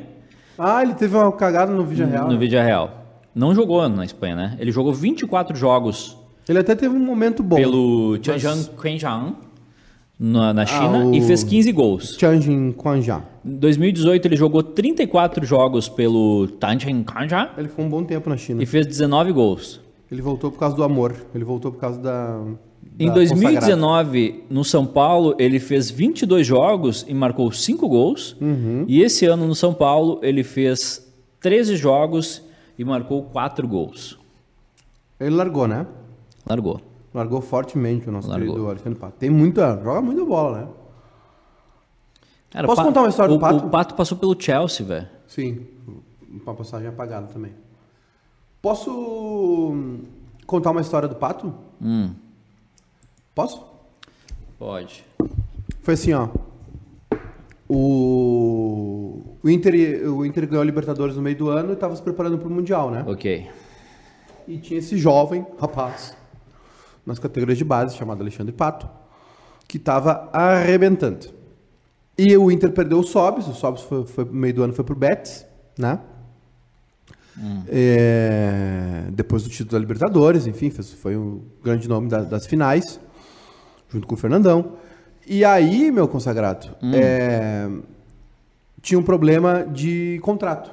Ah, 0.58 0.84
ele 0.84 0.94
teve 0.94 1.16
uma 1.16 1.32
cagada 1.32 1.72
no 1.72 1.84
vídeo 1.84 2.06
real. 2.08 2.28
no 2.28 2.34
né? 2.34 2.40
Vídeo 2.40 2.60
Real. 2.62 2.96
Não 3.34 3.54
jogou 3.56 3.88
na 3.90 4.04
Espanha, 4.06 4.36
né? 4.36 4.58
Ele 4.60 4.72
jogou 4.72 4.94
24 4.94 5.56
jogos 5.56 6.18
Ele 6.48 6.60
até 6.60 6.76
teve 6.76 6.94
um 6.96 7.00
momento 7.00 7.42
bom. 7.44 7.56
pelo 7.56 8.18
Tianjin 8.18 8.66
Quanjiang 8.76 9.36
na, 10.20 10.54
na 10.54 10.66
China 10.66 11.06
o- 11.06 11.14
e 11.16 11.22
fez 11.22 11.44
15 11.44 11.72
gols. 11.72 12.18
Tianjin 12.18 12.72
Quanjia. 12.74 13.24
Em 13.46 13.56
2018 13.56 14.28
ele 14.28 14.36
jogou 14.36 14.62
34 14.62 15.46
jogos 15.46 15.88
pelo 15.88 16.48
Tianjin 16.60 17.04
Quanjiang 17.04 17.52
Ele 17.58 17.70
ficou 17.70 17.86
um 17.86 17.90
bom 17.90 18.04
tempo 18.04 18.30
na 18.30 18.36
China. 18.36 18.62
e 18.62 18.66
fez 18.66 18.86
19 18.86 19.32
gols. 19.32 19.80
Ele 20.12 20.22
voltou 20.22 20.52
por 20.52 20.60
causa 20.60 20.76
do 20.76 20.84
amor. 20.84 21.16
Ele 21.34 21.44
voltou 21.44 21.72
por 21.72 21.80
causa 21.80 22.00
da. 22.02 22.42
Em 22.98 23.08
da 23.08 23.14
2019, 23.14 24.44
no 24.50 24.64
São 24.66 24.86
Paulo, 24.86 25.34
ele 25.40 25.60
fez 25.60 25.90
22 25.90 26.46
jogos 26.46 27.06
e 27.08 27.14
marcou 27.14 27.50
5 27.52 27.88
gols. 27.88 28.36
Uhum. 28.42 28.84
E 28.88 29.02
esse 29.02 29.26
ano 29.26 29.48
no 29.48 29.56
São 29.56 29.74
Paulo, 29.74 30.20
ele 30.22 30.44
fez 30.44 31.10
13 31.40 31.78
jogos 31.78 32.42
e 32.78 32.84
marcou 32.84 33.24
4 33.24 33.66
gols. 33.68 34.20
Ele 35.20 35.36
largou, 35.36 35.68
né? 35.68 35.88
Largou. 36.48 36.82
Largou 37.14 37.42
fortemente 37.42 38.08
o 38.10 38.12
nosso 38.12 38.28
Largou. 38.30 38.50
querido 38.50 38.70
Alexandre 38.70 39.00
Pato. 39.00 39.14
Tem 39.18 39.30
muita. 39.30 39.80
Joga 39.84 40.02
muita 40.02 40.26
bola, 40.26 40.60
né? 40.60 40.68
Cara, 42.52 42.68
Posso 42.68 42.82
o 42.82 42.84
Pa- 42.84 42.88
contar 42.90 43.02
uma 43.02 43.10
história 43.10 43.34
do 43.34 43.40
Pato? 43.40 43.66
O 43.66 43.70
Pato 43.70 43.96
passou 43.96 44.18
pelo 44.18 44.36
Chelsea, 44.40 44.86
velho. 44.86 45.08
Sim. 45.28 45.68
Uma 46.46 46.54
passagem 46.54 46.88
apagada 46.88 47.28
também. 47.28 47.52
Posso 48.62 48.92
hum, 48.92 50.04
contar 50.46 50.72
uma 50.72 50.82
história 50.82 51.08
do 51.08 51.16
Pato? 51.16 51.54
Hum, 51.82 52.12
Posso? 53.40 53.64
pode. 54.58 55.06
Foi 55.82 55.94
assim, 55.94 56.12
ó. 56.14 56.28
O, 57.70 59.38
o, 59.42 59.50
Inter, 59.50 59.74
o 60.12 60.26
Inter 60.26 60.46
ganhou 60.46 60.62
a 60.62 60.66
Libertadores 60.66 61.16
no 61.16 61.22
meio 61.22 61.38
do 61.38 61.50
ano 61.50 61.70
e 61.70 61.74
estava 61.74 61.96
se 61.96 62.02
preparando 62.02 62.38
para 62.38 62.50
o 62.50 62.52
Mundial, 62.52 62.92
né? 62.92 63.06
Ok. 63.08 63.48
E 64.46 64.58
tinha 64.58 64.80
esse 64.80 64.98
jovem 64.98 65.46
rapaz 65.58 66.18
nas 67.06 67.18
categorias 67.18 67.58
de 67.58 67.64
base, 67.64 67.96
chamado 67.96 68.20
Alexandre 68.22 68.52
Pato, 68.52 68.90
que 69.70 69.78
estava 69.78 70.30
arrebentando. 70.34 71.28
E 72.18 72.36
o 72.36 72.52
Inter 72.52 72.72
perdeu 72.74 73.00
o 73.00 73.04
Sobs, 73.04 73.48
o 73.48 73.54
Sobs 73.54 73.84
foi, 73.84 74.06
foi 74.06 74.26
no 74.26 74.34
meio 74.34 74.54
do 74.54 74.64
ano 74.64 74.74
foi 74.74 74.84
pro 74.84 74.96
Betis, 74.96 75.46
né? 75.78 76.00
É, 77.70 79.06
depois 79.14 79.44
do 79.44 79.50
título 79.50 79.72
da 79.72 79.80
Libertadores, 79.80 80.46
enfim, 80.46 80.70
foi 80.70 81.16
o 81.16 81.42
grande 81.64 81.88
nome 81.88 82.10
da- 82.10 82.24
das 82.24 82.46
finais, 82.46 83.00
junto 83.92 84.08
com 84.08 84.16
o 84.16 84.18
Fernandão. 84.18 84.74
E 85.28 85.46
aí, 85.46 85.92
meu 85.92 86.08
consagrado, 86.08 86.70
é, 86.94 87.70
tinha 88.82 89.00
um 89.00 89.04
problema 89.04 89.64
de 89.64 90.20
contrato. 90.24 90.72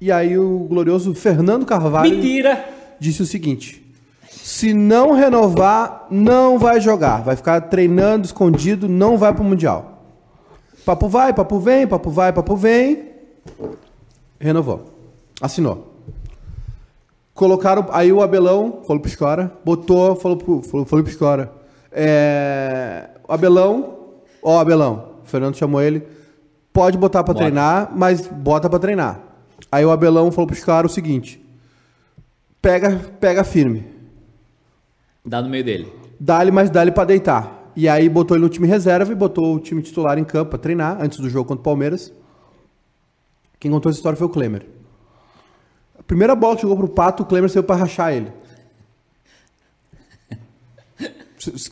E 0.00 0.10
aí 0.10 0.38
o 0.38 0.60
glorioso 0.60 1.14
Fernando 1.14 1.66
Carvalho 1.66 2.10
Mentira! 2.10 2.64
disse 2.98 3.20
o 3.22 3.26
seguinte: 3.26 3.84
se 4.28 4.72
não 4.72 5.12
renovar, 5.12 6.06
não 6.10 6.58
vai 6.58 6.80
jogar, 6.80 7.22
vai 7.22 7.36
ficar 7.36 7.60
treinando 7.62 8.26
escondido, 8.26 8.88
não 8.88 9.18
vai 9.18 9.34
pro 9.34 9.44
mundial. 9.44 10.04
Papo 10.84 11.08
vai, 11.08 11.32
papo 11.32 11.58
vem, 11.58 11.86
papo 11.86 12.10
vai, 12.10 12.32
papo 12.32 12.56
vem. 12.56 13.10
Renovou. 14.38 14.86
Assinou. 15.40 15.94
Colocaram. 17.34 17.86
Aí 17.90 18.12
o 18.12 18.22
Abelão 18.22 18.80
falou 18.86 19.00
pro 19.00 19.10
Escora, 19.10 19.52
botou, 19.64 20.16
falou 20.16 20.36
pro, 20.36 20.62
falou, 20.62 20.86
falou 20.86 21.04
pro 21.04 21.12
Escora. 21.12 21.59
É, 21.92 23.10
o 23.28 23.32
Abelão, 23.32 23.98
ó, 24.42 24.60
Abelão, 24.60 25.14
o 25.22 25.26
Fernando 25.26 25.56
chamou 25.56 25.80
ele, 25.82 26.06
pode 26.72 26.96
botar 26.96 27.24
pra 27.24 27.32
Bota. 27.34 27.44
treinar, 27.46 27.90
mas 27.94 28.26
bota 28.26 28.68
pra 28.70 28.78
treinar. 28.78 29.20
Aí 29.70 29.84
o 29.84 29.90
Abelão 29.90 30.30
falou 30.30 30.46
pro 30.46 30.56
Escora 30.56 30.86
o 30.86 30.90
seguinte: 30.90 31.44
pega, 32.62 32.96
pega 33.20 33.44
firme, 33.44 33.86
Dá 35.24 35.42
no 35.42 35.48
meio 35.48 35.64
dele. 35.64 35.92
dá-lhe, 36.18 36.50
mas 36.50 36.70
dá-lhe 36.70 36.90
pra 36.92 37.04
deitar. 37.04 37.58
E 37.76 37.88
aí 37.88 38.08
botou 38.08 38.36
ele 38.36 38.44
no 38.44 38.50
time 38.50 38.66
reserva 38.66 39.12
e 39.12 39.14
botou 39.14 39.54
o 39.54 39.60
time 39.60 39.80
titular 39.82 40.18
em 40.18 40.24
campo 40.24 40.50
pra 40.50 40.58
treinar 40.58 40.98
antes 41.00 41.18
do 41.20 41.28
jogo 41.30 41.46
contra 41.48 41.60
o 41.60 41.64
Palmeiras. 41.64 42.12
Quem 43.58 43.70
contou 43.70 43.90
essa 43.90 43.98
história 43.98 44.16
foi 44.16 44.26
o 44.26 44.30
Klemer. 44.30 44.66
A 45.98 46.02
primeira 46.02 46.34
bola 46.34 46.56
que 46.56 46.62
jogou 46.62 46.76
pro 46.78 46.88
Pato, 46.88 47.22
o 47.22 47.26
Klemer 47.26 47.48
saiu 47.50 47.62
pra 47.62 47.76
rachar 47.76 48.12
ele. 48.12 48.32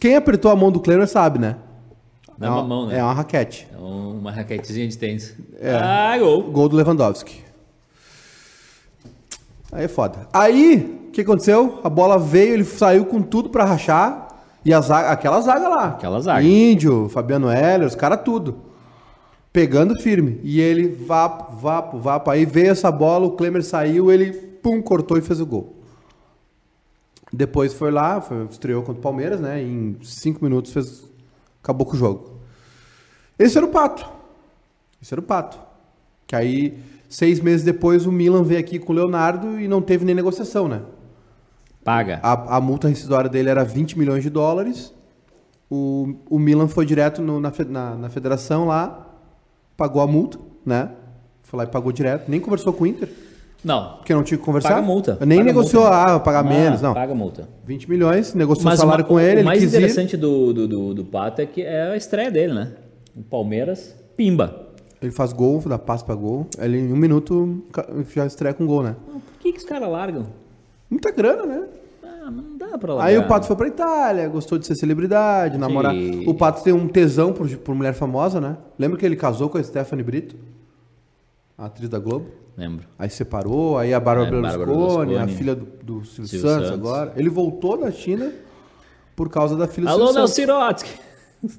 Quem 0.01 0.17
apertou 0.17 0.51
a 0.51 0.57
mão 0.57 0.73
do 0.73 0.81
Klemer 0.81 1.07
sabe, 1.07 1.39
né? 1.39 1.57
Dá 2.39 2.47
é 2.47 2.51
uma 2.51 2.61
uma, 2.61 2.69
mão, 2.69 2.87
né? 2.87 2.99
É 2.99 3.03
uma 3.03 3.13
raquete. 3.13 3.69
É 3.73 3.77
uma 3.77 4.31
raquetezinha 4.31 4.89
de 4.89 4.97
tênis. 4.97 5.35
É. 5.61 5.75
Ah, 5.75 6.17
gol. 6.19 6.45
Gol 6.45 6.69
do 6.69 6.77
Lewandowski. 6.77 7.43
Aí 9.73 9.85
é 9.85 9.89
foda. 9.89 10.27
Aí, 10.33 11.09
o 11.09 11.11
que 11.11 11.21
aconteceu? 11.21 11.81
A 11.85 11.91
bola 11.91 12.19
veio, 12.19 12.55
ele 12.55 12.65
saiu 12.65 13.05
com 13.05 13.21
tudo 13.21 13.51
pra 13.51 13.65
rachar. 13.65 14.29
E 14.65 14.73
a 14.73 14.81
zaga, 14.81 15.11
aquela 15.11 15.41
zaga 15.41 15.69
lá. 15.69 15.87
Aquela 15.89 16.21
zaga. 16.21 16.43
Índio, 16.43 17.09
Fabiano 17.09 17.51
Heller, 17.51 17.87
os 17.87 17.95
caras 17.95 18.21
tudo. 18.25 18.57
Pegando 19.53 20.01
firme. 20.01 20.41
E 20.43 20.61
ele, 20.61 20.89
vapo, 20.89 21.57
vapo, 21.57 21.99
vapo. 21.99 22.31
Aí 22.31 22.47
veio 22.47 22.71
essa 22.71 22.91
bola, 22.91 23.27
o 23.27 23.33
Klemer 23.33 23.65
saiu, 23.65 24.11
ele, 24.11 24.33
pum, 24.33 24.81
cortou 24.81 25.19
e 25.19 25.23
fez 25.23 25.41
o 25.41 25.47
gol. 25.47 25.78
Depois 27.33 27.75
foi 27.75 27.91
lá, 27.91 28.21
foi, 28.21 28.45
estreou 28.47 28.83
contra 28.83 29.01
o 29.01 29.03
Palmeiras, 29.03 29.41
né? 29.41 29.63
Em 29.63 29.97
cinco 30.03 30.43
minutos 30.43 30.73
fez, 30.73 31.05
acabou 31.63 31.87
com 31.87 31.95
o 31.95 31.99
jogo. 31.99 32.39
Esse 33.39 33.57
era 33.57 33.67
o 33.67 33.71
Pato. 33.71 34.09
Esse 35.01 35.15
era 35.15 35.21
o 35.21 35.25
Pato. 35.25 35.59
Que 36.27 36.35
aí, 36.35 36.79
seis 37.09 37.41
meses 37.41 37.65
depois, 37.65 38.07
o 38.07 38.13
Milan 38.13 38.43
veio 38.43 38.61
aqui 38.61 38.79
com 38.79 38.93
o 38.93 38.97
Leonardo 38.97 39.61
e 39.61 39.69
não 39.69 39.81
teve 39.83 40.05
nem 40.05 40.15
negociação, 40.15 40.69
né? 40.69 40.83
Paga. 41.85 42.19
A, 42.23 42.57
a 42.57 42.61
multa 42.61 42.89
rescisória 42.89 43.31
dele 43.31 43.49
era 43.49 43.65
20 43.65 43.99
milhões 43.99 44.23
de 44.23 44.31
dólares. 44.31 44.93
O, 45.71 46.15
o 46.29 46.39
Milan 46.39 46.67
foi 46.69 46.85
direto 46.87 47.21
no- 47.23 47.41
na, 47.41 47.53
na, 47.69 47.95
na 47.95 48.09
federação 48.11 48.67
lá, 48.67 49.07
pagou 49.77 50.01
a 50.03 50.07
multa, 50.07 50.39
né? 50.65 50.91
Foi 51.43 51.59
lá 51.59 51.65
e 51.65 51.69
pagou 51.69 51.93
direto. 51.93 52.29
Nem 52.31 52.41
conversou 52.41 52.73
com 52.73 52.85
o 52.85 52.87
Inter, 52.87 53.09
Não. 53.65 53.97
porque 53.97 54.15
não 54.15 54.23
tinha 54.23 54.39
que 54.39 54.45
conversar. 54.45 54.69
Paga 54.71 54.83
multa. 54.83 55.19
Nem 55.27 55.39
Paga 55.39 55.49
negociou, 55.53 55.83
multa. 55.85 56.15
ah, 56.15 56.21
pagar 56.21 56.45
menos, 56.45 56.81
não. 56.81 56.95
Paga 56.95 57.15
multa. 57.15 57.49
20 57.67 57.91
milhões, 57.91 58.33
negociou 58.35 58.65
Mas 58.71 58.79
salário 58.79 59.03
uma- 59.05 59.09
com 59.09 59.19
ele, 59.19 59.29
o 59.29 59.39
ele 59.39 59.43
mais 59.43 59.59
quis 59.61 59.73
ir. 59.73 59.77
interessante 59.77 60.17
do, 60.17 60.53
do, 60.55 60.69
do, 60.69 60.95
do 60.95 61.05
Pato 61.05 61.41
é 61.43 61.47
que 61.47 61.63
é 61.63 61.91
a 61.91 61.97
estreia 61.97 62.31
dele, 62.31 62.55
né? 62.55 62.73
O 63.17 63.23
Palmeiras, 63.23 63.95
pimba. 64.17 64.69
Ele 65.03 65.11
faz 65.13 65.33
gol, 65.33 65.61
dá 65.67 65.79
passe 65.79 66.05
pra 66.05 66.15
gol. 66.15 66.47
Ele 66.59 66.79
em 66.79 66.93
um 66.93 66.97
minuto 66.97 67.63
já 68.15 68.27
estreia 68.27 68.55
com 68.55 68.67
gol, 68.67 68.83
né? 68.83 68.97
Por 69.07 69.21
que, 69.41 69.53
que 69.53 69.59
os 69.59 69.65
caras 69.65 69.89
largam? 69.89 70.27
Muita 70.91 71.11
grana, 71.13 71.45
né? 71.47 71.65
Ah, 72.03 72.31
não 72.31 72.57
dá 72.57 72.79
pra 72.79 72.95
largar. 72.95 73.09
Aí 73.11 73.19
o 73.19 73.27
Pato 73.27 73.47
foi 73.47 73.57
pra 73.57 73.67
Itália, 73.69 74.29
gostou 74.29 74.57
de 74.59 74.67
ser 74.67 74.75
celebridade, 74.77 75.57
namorar. 75.59 75.95
O 76.27 76.35
Pato 76.35 76.63
tem 76.63 76.73
um 76.73 76.87
tesão 76.89 77.33
por, 77.33 77.49
por 77.59 77.75
mulher 77.75 77.93
famosa, 77.95 78.41
né? 78.41 78.57
Lembra 78.79 78.99
que 78.99 79.05
ele 79.07 79.17
casou 79.17 79.49
com 79.49 79.59
a 79.59 79.63
Stephanie 79.63 80.05
Brito? 80.05 80.37
A 81.57 81.67
atriz 81.67 81.89
da 81.89 81.99
Globo? 81.99 82.27
Lembro. 82.59 82.85
Aí 82.99 83.09
separou, 83.09 83.79
aí 83.79 83.95
a 83.95 84.01
Bárbara 84.01 84.29
É, 84.29 84.31
Berlusconi, 84.59 85.17
a 85.17 85.29
filha 85.29 85.55
do, 85.55 85.65
do 85.81 86.05
Silvio, 86.05 86.27
Silvio 86.29 86.41
Santos, 86.49 86.69
Santos. 86.69 86.71
agora. 86.91 87.13
Ele 87.17 87.29
voltou 87.31 87.79
da 87.79 87.91
China 87.93 88.33
por 89.15 89.29
causa 89.31 89.57
da 89.57 89.69
filha 89.69 89.87
do 89.87 89.91
Alô, 89.93 90.07
Silvio 90.09 90.27
Santos. 90.29 90.37
Nelsirotsky! 90.37 90.91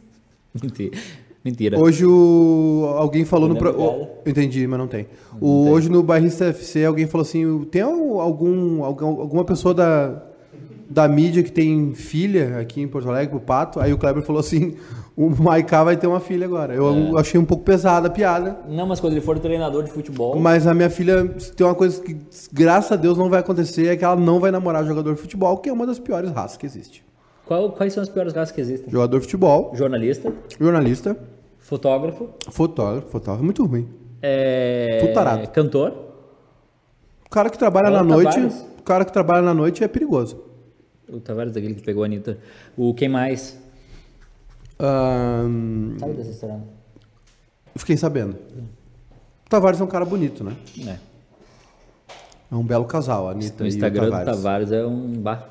Mentira. 0.61 0.97
Mentira. 1.43 1.79
Hoje 1.79 2.05
o, 2.05 2.93
alguém 2.97 3.23
falou 3.23 3.47
no. 3.47 3.53
Lembra 3.53 3.71
Pro, 3.71 3.81
o- 3.81 4.07
entendi, 4.25 4.67
mas 4.67 4.77
não 4.77 4.87
tem. 4.87 5.07
O, 5.39 5.69
hoje 5.69 5.89
no 5.89 6.03
Bairrista 6.03 6.45
FC 6.47 6.83
alguém 6.83 7.07
falou 7.07 7.21
assim: 7.25 7.63
tem 7.71 7.81
algum, 7.81 8.83
algum, 8.83 8.83
alguma 8.83 9.45
pessoa 9.45 9.73
da, 9.73 10.21
da 10.89 11.07
mídia 11.07 11.41
que 11.41 11.51
tem 11.51 11.93
filha 11.95 12.59
aqui 12.59 12.81
em 12.81 12.87
Porto 12.89 13.07
Alegre, 13.07 13.29
pro 13.29 13.39
Pato? 13.39 13.79
Aí 13.79 13.93
o 13.93 13.97
Kleber 13.97 14.21
falou 14.21 14.41
assim: 14.41 14.75
o 15.21 15.29
Maiká 15.43 15.83
vai 15.83 15.97
ter 15.97 16.07
uma 16.07 16.19
filha 16.19 16.45
agora. 16.45 16.73
Eu 16.73 17.17
É. 17.17 17.19
achei 17.19 17.39
um 17.39 17.43
pouco 17.45 17.63
pesada 17.63 18.07
a 18.07 18.09
piada. 18.09 18.57
Não, 18.69 18.87
mas 18.87 18.99
quando 18.99 19.13
ele 19.13 19.21
for 19.21 19.37
treinador 19.37 19.83
de 19.83 19.91
futebol. 19.91 20.39
Mas 20.39 20.65
a 20.65 20.73
minha 20.73 20.89
filha 20.89 21.27
tem 21.55 21.67
uma 21.67 21.75
coisa 21.75 22.01
que, 22.01 22.15
graças 22.53 22.91
a 22.91 22.95
Deus, 22.95 23.17
não 23.17 23.29
vai 23.29 23.39
acontecer: 23.41 23.87
é 23.87 23.97
que 23.97 24.05
ela 24.05 24.15
não 24.15 24.39
vai 24.39 24.49
namorar 24.51 24.85
jogador 24.85 25.13
de 25.15 25.19
futebol, 25.21 25.57
que 25.57 25.67
é 25.69 25.73
uma 25.73 25.85
das 25.85 25.99
piores 25.99 26.31
raças 26.31 26.55
que 26.57 26.65
existe. 26.65 27.03
Qual- 27.45 27.71
quais 27.71 27.91
são 27.93 28.01
as 28.03 28.07
piores 28.09 28.31
raças 28.33 28.53
que 28.55 28.61
existem? 28.61 28.89
Jogador 28.91 29.17
de 29.17 29.23
futebol, 29.25 29.71
Jornalista, 29.75 30.31
jornalista, 30.59 31.17
fotógrafo, 31.57 32.29
fotógrafo, 32.49 33.07
fotógrafo 33.09 33.41
é 33.43 33.45
muito 33.45 33.65
ruim. 33.65 33.87
é... 34.21 34.99
Tudo 35.01 35.13
tarado. 35.13 35.47
cantor. 35.49 35.93
O 37.25 37.29
cara 37.29 37.49
que 37.49 37.57
trabalha 37.57 37.89
na 37.89 38.03
noite, 38.03 38.33
Tavares. 38.33 38.65
o 38.79 38.83
cara 38.83 39.05
que 39.05 39.11
trabalha 39.13 39.41
na 39.41 39.53
noite 39.53 39.83
é 39.83 39.87
perigoso. 39.87 40.41
O 41.11 41.19
Tavares, 41.19 41.55
aquele 41.57 41.73
que 41.73 41.81
pegou 41.81 42.03
a 42.03 42.05
Anitta. 42.05 42.37
O 42.77 42.93
quem 42.93 43.09
mais? 43.09 43.57
Sabe 44.79 46.13
dessa 46.13 46.31
história? 46.31 46.59
fiquei 47.79 47.97
sabendo. 47.97 48.33
O 49.45 49.49
Tavares 49.49 49.81
é 49.81 49.83
um 49.83 49.87
cara 49.87 50.05
bonito, 50.05 50.43
né? 50.43 50.55
É. 50.87 50.95
É 52.51 52.55
um 52.55 52.63
belo 52.63 52.85
casal, 52.85 53.27
a 53.27 53.31
Anitta 53.31 53.63
No 53.63 53.65
e 53.65 53.69
Instagram 53.69 54.03
o 54.03 54.05
do 54.05 54.11
Tavares. 54.11 54.35
Tavares 54.35 54.71
é 54.71 54.85
um 54.85 55.13
bar. 55.13 55.49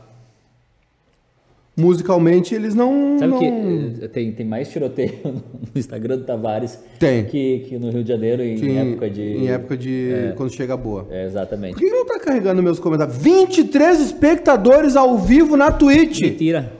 Musicalmente, 1.77 2.55
eles 2.57 2.75
não... 2.75 3.19
Sabe 3.21 3.33
não... 3.33 3.39
que 3.39 4.05
eh, 4.05 4.09
tem, 4.09 4.33
tem 4.33 4.45
mais 4.45 4.69
tiroteio 4.69 5.21
no 5.25 5.79
Instagram 5.79 6.19
do 6.19 6.25
Tavares 6.25 6.77
Tem. 6.99 7.25
Que, 7.25 7.61
que 7.69 7.79
no 7.79 7.91
Rio 7.91 8.03
de 8.03 8.09
Janeiro 8.09 8.43
em 8.43 8.57
que 8.57 8.77
época 8.77 9.09
de. 9.09 9.23
Em 9.23 9.49
época 9.49 9.77
de... 9.77 10.33
Quando 10.37 10.53
chega 10.53 10.77
boa. 10.77 11.07
É, 11.09 11.25
exatamente. 11.25 11.75
Por 11.75 11.81
que 11.81 11.89
não 11.89 12.05
tá 12.05 12.19
carregando 12.19 12.61
meus 12.63 12.81
comentários? 12.81 13.17
23 13.17 14.01
espectadores 14.01 14.97
ao 14.97 15.19
vivo 15.19 15.57
na 15.57 15.71
Twitch. 15.71 16.23
Mentira. 16.23 16.78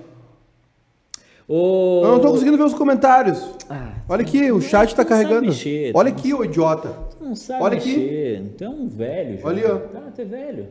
O... 1.49 2.03
Eu 2.05 2.11
não 2.13 2.21
tô 2.21 2.31
conseguindo 2.33 2.59
ver 2.59 2.65
os 2.65 2.75
comentários. 2.75 3.43
Ah, 3.71 3.93
Olha 4.09 4.21
aqui, 4.23 4.53
o 4.53 4.61
chat 4.61 4.95
tá 4.95 5.05
carregando. 5.05 5.47
mexer, 5.47 5.93
Olha 5.95 6.11
aqui, 6.11 6.35
ô 6.35 6.45
idiota. 6.45 6.93
não 7.21 7.35
sabe 7.35 7.63
Olha 7.63 7.77
aqui. 7.79 7.89
mexer. 7.97 8.43
Tu 8.59 8.65
é 8.65 8.69
um 8.69 8.87
velho. 8.89 9.39
Olha 9.43 9.67
ali, 9.67 9.73
ó. 9.73 9.79
Tá, 9.89 10.01
tu 10.15 10.21
é 10.21 10.25
velho. 10.25 10.67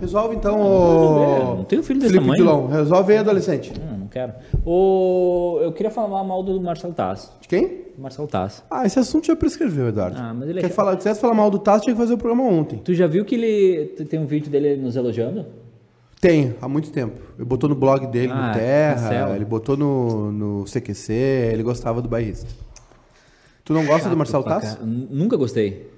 Resolve 0.00 0.34
então, 0.36 0.60
ô... 0.60 1.54
não 1.56 1.64
tenho 1.64 1.82
filho 1.82 2.00
desse 2.00 2.12
Felipe 2.12 2.36
tamanho. 2.36 2.66
Resolve 2.66 3.12
aí, 3.12 3.18
adolescente. 3.18 3.72
Não, 3.78 3.98
não 3.98 4.06
quero. 4.08 4.32
O... 4.64 5.58
Eu 5.62 5.72
queria 5.72 5.90
falar 5.90 6.24
mal 6.24 6.42
do 6.42 6.60
Marcelo 6.60 6.92
Taz. 6.92 7.30
De 7.40 7.46
quem? 7.46 7.82
Marcelo 7.98 8.26
Taz. 8.26 8.64
Ah, 8.70 8.84
esse 8.86 8.98
assunto 8.98 9.26
já 9.26 9.36
prescreveu, 9.36 9.88
Eduardo. 9.88 10.16
Ah, 10.18 10.34
mas 10.34 10.48
ele 10.48 10.58
é 10.58 10.62
Quer 10.62 10.68
que- 10.70 10.74
falar, 10.74 10.92
se 10.92 10.96
quisesse 10.98 11.20
falar 11.20 11.34
mal 11.34 11.50
do 11.50 11.58
Tasso, 11.58 11.84
tinha 11.84 11.94
que 11.94 12.00
fazer 12.00 12.14
o 12.14 12.18
programa 12.18 12.42
ontem. 12.48 12.80
Tu 12.82 12.94
já 12.94 13.06
viu 13.06 13.24
que 13.24 13.34
ele 13.34 13.86
tem 14.06 14.18
um 14.18 14.26
vídeo 14.26 14.50
dele 14.50 14.76
nos 14.76 14.96
elogiando? 14.96 15.44
Tem, 16.22 16.54
há 16.62 16.68
muito 16.68 16.92
tempo. 16.92 17.18
Ele 17.36 17.44
botou 17.44 17.68
no 17.68 17.74
blog 17.74 18.06
dele, 18.06 18.30
Ah, 18.32 18.46
no 18.48 18.54
Terra, 18.54 19.34
ele 19.34 19.44
botou 19.44 19.76
no, 19.76 20.30
no 20.30 20.64
CQC, 20.64 21.12
ele 21.12 21.64
gostava 21.64 22.00
do 22.00 22.08
bairrista. 22.08 22.46
Tu 23.64 23.72
não 23.74 23.84
gosta 23.84 24.08
do 24.08 24.16
Marcelo. 24.16 24.44
N- 24.84 25.08
Nunca 25.10 25.36
gostei. 25.36 25.90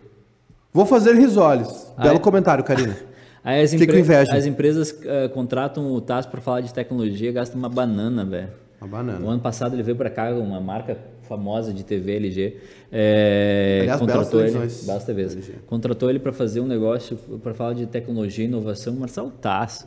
Vou 0.72 0.86
fazer 0.86 1.14
risoles. 1.14 1.92
Ah, 1.94 2.04
Belo 2.04 2.16
é? 2.16 2.20
comentário, 2.20 2.64
Karina. 2.64 2.96
Aí 3.44 3.60
as, 3.62 3.74
inveja. 3.74 4.34
as 4.34 4.46
empresas 4.46 4.98
eh, 5.04 5.28
contratam 5.28 5.92
o 5.92 6.00
Taz 6.00 6.24
para 6.24 6.40
falar 6.40 6.62
de 6.62 6.72
tecnologia, 6.72 7.30
gastam 7.30 7.58
uma 7.58 7.68
banana, 7.68 8.24
velho. 8.24 8.48
Uma 8.80 8.86
O 8.86 8.90
banana. 8.90 9.28
ano 9.30 9.40
passado 9.40 9.74
ele 9.74 9.82
veio 9.82 9.96
para 9.98 10.08
cá, 10.08 10.30
uma 10.30 10.58
marca 10.58 10.96
famosa 11.28 11.72
de 11.72 11.82
TV 11.84 12.16
LG. 12.16 12.56
é, 12.92 13.78
Aliás, 13.82 14.00
contratou 14.00 14.40
ele, 14.40 14.52
belas 14.58 15.04
TVs. 15.04 15.32
LG. 15.32 15.52
Contratou 15.66 16.10
ele 16.10 16.18
para 16.18 16.32
fazer 16.32 16.60
um 16.60 16.66
negócio 16.66 17.16
para 17.42 17.52
falar 17.54 17.72
de 17.74 17.86
tecnologia 17.86 18.44
e 18.44 18.48
inovação. 18.48 18.94
Marcelo 18.94 19.32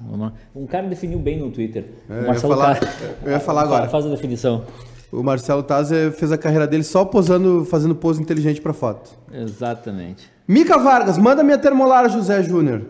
uma- 0.09 0.33
Um 0.55 0.65
cara 0.67 0.87
definiu 0.87 1.19
bem 1.19 1.39
no 1.39 1.49
Twitter. 1.51 1.85
É, 2.09 2.13
O 2.13 2.15
eu 2.15 2.21
ia 2.21 2.27
Marcelo 2.27 2.53
falar- 2.53 2.79
eu 3.25 3.31
ia 3.31 3.39
falar 3.39 3.61
agora. 3.61 3.87
Faz 3.89 4.05
a 4.05 4.09
definição. 4.09 4.63
O 5.11 5.23
Marcelo 5.23 5.63
Taz 5.63 5.89
fez 6.17 6.31
a 6.33 6.37
carreira 6.37 6.67
dele 6.67 6.83
só 6.83 7.05
posando, 7.05 7.63
fazendo 7.63 7.95
pose 7.95 8.21
inteligente 8.21 8.59
pra 8.59 8.73
foto. 8.73 9.09
Exatamente. 9.31 10.29
Mica 10.45 10.77
Vargas, 10.77 11.17
manda 11.17 11.43
minha 11.43 11.57
termolar, 11.57 12.09
José 12.09 12.43
Júnior. 12.43 12.81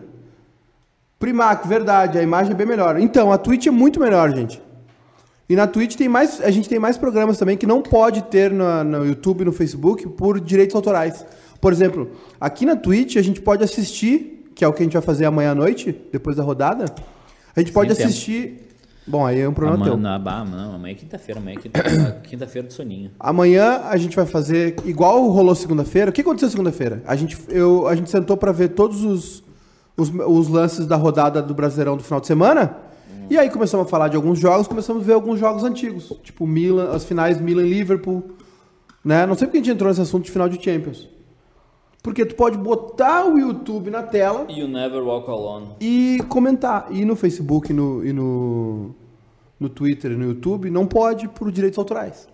Primac, 1.18 1.66
verdade, 1.66 2.18
a 2.18 2.22
imagem 2.22 2.52
é 2.52 2.54
bem 2.56 2.66
melhor. 2.66 2.98
Então, 2.98 3.32
a 3.32 3.38
Twitch 3.38 3.66
é 3.66 3.70
muito 3.70 3.98
melhor, 3.98 4.30
gente. 4.34 4.60
E 5.48 5.56
na 5.56 5.66
Twitch 5.66 5.96
tem 5.96 6.08
mais, 6.08 6.40
a 6.42 6.50
gente 6.50 6.68
tem 6.68 6.78
mais 6.78 6.98
programas 6.98 7.38
também 7.38 7.56
que 7.56 7.66
não 7.66 7.80
pode 7.80 8.22
ter 8.24 8.50
na- 8.52 8.84
no 8.84 9.06
YouTube 9.06 9.40
e 9.40 9.44
no 9.46 9.52
Facebook 9.52 10.06
por 10.10 10.38
direitos 10.40 10.76
autorais. 10.76 11.24
Por 11.60 11.72
exemplo, 11.72 12.10
aqui 12.40 12.66
na 12.66 12.76
Twitch 12.76 13.16
a 13.16 13.22
gente 13.22 13.40
pode 13.40 13.64
assistir, 13.64 14.50
que 14.54 14.64
é 14.64 14.68
o 14.68 14.72
que 14.72 14.82
a 14.82 14.84
gente 14.84 14.92
vai 14.92 15.02
fazer 15.02 15.24
amanhã 15.24 15.52
à 15.52 15.54
noite, 15.54 15.98
depois 16.12 16.36
da 16.36 16.42
rodada. 16.42 16.84
A 17.56 17.60
gente 17.60 17.72
pode 17.72 17.94
tempo. 17.94 18.06
assistir. 18.06 18.64
Bom, 19.06 19.24
aí 19.24 19.40
é 19.40 19.48
um 19.48 19.54
problema 19.54 19.76
Amanhã, 19.78 19.92
teu. 19.92 20.00
não, 20.00 20.20
bah, 20.22 20.44
não, 20.44 20.74
amanhã 20.74 20.92
é 20.92 20.94
quinta-feira, 20.94 21.40
amanhã 21.40 21.56
é 21.56 21.60
quinta- 21.62 22.20
quinta-feira 22.28 22.68
do 22.68 22.74
soninho. 22.74 23.10
Amanhã 23.18 23.80
a 23.88 23.96
gente 23.96 24.14
vai 24.14 24.26
fazer 24.26 24.76
igual 24.84 25.26
rolou 25.30 25.54
segunda-feira. 25.54 26.10
O 26.10 26.12
que 26.12 26.20
aconteceu 26.20 26.50
segunda-feira? 26.50 27.02
A 27.06 27.16
gente, 27.16 27.38
eu, 27.48 27.88
a 27.88 27.96
gente 27.96 28.10
sentou 28.10 28.36
para 28.36 28.52
ver 28.52 28.68
todos 28.68 29.02
os, 29.04 29.42
os, 29.96 30.12
os 30.14 30.48
lances 30.48 30.86
da 30.86 30.96
rodada 30.96 31.40
do 31.40 31.54
Brasileirão 31.54 31.96
do 31.96 32.04
final 32.04 32.20
de 32.20 32.26
semana. 32.26 32.76
E 33.30 33.36
aí 33.36 33.50
começamos 33.50 33.86
a 33.86 33.88
falar 33.90 34.08
de 34.08 34.16
alguns 34.16 34.38
jogos, 34.38 34.66
começamos 34.66 35.02
a 35.02 35.06
ver 35.06 35.12
alguns 35.12 35.38
jogos 35.38 35.62
antigos, 35.62 36.12
tipo 36.22 36.46
Milan, 36.46 36.90
as 36.92 37.04
finais 37.04 37.40
Milan 37.40 37.66
e 37.66 37.70
Liverpool, 37.70 38.22
né? 39.04 39.26
Não 39.26 39.34
sei 39.34 39.46
porque 39.46 39.58
a 39.58 39.60
gente 39.60 39.70
entrou 39.72 39.88
nesse 39.88 40.00
assunto 40.00 40.24
de 40.24 40.30
final 40.30 40.48
de 40.48 40.62
Champions. 40.62 41.08
Porque 42.02 42.24
tu 42.24 42.34
pode 42.36 42.56
botar 42.56 43.26
o 43.26 43.38
YouTube 43.38 43.90
na 43.90 44.02
tela 44.02 44.46
You 44.48 44.68
never 44.68 45.02
walk 45.02 45.28
alone. 45.28 45.70
e 45.80 46.18
comentar. 46.28 46.86
E 46.90 47.04
no 47.04 47.14
Facebook 47.16 47.70
e 47.70 47.74
no, 47.74 48.06
e 48.06 48.12
no, 48.12 48.94
no 49.58 49.68
Twitter 49.68 50.12
e 50.12 50.16
no 50.16 50.24
YouTube 50.24 50.70
não 50.70 50.86
pode 50.86 51.28
por 51.28 51.50
direitos 51.52 51.78
autorais. 51.78 52.28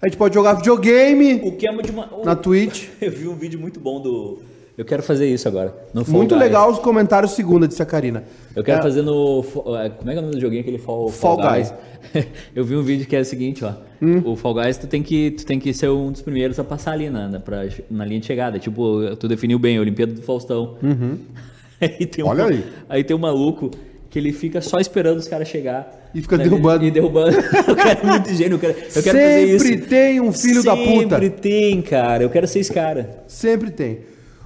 A 0.00 0.06
gente 0.06 0.18
pode 0.18 0.34
jogar 0.34 0.54
videogame 0.54 1.40
O 1.42 1.56
que 1.56 1.66
é 1.66 1.72
de 1.72 1.90
uma... 1.90 2.08
na 2.22 2.36
Twitch. 2.36 2.88
Eu 3.00 3.10
vi 3.10 3.26
um 3.26 3.34
vídeo 3.34 3.58
muito 3.58 3.80
bom 3.80 4.00
do... 4.00 4.38
Eu 4.76 4.84
quero 4.84 5.02
fazer 5.02 5.26
isso 5.26 5.48
agora. 5.48 5.74
No 5.94 6.04
Fall 6.04 6.16
Muito 6.16 6.34
Guys. 6.34 6.42
legal 6.44 6.70
os 6.70 6.78
comentários 6.78 7.32
segunda, 7.32 7.66
disse 7.66 7.82
a 7.82 7.86
Karina. 7.86 8.24
Eu 8.54 8.62
quero 8.62 8.78
É, 8.80 8.82
fazer 8.82 9.00
no. 9.02 9.40
É, 9.82 9.88
Como 9.88 10.10
é 10.10 10.12
que 10.12 10.18
é 10.18 10.18
o 10.18 10.22
nome 10.22 10.34
do 10.34 10.40
joguinho 10.40 10.60
aquele 10.60 10.76
Fall, 10.78 11.08
Fall 11.08 11.38
Guys? 11.38 11.72
Eu 12.54 12.62
vi 12.64 12.76
um 12.76 12.82
vídeo 12.82 13.06
que 13.06 13.16
é 13.16 13.20
o 13.20 13.24
seguinte, 13.24 13.64
ó. 13.64 13.72
Hum. 14.02 14.20
O 14.24 14.36
Fall 14.36 14.52
Guys, 14.54 14.76
tu 14.76 14.86
tem, 14.86 15.02
que, 15.02 15.30
tu 15.30 15.46
tem 15.46 15.58
que 15.58 15.72
ser 15.72 15.88
um 15.88 16.12
dos 16.12 16.20
primeiros 16.20 16.58
a 16.58 16.64
passar 16.64 16.92
ali 16.92 17.08
na, 17.08 17.26
na, 17.26 17.40
pra- 17.40 17.64
na 17.90 18.04
linha 18.04 18.20
de 18.20 18.26
chegada. 18.26 18.58
Tipo, 18.58 19.16
tu 19.16 19.26
definiu 19.26 19.58
bem, 19.58 19.78
a 19.78 19.80
Olimpíada 19.80 20.12
do 20.12 20.20
Faustão. 20.22 20.76
aí 21.80 22.06
tem 22.06 22.22
um, 22.24 22.28
Uhum. 22.28 22.32
Olha 22.34 22.44
aí. 22.46 22.64
Aí 22.88 23.02
tem 23.04 23.16
um 23.16 23.20
maluco 23.20 23.70
que 24.10 24.18
ele 24.18 24.30
fica 24.32 24.60
só 24.60 24.78
esperando 24.78 25.16
os 25.18 25.26
caras 25.26 25.48
chegar. 25.48 26.10
E 26.14 26.20
fica 26.20 26.36
na- 26.36 26.44
derrubando. 26.44 26.84
E 26.84 26.90
derrubando. 26.90 27.36
o 27.38 27.76
cara 27.76 27.98
é 28.02 28.06
muito 28.06 28.28
gênio. 28.34 28.56
Eu 28.56 28.58
quero, 28.58 28.72
eu 28.74 29.02
quero 29.02 29.18
fazer 29.18 29.44
isso. 29.46 29.64
Sempre 29.66 29.86
tem 29.86 30.20
um 30.20 30.32
filho 30.32 30.62
da 30.62 30.76
puta. 30.76 31.16
Sempre 31.18 31.30
tem, 31.30 31.80
cara. 31.80 32.22
Eu 32.22 32.28
quero 32.30 32.46
ser 32.46 32.58
esse 32.58 32.72
cara. 32.72 33.24
Sempre 33.26 33.70
tem. 33.70 34.00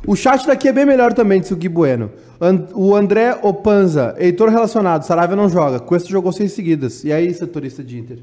O 0.07 0.16
chat 0.16 0.46
daqui 0.46 0.68
é 0.68 0.72
bem 0.72 0.86
melhor 0.86 1.12
também, 1.12 1.40
disse 1.40 1.53
o 1.53 1.57
Gui 1.57 1.68
Bueno. 1.68 2.11
An- 2.40 2.68
o 2.74 2.94
André 2.96 3.38
Opanza, 3.42 4.14
Heitor 4.18 4.48
relacionado, 4.48 5.03
Saravia 5.03 5.36
não 5.36 5.48
joga. 5.48 5.78
Cuesta 5.78 6.09
jogou 6.09 6.32
seis 6.32 6.53
seguidas. 6.53 7.05
E 7.05 7.12
aí, 7.12 7.32
setorista 7.34 7.84
de 7.84 7.98
Inter? 7.98 8.18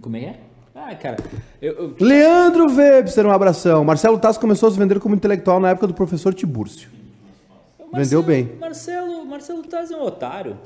Como 0.00 0.16
é 0.16 0.20
é? 0.24 0.36
Ah, 0.74 0.94
cara. 0.94 1.16
Eu, 1.62 1.72
eu- 1.74 1.94
Leandro 2.00 2.66
Webster, 2.74 3.26
um 3.26 3.30
abração. 3.30 3.84
Marcelo 3.84 4.18
Tasso 4.18 4.40
começou 4.40 4.68
a 4.68 4.72
se 4.72 4.78
vender 4.78 4.98
como 4.98 5.14
intelectual 5.14 5.60
na 5.60 5.70
época 5.70 5.86
do 5.86 5.94
professor 5.94 6.34
Tibúrcio. 6.34 6.88
Vendeu 7.92 8.22
bem. 8.22 8.50
Marcelo, 8.60 9.24
Marcelo 9.26 9.62
Taz 9.64 9.90
é 9.90 9.96
um 9.96 10.02
otário. 10.02 10.56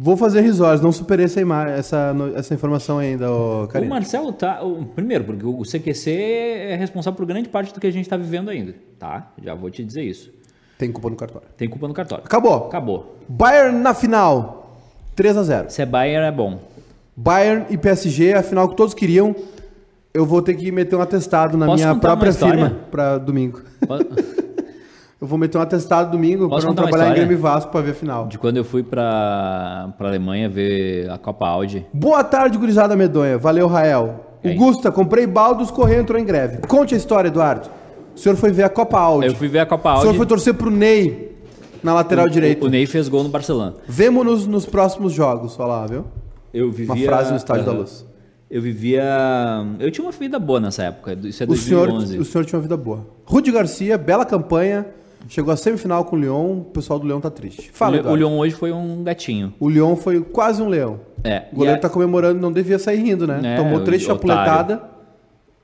Vou 0.00 0.16
fazer 0.16 0.42
risórios, 0.42 0.80
não 0.80 0.92
superei 0.92 1.24
essa, 1.26 1.40
essa, 1.76 2.14
essa 2.36 2.54
informação 2.54 2.98
ainda, 2.98 3.28
ô, 3.32 3.64
O. 3.64 3.84
Marcelo 3.84 4.32
tá. 4.32 4.62
o- 4.62 4.84
primeiro, 4.84 5.24
porque 5.24 5.44
o 5.44 5.62
CQC 5.64 6.12
é 6.12 6.76
responsável 6.76 7.16
por 7.16 7.26
grande 7.26 7.48
parte 7.48 7.74
do 7.74 7.80
que 7.80 7.86
a 7.88 7.90
gente 7.90 8.04
está 8.04 8.16
vivendo 8.16 8.48
ainda. 8.48 8.76
Tá? 8.96 9.32
Já 9.42 9.56
vou 9.56 9.68
te 9.70 9.82
dizer 9.82 10.04
isso. 10.04 10.30
Tem 10.78 10.92
culpa 10.92 11.10
no 11.10 11.16
cartório. 11.16 11.48
Tem 11.56 11.68
culpa 11.68 11.88
no 11.88 11.94
cartório. 11.94 12.24
Acabou. 12.24 12.66
Acabou. 12.68 13.16
Bayern 13.28 13.76
na 13.80 13.92
final. 13.92 14.78
3 15.16 15.36
a 15.36 15.42
0 15.42 15.70
Se 15.70 15.82
é 15.82 15.86
Bayern 15.86 16.28
é 16.28 16.30
bom. 16.30 16.60
Bayern 17.16 17.66
e 17.68 17.76
PSG, 17.76 18.34
a 18.34 18.42
final 18.44 18.68
que 18.68 18.76
todos 18.76 18.94
queriam. 18.94 19.34
Eu 20.14 20.24
vou 20.24 20.40
ter 20.40 20.54
que 20.54 20.70
meter 20.70 20.94
um 20.94 21.00
atestado 21.02 21.58
na 21.58 21.66
Posso 21.66 21.82
minha 21.82 21.96
própria 21.96 22.32
firma 22.32 22.70
para 22.88 23.18
domingo. 23.18 23.62
Eu 25.20 25.26
vou 25.26 25.36
meter 25.36 25.58
um 25.58 25.60
atestado 25.60 26.12
domingo 26.12 26.48
para 26.48 26.62
não 26.64 26.74
trabalhar 26.74 27.10
em? 27.10 27.14
Grêmio 27.14 27.32
e 27.32 27.36
Vasco 27.36 27.72
para 27.72 27.80
ver 27.80 27.90
a 27.90 27.94
final. 27.94 28.26
De 28.28 28.38
quando 28.38 28.56
eu 28.56 28.64
fui 28.64 28.84
pra, 28.84 29.92
pra 29.98 30.08
Alemanha 30.08 30.48
ver 30.48 31.10
a 31.10 31.18
Copa 31.18 31.46
Audi. 31.48 31.84
Boa 31.92 32.22
tarde, 32.22 32.56
gurizada 32.56 32.94
medonha. 32.94 33.36
Valeu, 33.36 33.66
Rael. 33.66 34.24
Aí? 34.44 34.52
Augusta, 34.52 34.92
comprei 34.92 35.26
baldos, 35.26 35.72
correio 35.72 36.00
entrou 36.02 36.20
em 36.20 36.24
greve. 36.24 36.58
Conte 36.68 36.94
a 36.94 36.96
história, 36.96 37.26
Eduardo. 37.28 37.68
O 38.14 38.18
senhor 38.18 38.36
foi 38.36 38.52
ver 38.52 38.62
a 38.62 38.68
Copa 38.68 38.96
Audi. 38.98 39.26
Eu 39.26 39.34
fui 39.34 39.48
ver 39.48 39.58
a 39.58 39.66
Copa 39.66 39.88
O 39.88 39.92
Audi. 39.92 40.02
senhor 40.02 40.14
foi 40.14 40.26
torcer 40.26 40.54
pro 40.54 40.70
Ney 40.70 41.36
na 41.82 41.92
lateral 41.94 42.26
o, 42.26 42.30
direita. 42.30 42.64
o 42.64 42.68
Ney 42.68 42.86
fez 42.86 43.08
gol 43.08 43.24
no 43.24 43.28
Barcelona. 43.28 43.74
Vemo-nos 43.88 44.46
nos 44.46 44.66
próximos 44.66 45.12
jogos, 45.12 45.56
falar, 45.56 45.86
viu? 45.88 46.04
Eu 46.54 46.70
vivia. 46.70 46.94
Uma 46.94 47.04
frase 47.04 47.30
no 47.32 47.36
Estádio 47.36 47.64
da 47.64 47.70
Aham. 47.72 47.80
Luz. 47.80 48.06
Eu 48.48 48.62
vivia. 48.62 49.02
Eu 49.80 49.90
tinha 49.90 50.04
uma 50.04 50.12
vida 50.12 50.38
boa 50.38 50.60
nessa 50.60 50.84
época. 50.84 51.18
Isso 51.24 51.42
é 51.42 51.46
O 51.46 51.56
senhor, 51.56 51.88
2011. 51.88 52.18
o 52.18 52.24
senhor 52.24 52.44
tinha 52.44 52.56
uma 52.56 52.62
vida 52.62 52.76
boa. 52.76 53.04
Rudi 53.24 53.50
Garcia, 53.50 53.98
bela 53.98 54.24
campanha. 54.24 54.86
Chegou 55.26 55.52
à 55.52 55.56
semifinal 55.56 56.04
com 56.04 56.16
o 56.16 56.18
Lyon. 56.18 56.58
O 56.60 56.64
pessoal 56.64 56.98
do 56.98 57.06
Leão 57.06 57.20
tá 57.20 57.30
triste. 57.30 57.70
Fala, 57.72 57.96
o, 57.96 57.98
Eduardo. 58.00 58.16
Lyon 58.18 58.38
hoje 58.38 58.54
foi 58.54 58.72
um 58.72 59.02
gatinho. 59.02 59.52
O 59.58 59.68
Lyon 59.68 59.96
foi 59.96 60.20
quase 60.22 60.62
um 60.62 60.68
leão. 60.68 61.00
É. 61.24 61.44
O 61.52 61.56
goleiro 61.56 61.76
e 61.76 61.78
a- 61.78 61.80
tá 61.82 61.88
comemorando, 61.88 62.40
não 62.40 62.52
devia 62.52 62.78
sair 62.78 62.98
rindo, 63.02 63.26
né? 63.26 63.40
É, 63.44 63.56
Tomou 63.56 63.80
três 63.80 64.02
o- 64.02 64.06
chapuletadas. 64.06 64.78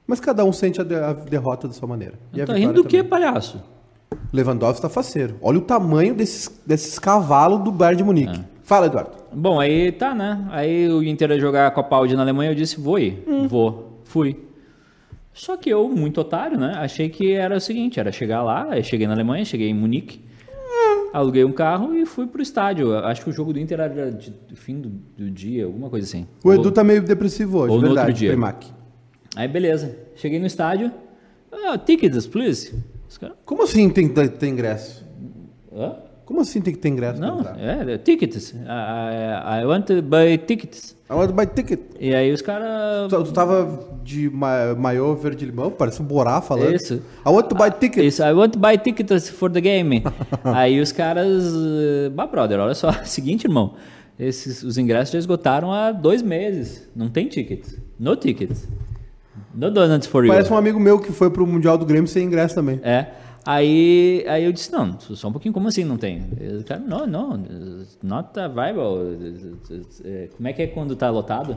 Mas 0.07 0.21
cada 0.21 0.45
um 0.45 0.53
sente 0.53 0.81
a, 0.81 0.85
de- 0.85 0.95
a 0.95 1.13
derrota 1.15 1.67
da 1.69 1.73
sua 1.73 1.89
maneira. 1.89 2.15
E 2.33 2.43
a 2.43 2.47
Tá 2.47 2.53
vitória 2.53 2.61
rindo 2.61 2.83
do 2.83 2.89
que, 2.89 2.99
também. 2.99 3.09
palhaço? 3.11 3.63
Lewandowski 4.33 4.83
tá 4.83 4.89
faceiro. 4.89 5.37
Olha 5.41 5.59
o 5.59 5.63
tamanho 5.63 6.15
desses, 6.15 6.51
desses 6.67 6.99
cavalos 6.99 7.61
do 7.63 7.71
Bayern 7.73 7.97
de 7.99 8.05
Munique. 8.05 8.39
É. 8.41 8.45
Fala, 8.63 8.87
Eduardo. 8.87 9.11
Bom, 9.33 9.59
aí 9.61 9.93
tá, 9.93 10.15
né? 10.15 10.47
Aí 10.51 10.89
o 10.91 11.03
Inter 11.03 11.31
ia 11.31 11.41
jogar 11.41 11.67
a 11.67 11.71
Copa 11.71 11.97
Audi 11.97 12.15
na 12.17 12.23
Alemanha, 12.23 12.51
eu 12.51 12.55
disse, 12.55 12.81
vou 12.81 12.99
ir. 12.99 13.23
Hum. 13.27 13.47
Vou. 13.49 14.01
Fui. 14.05 14.39
Só 15.35 15.57
que 15.57 15.69
eu, 15.69 15.89
muito 15.89 16.21
otário, 16.21 16.57
né? 16.57 16.75
Achei 16.77 17.09
que 17.09 17.33
era 17.33 17.57
o 17.57 17.61
seguinte, 17.61 17.99
era 17.99 18.13
chegar 18.13 18.43
lá, 18.43 18.81
cheguei 18.83 19.07
na 19.07 19.15
Alemanha, 19.15 19.45
cheguei 19.45 19.69
em 19.69 19.75
Munique, 19.75 20.21
aluguei 21.13 21.45
um 21.45 21.51
carro 21.51 21.93
e 21.95 22.07
fui 22.07 22.25
pro 22.27 22.41
estádio. 22.41 22.97
Acho 22.99 23.23
que 23.25 23.31
o 23.31 23.33
jogo 23.33 23.53
do 23.53 23.59
Inter 23.59 23.81
era 23.81 24.11
de 24.13 24.33
fim 24.55 24.81
do, 24.81 24.89
do 25.19 25.29
dia, 25.29 25.65
alguma 25.65 25.91
coisa 25.91 26.07
assim. 26.07 26.27
O 26.45 26.49
Ou- 26.49 26.55
Edu 26.55 26.71
tá 26.71 26.85
meio 26.85 27.03
depressivo 27.03 27.59
hoje, 27.59 27.73
ou 27.73 27.81
no 27.81 27.87
verdade, 27.89 28.07
outro 28.09 28.21
dia. 28.21 28.31
Primac. 28.31 28.67
Aí 29.35 29.49
beleza, 29.49 29.99
cheguei 30.15 30.39
no 30.39 30.47
estádio, 30.47 30.93
ah, 31.51 31.77
tickets, 31.77 32.27
please. 32.29 32.73
Como 33.45 33.63
assim 33.65 33.91
tem 33.91 34.09
ter 34.09 34.47
ingresso? 34.47 35.05
hã? 35.73 35.97
Como 36.25 36.41
assim 36.41 36.61
tem 36.61 36.73
que 36.73 36.81
ter 36.81 36.89
ingresso? 36.89 37.21
Não, 37.21 37.41
entrar? 37.41 37.57
é, 37.61 37.99
tickets. 37.99 38.53
I, 38.53 38.57
I, 38.57 39.63
I 39.63 39.67
want 39.67 39.87
to 39.87 40.01
buy 40.01 40.39
tickets. 40.39 40.97
I 41.11 41.13
want 41.13 41.29
to 41.29 41.35
buy 41.35 41.47
ticket. 41.47 41.81
E 42.01 42.15
aí 42.15 42.33
os 42.33 42.41
caras... 42.41 43.11
Tu, 43.11 43.25
tu 43.25 43.33
tava 43.33 43.79
de 44.03 44.31
ma 44.31 44.75
maiô 44.75 45.15
verde 45.15 45.45
limão, 45.45 45.71
parece 45.71 46.01
um 46.01 46.05
Borá 46.07 46.41
falando. 46.41 46.75
Isso. 46.75 46.95
I 46.95 47.29
want 47.29 47.49
to 47.49 47.55
buy 47.55 47.71
ticket. 47.71 48.05
Isso, 48.05 48.23
I 48.23 48.33
want 48.33 48.53
to 48.55 48.59
buy 48.59 48.79
tickets 48.79 49.29
for 49.29 49.51
the 49.51 49.61
game. 49.61 50.03
Aí 50.45 50.81
os 50.81 50.93
caras. 50.93 51.53
eh, 51.55 52.09
Bah, 52.09 52.27
brother, 52.27 52.59
olha 52.59 52.75
só. 52.75 52.91
Seguinte, 53.05 53.45
irmão. 53.45 53.75
Esses, 54.19 54.63
os 54.63 54.79
ingressos 54.79 55.13
já 55.13 55.19
esgotaram 55.19 55.73
há 55.73 55.93
dois 55.93 56.23
meses. 56.23 56.89
Não 56.97 57.11
tem 57.11 57.29
tickets. 57.29 57.77
No 58.01 58.17
tickets. 58.17 58.67
No 59.55 59.71
donuts 59.71 60.07
for 60.07 60.25
you. 60.25 60.33
Parece 60.33 60.51
um 60.53 60.57
amigo 60.57 60.81
meu 60.81 60.99
que 60.99 61.13
foi 61.13 61.29
pro 61.29 61.47
Mundial 61.47 61.77
do 61.77 61.85
Grêmio 61.85 62.09
sem 62.09 62.25
ingresso 62.25 62.55
também. 62.55 62.81
É. 62.83 63.09
Aí, 63.47 64.25
aí 64.27 64.45
eu 64.45 64.53
disse, 64.53 64.73
não, 64.73 64.99
só 64.99 65.29
um 65.29 65.33
pouquinho, 65.33 65.53
como 65.53 65.69
assim 65.69 65.85
não 65.85 65.97
tem? 65.97 66.25
Ele, 66.41 66.65
cara, 66.65 66.81
não, 66.81 67.07
não, 67.07 67.43
not 68.03 68.31
viable. 68.55 69.61
É, 70.05 70.29
Como 70.35 70.49
é 70.49 70.53
que 70.53 70.63
é 70.63 70.67
quando 70.67 70.97
tá 70.97 71.11
lotado? 71.11 71.57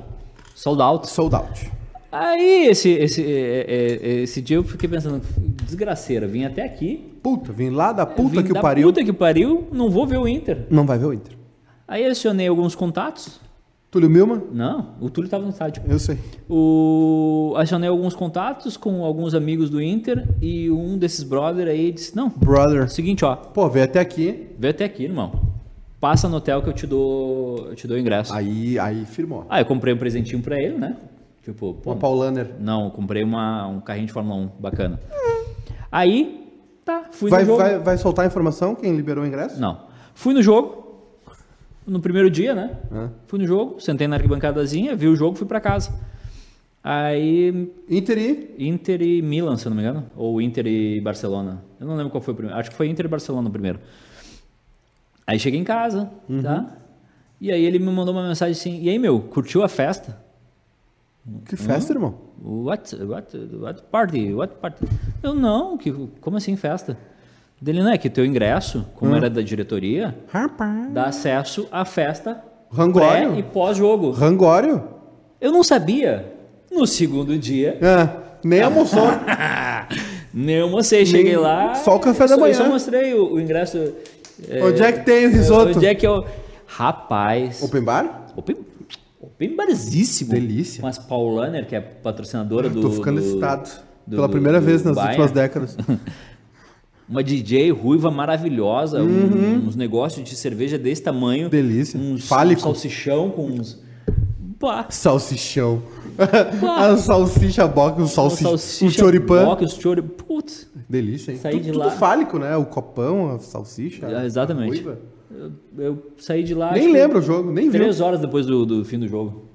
Sold 0.53 0.81
out. 0.81 1.09
Sold 1.09 1.35
out. 1.35 1.71
Aí, 2.11 2.67
esse, 2.67 2.89
esse, 2.89 3.23
é, 3.23 3.65
é, 3.67 4.13
esse 4.21 4.41
dia 4.41 4.57
eu 4.57 4.63
fiquei 4.63 4.89
pensando, 4.89 5.21
desgraceira, 5.65 6.27
vim 6.27 6.45
até 6.45 6.63
aqui, 6.63 7.17
Puta, 7.27 7.51
vim 7.51 7.71
lá 7.71 7.91
da 7.91 8.05
puta 8.05 8.41
que 8.41 8.51
o 8.51 8.53
da 8.53 8.61
pariu. 8.61 8.88
Puta 8.88 9.03
que 9.03 9.11
pariu, 9.11 9.67
não 9.69 9.89
vou 9.89 10.07
ver 10.07 10.17
o 10.17 10.25
Inter. 10.25 10.65
Não 10.69 10.85
vai 10.85 10.97
ver 10.97 11.07
o 11.07 11.13
Inter. 11.13 11.33
Aí 11.85 12.05
acionei 12.05 12.47
alguns 12.47 12.73
contatos. 12.73 13.41
Túlio 13.89 14.09
Milman? 14.09 14.41
Não, 14.51 14.95
o 14.99 15.09
Túlio 15.09 15.27
estava 15.27 15.43
no 15.43 15.49
estádio. 15.49 15.81
Eu 15.88 15.97
sei. 15.97 16.19
O... 16.49 17.53
Acionei 17.57 17.88
alguns 17.89 18.13
contatos 18.13 18.75
com 18.75 19.03
alguns 19.05 19.33
amigos 19.33 19.69
do 19.69 19.81
Inter 19.81 20.27
e 20.41 20.69
um 20.69 20.97
desses 20.97 21.23
brother 21.23 21.67
aí 21.67 21.91
disse: 21.91 22.15
Não, 22.15 22.29
Brother. 22.29 22.89
seguinte, 22.89 23.23
ó, 23.23 23.35
Pô, 23.35 23.69
veio 23.69 23.85
até 23.85 23.99
aqui. 23.99 24.47
vem 24.59 24.71
até 24.71 24.83
aqui, 24.85 25.03
irmão. 25.03 25.31
Passa 25.99 26.27
no 26.29 26.38
hotel 26.38 26.61
que 26.61 26.69
eu 26.69 26.73
te 26.73 26.85
dou, 26.85 27.67
eu 27.69 27.75
te 27.75 27.88
dou 27.88 27.97
ingresso. 27.97 28.33
Aí, 28.33 28.77
aí 28.77 29.05
firmou. 29.05 29.45
Ah, 29.49 29.61
eu 29.61 29.65
comprei 29.65 29.93
um 29.93 29.97
presentinho 29.97 30.41
pra 30.43 30.59
ele, 30.61 30.77
né? 30.77 30.95
Tipo, 31.43 31.73
pô, 31.75 31.91
Uma 31.91 31.95
Paulaner. 31.95 32.51
não, 32.59 32.85
eu 32.85 32.91
comprei 32.91 33.23
uma, 33.23 33.67
um 33.67 33.79
carrinho 33.79 34.05
de 34.05 34.11
Fórmula 34.13 34.35
1 34.41 34.49
bacana. 34.59 34.99
Aí, 35.91 36.51
tá, 36.83 37.05
fui 37.11 37.29
Vai, 37.31 37.41
no 37.43 37.47
jogo. 37.47 37.59
vai, 37.59 37.79
vai 37.79 37.97
soltar 37.97 38.25
a 38.25 38.27
informação 38.27 38.75
quem 38.75 38.95
liberou 38.95 39.23
o 39.23 39.27
ingresso? 39.27 39.59
Não. 39.59 39.88
Fui 40.13 40.33
no 40.33 40.41
jogo. 40.43 40.76
No 41.88 42.01
primeiro 42.01 42.29
dia, 42.29 42.53
né? 42.53 42.77
Hã? 42.91 43.11
Fui 43.27 43.39
no 43.39 43.47
jogo, 43.47 43.79
sentei 43.79 44.07
na 44.07 44.17
arquibancadazinha, 44.17 44.95
vi 44.95 45.07
o 45.07 45.15
jogo, 45.15 45.38
fui 45.38 45.47
pra 45.47 45.61
casa. 45.61 45.97
Aí, 46.83 47.71
Inter 47.89 48.17
e... 48.17 48.67
Inter 48.67 49.01
e 49.01 49.21
Milan, 49.21 49.57
se 49.57 49.65
eu 49.65 49.69
não 49.69 49.77
me 49.77 49.83
engano. 49.83 50.05
Ou 50.15 50.41
Inter 50.41 50.67
e 50.67 50.99
Barcelona. 51.01 51.63
Eu 51.79 51.88
não 51.88 51.95
lembro 51.95 52.11
qual 52.11 52.21
foi 52.21 52.33
o 52.33 52.35
primeiro. 52.35 52.59
Acho 52.59 52.69
que 52.69 52.75
foi 52.75 52.89
Inter 52.89 53.05
e 53.05 53.09
Barcelona 53.09 53.47
o 53.47 53.51
primeiro. 53.51 53.79
Aí 55.25 55.39
cheguei 55.39 55.59
em 55.59 55.63
casa, 55.63 56.09
tá? 56.41 56.77
E 57.39 57.51
aí 57.51 57.63
ele 57.63 57.79
me 57.79 57.91
mandou 57.91 58.13
uma 58.13 58.27
mensagem 58.27 58.51
assim: 58.53 58.81
E 58.81 58.89
aí, 58.89 58.97
meu, 58.97 59.19
curtiu 59.19 59.63
a 59.63 59.67
festa? 59.69 60.17
Que 61.45 61.57
festa, 61.57 61.91
irmão? 61.93 62.15
What, 62.41 62.95
what, 63.03 63.38
what 63.38 63.83
party? 63.91 64.33
What 64.33 64.55
party? 64.55 64.85
Eu 65.21 65.33
não, 65.33 65.77
que, 65.77 65.91
como 66.21 66.38
assim 66.38 66.55
festa? 66.55 66.97
Dele 67.60 67.82
não 67.82 67.91
é 67.91 67.97
que 67.97 68.10
teu 68.10 68.24
ingresso, 68.26 68.86
como 68.95 69.16
era 69.16 69.30
da 69.30 69.41
diretoria, 69.41 70.16
Rapaz. 70.32 70.91
dá 70.91 71.05
acesso 71.05 71.68
à 71.72 71.84
festa 71.86 72.41
Rangório? 72.72 73.30
pré 73.32 73.39
e 73.39 73.43
pós-jogo. 73.43 74.12
Rangório? 74.12 74.84
Eu 75.41 75.51
não 75.51 75.64
sabia. 75.64 76.34
No 76.72 76.86
segundo 76.86 77.36
dia, 77.38 77.78
É, 77.82 78.10
nem 78.43 78.62
almoçou. 78.62 79.08
Nem 80.34 80.62
almocei, 80.62 81.03
cheguei 81.03 81.34
Nem- 81.34 81.41
lá. 81.41 81.74
só 81.76 81.95
o 81.95 81.99
café 81.99 82.28
da 82.28 82.36
só- 82.36 82.39
manhã. 82.39 82.51
Eu 82.53 82.58
só 82.58 82.70
mostrei 82.70 83.14
o, 83.16 83.34
o 83.34 83.41
ingresso. 83.41 83.91
Onde 84.62 84.84
é 84.84 84.91
que 84.91 85.03
tem 85.03 85.26
o 85.26 85.30
risoto? 85.32 85.76
Onde 85.78 85.86
é 85.88 85.95
que 85.95 86.05
eu. 86.05 86.24
Rapaz. 86.68 87.64
Open 87.64 87.82
bar? 87.82 88.28
Open, 88.36 88.55
open 89.20 89.55
barzíssimo. 89.55 90.32
Delícia. 90.34 90.80
Com 90.82 90.86
as 90.88 90.99
Paulaner, 90.99 91.66
que 91.66 91.76
é 91.76 91.80
patrocinadora 91.82 92.70
do. 92.70 92.82
Tô 92.82 92.91
ficando 92.91 93.20
do- 93.20 93.26
excitado. 93.26 93.68
do- 94.05 94.16
Pela 94.18 94.30
primeira 94.30 94.60
do 94.60 94.66
vez 94.68 94.84
nas 94.84 94.93
Bayern. 94.95 95.14
últimas 95.24 95.32
décadas. 95.32 95.76
Uma 97.10 97.24
DJ 97.24 97.72
ruiva 97.72 98.12
maravilhosa, 98.12 99.01
um- 99.01 99.66
uns 99.68 99.76
negócios 99.76 100.28
de 100.28 100.36
cerveja 100.36 100.78
desse 100.78 101.01
tamanho. 101.03 101.45
Uhum. 101.45 101.49
Delícia. 101.49 101.99
Uns 101.99 102.28
Fálico. 102.28 102.60
um 102.62 102.64
salsichão 102.64 103.30
com 103.30 103.45
uns. 103.47 103.82
Pá, 104.60 104.88
Salsichão. 104.89 105.82
a 106.78 106.97
salsicha 106.97 107.68
boca, 107.68 108.01
o 108.01 108.08
salsicha, 108.08 108.86
o 108.86 108.89
choripan. 108.89 109.45
boca, 109.45 109.64
os 109.64 109.74
chori... 109.76 110.01
Putz, 110.01 110.68
Delícia, 110.89 111.32
hein? 111.32 111.38
Saí 111.38 111.60
de 111.60 111.68
tudo 111.68 111.78
lá. 111.80 111.91
fálico, 111.91 112.39
né? 112.39 112.58
O 112.58 112.66
copão, 112.66 113.36
a 113.36 113.39
salsicha. 113.39 114.08
A 114.08 114.26
exatamente. 114.26 114.70
ruiva. 114.82 114.97
eu, 115.30 115.51
eu 115.78 116.12
saí 116.18 116.43
de 116.43 116.55
lá. 116.55 116.72
Nem 116.74 116.91
lembro 116.91 117.20
o 117.20 117.22
jogo, 117.22 117.51
nem 117.51 117.70
viu. 117.70 117.80
Três 117.80 118.01
horas 118.01 118.20
depois 118.20 118.45
do, 118.47 118.66
do 118.66 118.84
fim 118.84 118.97
do 118.97 119.08
jogo. 119.08 119.46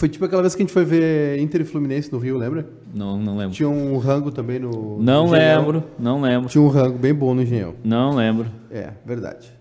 Foi 0.00 0.08
tipo 0.08 0.24
aquela 0.24 0.40
vez 0.40 0.54
que 0.54 0.62
a 0.62 0.64
gente 0.64 0.72
foi 0.72 0.82
ver 0.82 1.38
Inter 1.40 1.60
e 1.60 1.64
Fluminense 1.64 2.10
no 2.10 2.16
Rio, 2.16 2.38
lembra? 2.38 2.66
Não, 2.94 3.18
não 3.18 3.36
lembro. 3.36 3.54
Tinha 3.54 3.68
um 3.68 3.98
rango 3.98 4.32
também 4.32 4.58
no. 4.58 4.98
Não 4.98 5.26
no 5.26 5.32
lembro, 5.32 5.84
não 5.98 6.22
lembro. 6.22 6.48
Tinha 6.48 6.64
um 6.64 6.68
rango 6.68 6.96
bem 6.96 7.12
bom 7.12 7.34
no 7.34 7.42
Engenhão. 7.42 7.74
Não 7.84 8.14
lembro. 8.14 8.46
É, 8.70 8.92
verdade. 9.04 9.52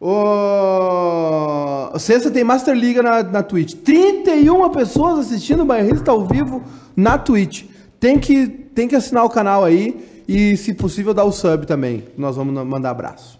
O 0.00 1.96
Sexta 2.00 2.32
tem 2.32 2.42
Master 2.42 2.74
Liga 2.74 3.00
na, 3.00 3.22
na 3.22 3.44
Twitch. 3.44 3.74
31 3.74 4.68
pessoas 4.70 5.20
assistindo 5.20 5.62
o 5.62 5.66
Bairrista 5.66 6.10
ao 6.10 6.26
vivo 6.26 6.64
na 6.96 7.16
Twitch. 7.16 7.66
Tem 8.00 8.18
que, 8.18 8.48
tem 8.48 8.88
que 8.88 8.96
assinar 8.96 9.24
o 9.24 9.30
canal 9.30 9.62
aí 9.62 10.04
e, 10.26 10.56
se 10.56 10.74
possível, 10.74 11.14
dar 11.14 11.22
o 11.22 11.30
sub 11.30 11.64
também. 11.64 12.02
Nós 12.18 12.34
vamos 12.34 12.52
mandar 12.66 12.90
abraço. 12.90 13.38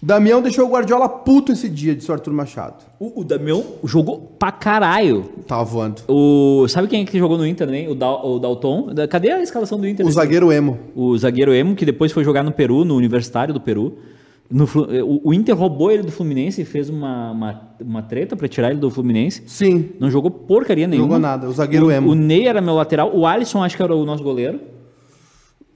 Damião 0.00 0.40
deixou 0.40 0.64
o 0.66 0.70
Guardiola 0.70 1.08
puto 1.08 1.50
esse 1.50 1.68
dia, 1.68 1.94
disse 1.94 2.08
o 2.08 2.14
Arthur 2.14 2.32
Machado. 2.32 2.84
O, 3.00 3.20
o 3.20 3.24
Damião 3.24 3.64
jogou 3.82 4.18
pra 4.38 4.52
caralho. 4.52 5.24
Tava 5.46 5.64
voando. 5.64 6.02
O, 6.06 6.66
sabe 6.68 6.86
quem 6.86 7.02
é 7.02 7.04
que 7.04 7.18
jogou 7.18 7.36
no 7.36 7.44
Inter 7.46 7.66
também? 7.66 7.88
O, 7.88 7.94
Dal, 7.96 8.24
o 8.24 8.38
Dalton. 8.38 8.94
Da- 8.94 9.08
Cadê 9.08 9.32
a 9.32 9.42
escalação 9.42 9.78
do 9.78 9.88
Inter? 9.88 10.06
O 10.06 10.10
zagueiro 10.10 10.52
emo. 10.52 10.78
O 10.94 11.18
zagueiro 11.18 11.52
Emo, 11.52 11.74
que 11.74 11.84
depois 11.84 12.12
foi 12.12 12.22
jogar 12.22 12.44
no 12.44 12.52
Peru, 12.52 12.84
no 12.84 12.94
Universitário 12.94 13.52
do 13.52 13.60
Peru. 13.60 13.98
No 14.48 14.64
o, 15.04 15.28
o 15.30 15.34
Inter 15.34 15.54
roubou 15.56 15.90
ele 15.90 16.04
do 16.04 16.12
Fluminense 16.12 16.62
e 16.62 16.64
fez 16.64 16.88
uma, 16.88 17.32
uma, 17.32 17.60
uma 17.80 18.02
treta 18.02 18.34
pra 18.36 18.46
tirar 18.48 18.70
ele 18.70 18.78
do 18.78 18.90
Fluminense. 18.90 19.42
Sim, 19.46 19.90
Não 19.98 20.10
jogou 20.10 20.30
porcaria 20.30 20.86
nenhuma. 20.86 21.06
jogou 21.08 21.18
nada. 21.18 21.48
O 21.48 21.52
zagueiro 21.52 21.86
O, 21.86 21.90
emo. 21.90 22.10
o 22.12 22.14
Ney 22.14 22.46
era 22.46 22.60
meu 22.60 22.74
lateral. 22.74 23.10
O 23.14 23.26
Alisson 23.26 23.62
acho 23.64 23.76
que 23.76 23.82
era 23.82 23.94
o 23.94 24.04
nosso 24.06 24.22
goleiro. 24.22 24.60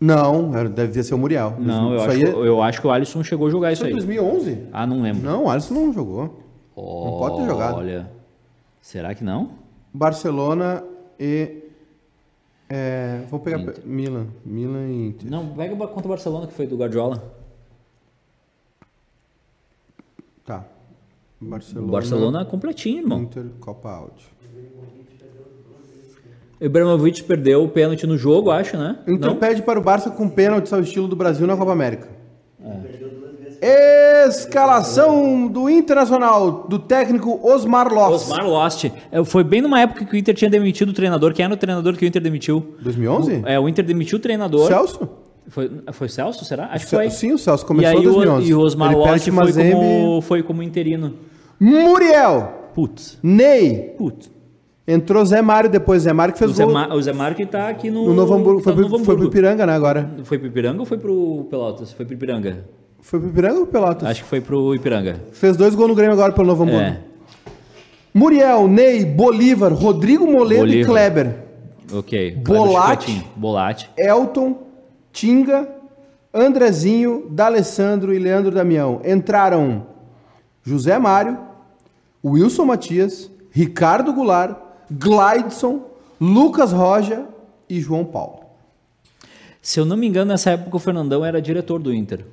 Não, 0.05 0.57
era- 0.57 0.68
devia 0.68 1.03
ser 1.05 1.14
o 1.14 1.18
Muriel. 1.18 1.55
Não, 1.61 1.90
eu 1.90 1.96
isso 1.96 2.05
acho, 2.11 2.12
aí 2.18 2.22
é- 2.24 2.48
eu 2.48 2.61
acho 2.62 2.80
que 2.80 2.86
o 2.86 2.90
Alisson 2.90 3.22
chegou 3.22 3.46
a 3.46 3.50
jogar 3.50 3.70
Isso 3.72 3.82
isso 3.82 3.84
é 3.84 3.88
aí. 3.88 3.92
2011? 3.94 4.66
Ah, 4.72 4.84
não 4.86 5.00
lembro. 5.00 5.22
Não, 5.22 5.44
o 5.44 5.48
Alisson 5.48 5.74
não 5.74 5.92
jogou. 5.92 6.40
Não 6.76 7.18
pode 7.18 7.36
ter 7.36 7.46
jogado. 7.46 7.76
Olha. 7.76 8.11
Será 8.80 9.14
que 9.14 9.22
não? 9.22 9.50
Barcelona 9.94 10.82
e. 11.20 11.59
É, 12.68 13.20
vou 13.30 13.38
pegar 13.38 13.59
pe- 13.61 13.80
Milan. 13.86 14.26
Milan 14.44 14.88
e 14.88 15.07
Inter. 15.09 15.30
Não, 15.30 15.46
pega 15.48 15.76
contra 15.86 16.07
o 16.07 16.09
Barcelona, 16.09 16.46
que 16.46 16.53
foi 16.55 16.66
do 16.66 16.76
Guardiola. 16.76 17.22
Tá. 20.44 20.64
Barcelona. 21.40 21.92
Barcelona 21.92 22.44
completinho, 22.44 23.03
irmão. 23.03 23.22
Inter, 23.22 23.44
Copa 23.61 23.90
Audi. 23.90 24.24
O 26.62 26.64
Ibrahimovic 26.64 27.24
perdeu 27.24 27.64
o 27.64 27.68
pênalti 27.68 28.06
no 28.06 28.16
jogo, 28.16 28.48
acho, 28.52 28.76
né? 28.76 28.96
Inter 29.08 29.30
Não? 29.30 29.36
pede 29.36 29.62
para 29.62 29.80
o 29.80 29.82
Barça 29.82 30.10
com 30.10 30.28
pênalti 30.28 30.72
ao 30.72 30.80
estilo 30.80 31.08
do 31.08 31.16
Brasil 31.16 31.44
na 31.44 31.56
Copa 31.56 31.72
América. 31.72 32.06
Escalação 34.28 35.48
do 35.48 35.68
Internacional, 35.68 36.66
do 36.68 36.78
técnico 36.78 37.40
Osmar 37.42 37.92
Loss. 37.92 38.30
Osmar 38.30 38.46
Lost. 38.46 38.84
É, 39.10 39.24
Foi 39.24 39.42
bem 39.42 39.60
numa 39.60 39.80
época 39.80 40.04
que 40.04 40.14
o 40.14 40.16
Inter 40.16 40.34
tinha 40.34 40.48
demitido 40.50 40.90
o 40.90 40.92
treinador. 40.92 41.32
Quem 41.32 41.44
era 41.44 41.52
o 41.54 41.56
treinador 41.56 41.96
que 41.96 42.04
o 42.04 42.08
Inter 42.08 42.22
demitiu? 42.22 42.74
2011? 42.80 43.42
É, 43.44 43.58
o 43.58 43.68
Inter 43.68 43.84
demitiu 43.84 44.18
o 44.18 44.20
treinador. 44.20 44.68
Celso? 44.68 45.08
Foi, 45.48 45.68
foi 45.92 46.08
Celso, 46.08 46.44
será? 46.44 46.66
Acho 46.72 46.84
que 46.84 46.90
foi. 46.90 47.10
Sim, 47.10 47.32
o 47.32 47.38
Celso 47.38 47.64
e 47.64 47.66
começou 47.66 47.90
aí 47.98 48.04
em 48.04 48.08
o, 48.08 48.12
2011. 48.12 48.48
e 48.50 48.54
o 48.54 48.60
Osmar 48.60 48.90
Ele 48.92 48.96
Lost 48.98 49.08
perde 49.10 49.30
foi 49.32 49.44
Mazembe. 49.44 49.72
como, 49.72 50.20
foi 50.22 50.42
como 50.44 50.62
interino. 50.62 51.14
Muriel, 51.58 52.70
Putz. 52.74 53.18
Ney, 53.22 53.94
Putz. 53.98 54.30
Entrou 54.93 55.24
Zé 55.24 55.40
Mário 55.43 55.68
depois. 55.70 56.03
Zé 56.03 56.12
Mário 56.12 56.34
que 56.34 56.43
O 56.43 56.47
fez 56.47 56.57
Zé, 56.57 56.64
gol 56.64 56.72
Ma- 56.74 56.95
o 56.95 57.01
Zé 57.03 57.12
Mário 57.12 57.36
que 57.36 57.47
tá 57.47 57.68
aqui 57.68 57.90
no, 57.90 58.07
no 58.07 58.14
Novo 58.14 58.34
Hamburgo. 58.34 58.61
tá 58.61 58.64
Foi, 58.64 58.72
no 58.74 58.78
pro, 58.80 58.88
Novo 58.90 59.05
foi 59.05 59.16
pro. 59.16 59.24
Ipiranga, 59.26 59.66
né, 59.66 59.72
agora? 59.74 60.11
Foi 60.24 60.38
pro 60.38 60.47
Ipiranga 60.49 60.80
ou 60.80 60.86
foi 60.86 60.99
pro 60.99 61.47
Pelotas? 61.51 61.93
Foi 61.93 62.05
pro 62.05 62.14
Ipiranga. 62.14 62.64
Foi 63.01 63.18
pro 63.18 63.28
Ipiranga 63.28 63.59
ou 63.61 63.66
Pelotas? 63.66 64.09
Acho 64.09 64.22
que 64.22 64.28
foi 64.28 64.40
pro 64.40 64.74
Ipiranga. 64.74 65.20
Fez 65.32 65.57
dois 65.57 65.74
gols 65.74 65.88
no 65.88 65.95
Grêmio 65.95 66.12
agora 66.14 66.32
pelo 66.32 66.47
Novo 66.47 66.62
Hamburgo. 66.62 66.80
É. 66.80 66.99
Muriel, 68.14 68.68
Ney, 68.68 69.05
Bolívar, 69.05 69.72
Rodrigo 69.72 70.26
Moledo 70.26 70.66
e 70.66 70.84
Bolívar. 70.84 70.90
Kleber. 70.90 71.34
Ok. 71.95 72.36
Bolatti. 72.45 73.07
Chicletinho. 73.07 73.24
Bolatti. 73.36 73.90
Elton, 73.97 74.59
Tinga, 75.12 75.68
Andrezinho, 76.32 77.26
D'Alessandro 77.30 78.12
e 78.14 78.18
Leandro 78.18 78.51
Damião. 78.51 79.01
Entraram 79.05 79.86
José 80.62 80.99
Mário, 80.99 81.38
Wilson 82.24 82.64
Matias, 82.66 83.30
Ricardo 83.51 84.12
Goulart, 84.12 84.57
Glideson, 84.93 85.82
Lucas 86.20 86.72
Roja 86.72 87.24
e 87.68 87.80
João 87.80 88.05
Paulo. 88.05 88.40
Se 89.61 89.78
eu 89.78 89.84
não 89.84 89.97
me 89.97 90.07
engano, 90.07 90.30
nessa 90.32 90.51
época 90.51 90.76
o 90.76 90.80
Fernandão 90.80 91.24
era 91.24 91.40
diretor 91.40 91.78
do 91.78 91.93
Inter. 91.95 92.24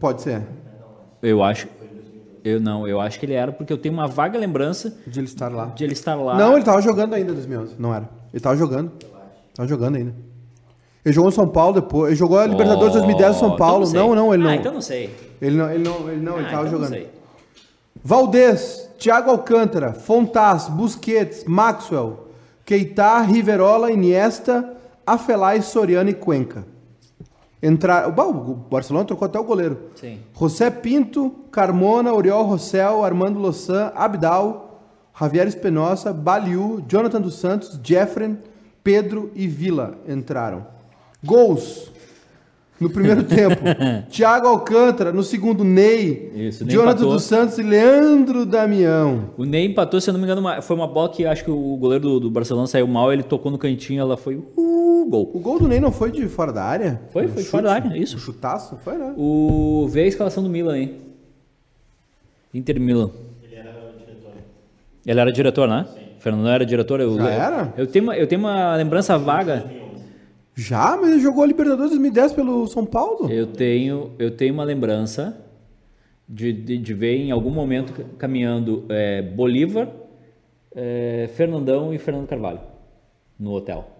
Pode 0.00 0.22
ser, 0.22 0.42
Eu 1.22 1.42
acho. 1.42 1.68
Eu 2.42 2.60
não, 2.60 2.86
eu 2.86 3.00
acho 3.00 3.18
que 3.18 3.24
ele 3.24 3.32
era, 3.32 3.50
porque 3.52 3.72
eu 3.72 3.78
tenho 3.78 3.94
uma 3.94 4.06
vaga 4.06 4.38
lembrança 4.38 4.94
de 5.06 5.18
ele 5.18 5.26
estar 5.26 5.50
lá. 5.50 5.66
de 5.66 5.82
ele 5.82 5.94
estar 5.94 6.14
lá. 6.14 6.36
Não, 6.36 6.54
ele 6.56 6.64
tava 6.64 6.82
jogando 6.82 7.14
ainda 7.14 7.30
em 7.30 7.34
2011. 7.34 7.76
Não 7.78 7.94
era. 7.94 8.06
Ele 8.32 8.40
tava 8.40 8.54
jogando. 8.56 8.92
Tava 9.54 9.66
jogando 9.66 9.96
ainda. 9.96 10.14
Ele 11.02 11.14
jogou 11.14 11.30
no 11.30 11.34
São 11.34 11.48
Paulo 11.48 11.74
depois. 11.80 12.08
Ele 12.08 12.16
jogou 12.16 12.38
a 12.38 12.46
Libertadores 12.46 12.92
2010 12.94 13.32
no 13.34 13.38
São 13.38 13.50
Oh, 13.52 13.56
Paulo. 13.56 13.86
então 13.88 14.08
não, 14.08 14.14
não, 14.26 14.34
ele 14.34 14.42
não. 14.42 14.50
Ah, 14.50 14.56
então 14.56 14.74
não 14.74 14.80
sei. 14.82 15.14
Ele 15.40 15.56
não, 15.56 15.70
ele 15.70 15.82
não, 15.84 16.10
ele 16.10 16.20
não, 16.20 16.36
ele 16.38 16.46
Ah, 16.46 16.50
tava 16.50 16.66
então 16.66 16.78
não 16.80 16.86
jogando. 16.86 16.90
sei. 16.90 17.10
Valdez, 18.02 18.83
Thiago 18.98 19.30
Alcântara, 19.30 19.92
Fontás, 19.92 20.68
Busquets, 20.68 21.44
Maxwell, 21.44 22.28
Keita, 22.64 23.20
Riverola, 23.20 23.90
Iniesta, 23.90 24.76
Afelai, 25.06 25.62
Soriano 25.62 26.10
e 26.10 26.14
Cuenca. 26.14 26.64
Entrar, 27.62 28.08
o 28.08 28.12
Barcelona 28.54 29.06
trocou 29.06 29.26
até 29.26 29.38
o 29.38 29.44
goleiro. 29.44 29.90
Sim. 29.94 30.20
José 30.34 30.70
Pinto, 30.70 31.30
Carmona, 31.50 32.12
Oriol 32.12 32.44
Rossel, 32.44 33.02
Armando 33.02 33.38
Lossan, 33.38 33.90
Abdal, 33.94 34.80
Javier 35.18 35.46
Espinosa, 35.46 36.12
Baliu, 36.12 36.84
Jonathan 36.86 37.20
dos 37.20 37.36
Santos, 37.36 37.78
Jeffren, 37.82 38.38
Pedro 38.82 39.30
e 39.34 39.46
Vila 39.46 39.96
entraram. 40.06 40.66
Gols. 41.24 41.90
No 42.84 42.90
primeiro 42.90 43.22
tempo, 43.26 43.62
Thiago 44.10 44.46
Alcântara, 44.46 45.12
no 45.12 45.22
segundo, 45.22 45.64
Ney, 45.64 46.30
Isso, 46.34 46.64
Ney 46.64 46.74
Jonathan 46.74 46.92
empatou. 46.98 47.12
dos 47.14 47.22
Santos 47.24 47.58
e 47.58 47.62
Leandro 47.62 48.44
Damião. 48.44 49.30
O 49.36 49.44
Ney 49.44 49.66
empatou, 49.66 50.00
se 50.00 50.10
eu 50.10 50.12
não 50.12 50.20
me 50.20 50.24
engano, 50.26 50.40
uma- 50.40 50.60
foi 50.60 50.76
uma 50.76 50.86
bola 50.86 51.08
que 51.08 51.24
acho 51.24 51.42
que 51.44 51.50
o 51.50 51.76
goleiro 51.76 52.04
do, 52.04 52.20
do 52.20 52.30
Barcelona 52.30 52.66
saiu 52.66 52.86
mal, 52.86 53.12
ele 53.12 53.22
tocou 53.22 53.50
no 53.50 53.56
cantinho, 53.58 54.00
ela 54.00 54.16
foi 54.16 54.36
uh, 54.36 55.06
gol. 55.08 55.30
O 55.34 55.38
gol 55.40 55.58
do 55.58 55.66
Ney 55.68 55.80
não 55.80 55.90
foi 55.90 56.10
de 56.12 56.28
fora 56.28 56.52
da 56.52 56.62
área? 56.64 57.00
Foi, 57.10 57.24
Um 57.24 57.28
foi 57.28 57.38
chute? 57.42 57.50
fora 57.50 57.62
da 57.64 57.74
área, 57.74 57.96
isso. 57.96 58.16
Um 58.16 58.20
chutaço? 58.20 58.76
Foi, 58.84 58.96
né? 58.98 59.14
O 59.16 59.86
vê 59.90 60.02
a 60.02 60.06
escalação 60.06 60.42
do 60.42 60.48
Milan, 60.50 60.78
hein? 60.78 60.94
Inter 62.52 62.78
Milan. 62.80 63.10
Ele 65.06 65.20
era 65.20 65.30
diretor, 65.30 65.68
né? 65.68 65.86
Sim. 65.92 66.00
Fernando 66.18 66.48
era 66.48 66.64
diretor. 66.64 66.98
Eu, 67.00 67.16
Já 67.16 67.22
eu- 67.24 67.28
era? 67.28 67.74
Eu 67.76 67.86
tenho, 67.86 68.04
uma, 68.06 68.16
eu 68.16 68.26
tenho 68.26 68.40
uma 68.40 68.74
lembrança 68.76 69.18
vaga. 69.18 69.64
Já, 70.54 70.96
mas 70.96 71.10
ele 71.12 71.20
jogou 71.20 71.42
a 71.42 71.46
Libertadores 71.46 71.90
2010 71.90 72.32
pelo 72.32 72.66
São 72.68 72.86
Paulo. 72.86 73.28
Eu 73.30 73.46
tenho, 73.48 74.12
eu 74.18 74.30
tenho 74.36 74.54
uma 74.54 74.62
lembrança 74.64 75.36
de, 76.28 76.52
de, 76.52 76.78
de 76.78 76.94
ver 76.94 77.16
em 77.16 77.30
algum 77.32 77.50
momento 77.50 77.92
ca- 77.92 78.04
caminhando 78.18 78.84
é, 78.88 79.20
Bolívar, 79.20 79.88
é, 80.74 81.28
Fernandão 81.34 81.92
e 81.92 81.98
Fernando 81.98 82.28
Carvalho 82.28 82.60
no 83.38 83.50
hotel. 83.52 83.90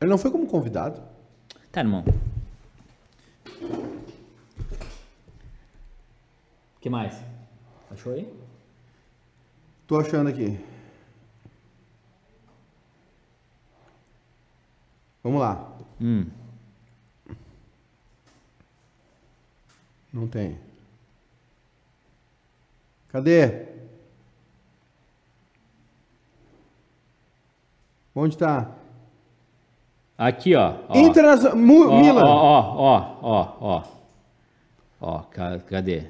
Ele 0.00 0.10
não 0.10 0.18
foi 0.18 0.30
como 0.32 0.46
convidado. 0.46 1.00
Tá, 1.70 1.80
irmão. 1.80 2.04
O 6.76 6.80
que 6.80 6.90
mais? 6.90 7.16
Achou 7.90 8.12
aí? 8.14 8.28
Tô 9.86 9.96
achando 9.98 10.28
aqui. 10.28 10.58
Vamos 15.22 15.40
lá. 15.40 15.73
Hum. 16.00 16.26
Não 20.12 20.26
tem. 20.28 20.58
Cadê? 23.08 23.66
Onde 28.14 28.36
tá? 28.38 28.70
Aqui, 30.16 30.54
ó. 30.54 30.74
ó. 30.88 30.96
Internacional. 30.98 31.56
Mu- 31.56 31.88
Ó, 31.88 32.00
Milan. 32.00 32.24
Ó, 32.24 32.28
ó, 32.28 32.78
ó, 32.80 33.18
ó, 33.22 33.56
ó. 33.60 33.82
Ó, 35.00 35.18
ca- 35.24 35.58
cadê? 35.58 36.04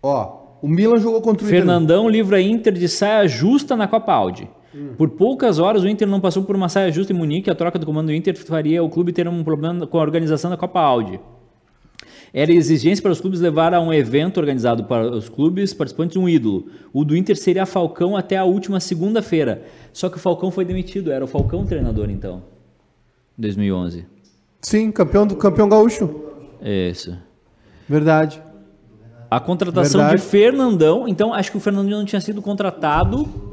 Ó, 0.00 0.46
o 0.62 0.68
Milan 0.68 1.00
jogou 1.00 1.20
contra 1.20 1.44
o 1.44 1.48
Inter. 1.48 1.58
Fernandão 1.58 2.08
livra 2.08 2.40
Inter 2.40 2.72
de 2.72 2.88
saia 2.88 3.26
justa 3.26 3.76
na 3.76 3.88
Copa 3.88 4.12
Audi. 4.12 4.48
Hum. 4.78 4.94
Por 4.96 5.10
poucas 5.10 5.58
horas 5.58 5.82
o 5.82 5.88
Inter 5.88 6.06
não 6.06 6.20
passou 6.20 6.44
por 6.44 6.54
uma 6.54 6.68
saia 6.68 6.92
justa 6.92 7.12
em 7.12 7.16
Munique. 7.16 7.50
A 7.50 7.54
troca 7.54 7.78
do 7.78 7.84
comando 7.84 8.06
do 8.06 8.14
Inter 8.14 8.36
faria 8.36 8.82
o 8.82 8.88
clube 8.88 9.12
ter 9.12 9.26
um 9.26 9.42
problema 9.42 9.86
com 9.86 9.98
a 9.98 10.02
organização 10.02 10.50
da 10.50 10.56
Copa 10.56 10.80
Audi. 10.80 11.18
Era 12.32 12.52
exigência 12.52 13.02
para 13.02 13.10
os 13.10 13.20
clubes 13.20 13.40
levar 13.40 13.72
a 13.72 13.80
um 13.80 13.92
evento 13.92 14.38
organizado 14.38 14.84
para 14.84 15.10
os 15.10 15.28
clubes 15.28 15.72
participantes 15.72 16.16
um 16.16 16.28
ídolo. 16.28 16.66
O 16.92 17.04
do 17.04 17.16
Inter 17.16 17.36
seria 17.36 17.64
Falcão 17.64 18.16
até 18.16 18.36
a 18.36 18.44
última 18.44 18.80
segunda-feira. 18.80 19.62
Só 19.92 20.08
que 20.08 20.16
o 20.16 20.20
Falcão 20.20 20.50
foi 20.50 20.64
demitido. 20.64 21.10
Era 21.10 21.24
o 21.24 21.28
Falcão 21.28 21.64
treinador 21.64 22.10
então. 22.10 22.42
Em 23.38 23.42
2011. 23.42 24.04
Sim, 24.60 24.92
campeão, 24.92 25.26
do, 25.26 25.36
campeão 25.36 25.68
gaúcho. 25.68 26.22
Isso. 26.62 27.16
Verdade. 27.88 28.42
A 29.30 29.40
contratação 29.40 30.00
Verdade. 30.00 30.22
de 30.22 30.28
Fernandão, 30.28 31.08
então 31.08 31.32
acho 31.32 31.50
que 31.50 31.56
o 31.56 31.60
Fernandão 31.60 31.98
não 31.98 32.04
tinha 32.04 32.20
sido 32.20 32.42
contratado. 32.42 33.47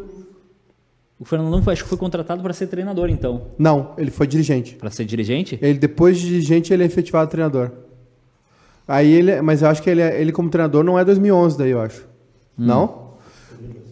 O 1.20 1.24
Fernandão 1.26 1.62
foi- 1.64 1.74
acho 1.74 1.84
que 1.84 1.90
foi 1.90 1.98
contratado 1.98 2.44
para 2.44 2.52
ser 2.54 2.68
treinador, 2.68 3.10
então. 3.10 3.44
Não, 3.58 3.94
ele 3.98 4.12
foi 4.12 4.28
dirigente. 4.28 4.76
Para 4.76 4.90
ser 4.92 5.06
dirigente? 5.06 5.58
Ele, 5.62 5.80
depois 5.80 6.18
de 6.20 6.28
dirigente, 6.28 6.74
ele 6.74 6.84
é 6.84 6.86
efetivado 6.86 7.32
treinador. 7.32 7.72
Aí 8.88 9.12
ele, 9.14 9.42
mas 9.42 9.62
eu 9.62 9.70
acho 9.70 9.82
que 9.82 9.90
ele, 9.90 10.02
é- 10.02 10.20
ele 10.22 10.32
como 10.32 10.50
treinador 10.50 10.84
não 10.84 11.00
é 11.00 11.06
2011 11.06 11.58
daí, 11.58 11.72
eu 11.72 11.82
acho. 11.82 12.02
Hum. 12.60 12.66
Não? 12.66 13.06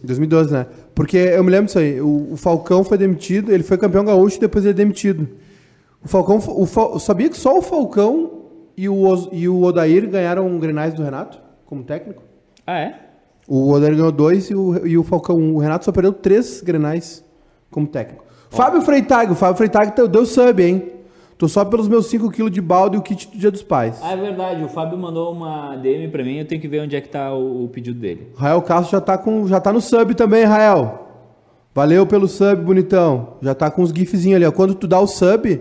2012, 0.02 0.52
né? 0.52 0.66
Porque 0.94 1.16
eu 1.16 1.42
me 1.42 1.50
lembro 1.50 1.66
disso 1.66 1.78
aí. 1.78 2.00
O, 2.00 2.32
o 2.32 2.36
Falcão 2.36 2.84
foi 2.84 2.98
demitido, 2.98 3.50
ele 3.52 3.62
foi 3.62 3.78
campeão 3.78 4.04
gaúcho 4.04 4.36
e 4.36 4.40
depois 4.40 4.64
ele 4.64 4.72
é 4.72 4.76
demitido. 4.76 5.26
O 6.04 6.08
Falcão, 6.08 6.36
o 6.36 6.66
Fal- 6.66 6.98
sabia 6.98 7.30
que 7.30 7.36
só 7.36 7.58
o 7.58 7.62
Falcão 7.62 8.42
e 8.76 8.88
o, 8.88 9.28
e 9.32 9.48
o 9.48 9.62
Odair 9.62 10.08
ganharam 10.08 10.58
grenais 10.58 10.92
do 10.92 11.02
Renato 11.02 11.38
como 11.64 11.82
técnico? 11.82 12.22
Ah, 12.66 12.78
é? 12.78 13.00
O 13.48 13.70
Odair 13.72 13.94
ganhou 13.94 14.10
dois 14.12 14.48
e 14.50 14.54
o, 14.54 14.86
e 14.86 14.96
o 14.96 15.02
Falcão, 15.04 15.54
o 15.54 15.58
Renato 15.58 15.84
só 15.84 15.92
perdeu 15.92 16.12
três 16.12 16.60
grenais 16.62 17.24
como 17.70 17.86
técnico. 17.86 18.24
Fábio 18.50 18.80
Freitag, 18.82 19.32
o 19.32 19.34
Fábio 19.34 19.56
Freitag 19.56 19.94
deu- 19.96 20.08
deu 20.08 20.24
sub, 20.24 20.62
hein? 20.62 20.90
Tô 21.36 21.48
só 21.48 21.64
pelos 21.64 21.88
meus 21.88 22.06
5 22.06 22.30
kg 22.30 22.48
de 22.48 22.60
balde 22.60 22.96
e 22.96 22.98
o 22.98 23.02
kit 23.02 23.28
do 23.28 23.36
Dia 23.36 23.50
dos 23.50 23.62
Pais. 23.62 23.98
Ah, 24.00 24.12
é 24.12 24.16
verdade. 24.16 24.62
O 24.62 24.68
Fábio 24.68 24.96
mandou 24.96 25.32
uma 25.32 25.74
DM 25.76 26.06
para 26.08 26.22
mim. 26.22 26.36
Eu 26.38 26.44
tenho 26.46 26.60
que 26.60 26.68
ver 26.68 26.80
onde 26.80 26.94
é 26.94 27.00
que 27.00 27.08
tá 27.08 27.34
o, 27.34 27.64
o 27.64 27.68
pedido 27.68 27.98
dele. 27.98 28.28
Rael 28.36 28.62
Castro 28.62 28.92
já 28.92 29.00
tá, 29.00 29.18
com, 29.18 29.46
já 29.48 29.60
tá 29.60 29.72
no 29.72 29.80
sub 29.80 30.14
também, 30.14 30.44
Rael. 30.44 31.00
Valeu 31.74 32.06
pelo 32.06 32.28
sub, 32.28 32.62
bonitão. 32.62 33.34
Já 33.42 33.52
tá 33.52 33.68
com 33.68 33.82
os 33.82 33.90
gifzinhos 33.90 34.36
ali, 34.36 34.44
ó. 34.46 34.52
Quando 34.52 34.76
tu 34.76 34.86
dá 34.86 35.00
o 35.00 35.08
sub 35.08 35.60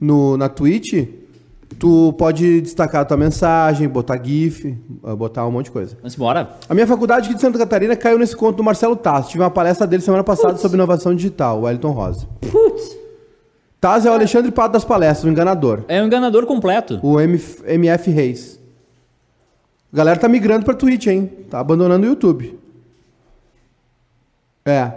no, 0.00 0.36
na 0.36 0.48
Twitch, 0.48 1.08
tu 1.78 2.12
pode 2.14 2.60
destacar 2.60 3.02
a 3.02 3.04
tua 3.04 3.16
mensagem, 3.16 3.88
botar 3.88 4.22
gif, 4.22 4.76
ah, 5.04 5.14
botar 5.14 5.46
um 5.46 5.50
monte 5.50 5.66
de 5.66 5.70
coisa. 5.72 5.96
Vamos 5.96 6.14
embora. 6.14 6.50
A 6.68 6.74
minha 6.74 6.86
faculdade 6.86 7.26
aqui 7.26 7.34
de 7.34 7.40
Santa 7.40 7.58
Catarina 7.58 7.94
caiu 7.96 8.18
nesse 8.18 8.36
conto 8.36 8.56
do 8.56 8.64
Marcelo 8.64 8.96
Tassi. 8.96 9.30
Tive 9.30 9.42
uma 9.42 9.50
palestra 9.50 9.86
dele 9.86 10.02
semana 10.02 10.24
passada 10.24 10.56
sobre 10.58 10.76
inovação 10.76 11.14
digital, 11.14 11.58
o 11.60 11.62
Wellington 11.62 11.90
Rosa. 11.90 12.26
Putz. 12.40 12.96
Taz 13.80 14.04
é 14.04 14.10
o 14.10 14.12
Alexandre 14.12 14.50
Pato 14.50 14.72
das 14.72 14.84
palestras, 14.84 15.24
o 15.24 15.28
enganador. 15.28 15.84
É 15.86 16.02
um 16.02 16.06
enganador 16.06 16.44
completo. 16.46 16.98
O 17.02 17.20
MF, 17.20 17.62
MF 17.64 18.10
Reis. 18.10 18.58
A 19.92 19.96
galera 19.96 20.18
tá 20.18 20.28
migrando 20.28 20.64
pra 20.64 20.74
Twitch, 20.74 21.06
hein? 21.06 21.30
Tá 21.48 21.60
abandonando 21.60 22.04
o 22.04 22.08
YouTube. 22.10 22.58
É, 24.66 24.92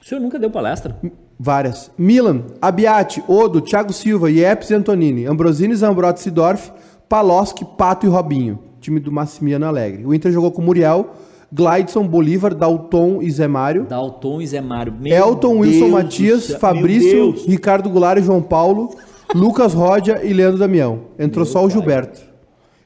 O 0.00 0.04
senhor 0.04 0.20
nunca 0.20 0.38
deu 0.38 0.50
palestra? 0.50 0.96
Várias. 1.38 1.90
Milan, 1.98 2.42
Abiati, 2.60 3.22
Odo, 3.28 3.60
Thiago 3.60 3.92
Silva, 3.92 4.30
Iepes 4.30 4.70
e 4.70 4.74
Antonini, 4.74 5.26
Ambrosini, 5.26 5.74
Zambrotti, 5.74 6.20
Sidorf, 6.20 6.70
Paloski, 7.08 7.64
Pato 7.64 8.06
e 8.06 8.08
Robinho. 8.08 8.58
Time 8.80 9.00
do 9.00 9.10
Massimiano 9.10 9.66
Alegre. 9.66 10.04
O 10.04 10.14
Inter 10.14 10.30
jogou 10.30 10.52
com 10.52 10.60
Muriel, 10.60 11.10
Glidson, 11.52 12.06
Bolívar, 12.06 12.54
Dalton 12.54 13.22
e 13.22 13.30
Zé 13.30 13.46
Mário. 13.46 13.84
Dalton 13.84 14.40
e 14.40 14.46
Zé 14.46 14.60
Mário. 14.60 14.92
Meu 14.92 15.16
Elton, 15.16 15.58
Wilson 15.58 15.78
Deus 15.78 15.90
do 15.90 15.92
Matias, 15.92 16.44
céu. 16.44 16.58
Fabrício, 16.58 17.32
Meu. 17.32 17.44
Ricardo 17.46 17.88
Goulart 17.88 18.20
e 18.20 18.24
João 18.24 18.42
Paulo, 18.42 18.94
Lucas 19.34 19.72
Rodia 19.72 20.24
e 20.24 20.32
Leandro 20.32 20.58
Damião. 20.58 21.02
Entrou 21.18 21.44
só 21.46 21.64
o 21.64 21.70
Gilberto. 21.70 22.20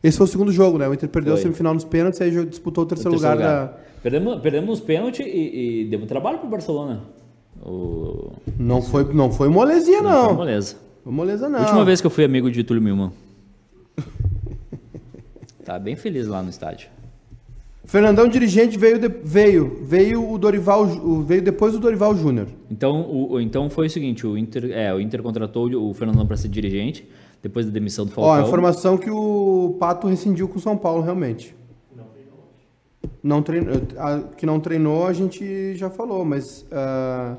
Esse 0.03 0.16
foi 0.16 0.26
o 0.26 0.28
segundo 0.28 0.53
jogo, 0.53 0.78
né? 0.78 0.86
O 0.88 0.94
Inter 0.94 1.09
perdeu 1.09 1.32
Foi. 1.32 1.40
a 1.40 1.42
semifinal 1.42 1.74
nos 1.74 1.84
pênaltis, 1.84 2.20
aí 2.20 2.30
disputou 2.46 2.84
o 2.84 2.86
O 2.86 2.88
terceiro, 2.88 3.11
terceiro 3.18 3.36
lugar, 3.36 3.61
lugar. 3.61 3.80
Perdemos, 4.03 4.40
perdemos 4.40 4.78
os 4.78 4.80
pênaltis 4.84 5.26
e, 5.26 5.82
e 5.82 5.84
demos 5.90 6.07
trabalho 6.07 6.38
pro 6.38 6.49
Barcelona. 6.49 7.03
O... 7.64 8.32
Não 8.59 8.80
foi, 8.82 9.04
não 9.12 9.30
foi 9.30 9.48
molezinha, 9.48 10.00
não. 10.02 10.36
Beleza. 10.36 10.76
Foi 11.04 11.12
moleza, 11.12 11.48
não. 11.48 11.61
Última 11.61 11.84
vez 11.84 12.00
que 12.00 12.06
eu 12.06 12.11
fui 12.11 12.24
amigo 12.24 12.50
de 12.50 12.62
Túlio 12.64 12.82
Milman. 12.82 13.11
tá 15.64 15.78
bem 15.78 15.96
feliz 15.96 16.26
lá 16.26 16.42
no 16.42 16.50
estádio. 16.50 16.88
Fernandão 17.84 18.28
dirigente 18.28 18.76
veio, 18.78 18.98
de- 18.98 19.09
veio, 19.09 19.78
veio 19.82 20.30
o 20.30 20.36
Dorival, 20.38 20.86
veio 21.24 21.40
depois 21.40 21.72
do 21.72 21.78
Dorival 21.78 22.14
Júnior. 22.14 22.46
Então, 22.70 23.00
o, 23.11 23.40
então 23.40 23.70
foi 23.70 23.86
o 23.86 23.90
seguinte, 23.90 24.26
o 24.26 24.36
Inter, 24.36 24.70
é, 24.72 24.92
o 24.92 25.00
Inter 25.00 25.22
contratou 25.22 25.70
o 25.72 25.94
Fernandão 25.94 26.26
para 26.26 26.36
ser 26.36 26.48
dirigente, 26.48 27.09
depois 27.42 27.64
da 27.64 27.72
demissão 27.72 28.04
do 28.04 28.11
Ó, 28.11 28.14
Falcão. 28.14 28.32
a 28.34 28.46
informação 28.46 28.98
que 28.98 29.09
o 29.11 29.74
Pato 29.80 30.06
rescindiu 30.06 30.46
com 30.48 30.59
o 30.59 30.61
São 30.61 30.76
Paulo, 30.76 31.02
realmente. 31.02 31.54
Não 33.22 33.42
treinou. 33.42 33.74
a- 33.98 34.20
que 34.36 34.46
não 34.46 34.60
treinou, 34.60 35.06
a 35.06 35.12
gente 35.12 35.74
já 35.76 35.90
falou, 35.90 36.24
mas. 36.24 36.64
ah, 36.72 37.36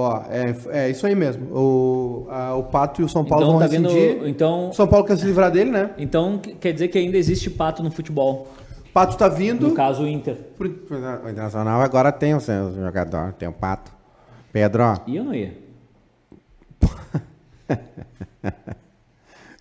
Ó, 0.00 0.22
é, 0.30 0.54
é 0.86 0.90
isso 0.90 1.04
aí 1.08 1.14
mesmo. 1.16 1.52
O, 1.52 2.26
a- 2.30 2.54
o 2.54 2.62
Pato 2.64 3.00
e 3.00 3.04
o 3.04 3.08
São 3.08 3.24
Paulo 3.24 3.44
então, 3.46 3.58
vão 3.58 3.60
tá 3.60 3.66
vendo, 3.66 3.88
rescindir. 3.88 4.28
então, 4.28 4.68
O 4.70 4.72
São 4.72 4.86
Paulo 4.86 5.04
quer 5.04 5.16
se 5.18 5.24
livrar 5.24 5.50
dele, 5.50 5.70
né? 5.72 5.90
então 5.98 6.38
quer 6.38 6.72
dizer 6.72 6.86
que 6.86 6.98
ainda 6.98 7.16
existe 7.16 7.50
pato 7.50 7.82
no 7.82 7.90
futebol, 7.90 8.46
O 8.86 8.92
Pato 8.92 9.16
tá 9.16 9.28
vindo. 9.28 9.68
no 9.68 9.74
caso 9.74 10.04
o 10.04 10.08
Inter. 10.08 10.36
Por- 10.56 10.66
O 10.68 11.28
Internacional 11.28 11.80
agora 11.80 12.12
tem 12.12 12.32
o 12.34 12.40
seu 12.40 12.72
jogador, 12.74 13.32
tem 13.32 13.48
o 13.48 13.52
Pato. 13.52 13.90
Pedro, 14.52 14.84
ó, 14.84 14.96
E 15.06 15.16
eu 15.16 15.24
não 15.24 15.34
ia. 15.34 15.52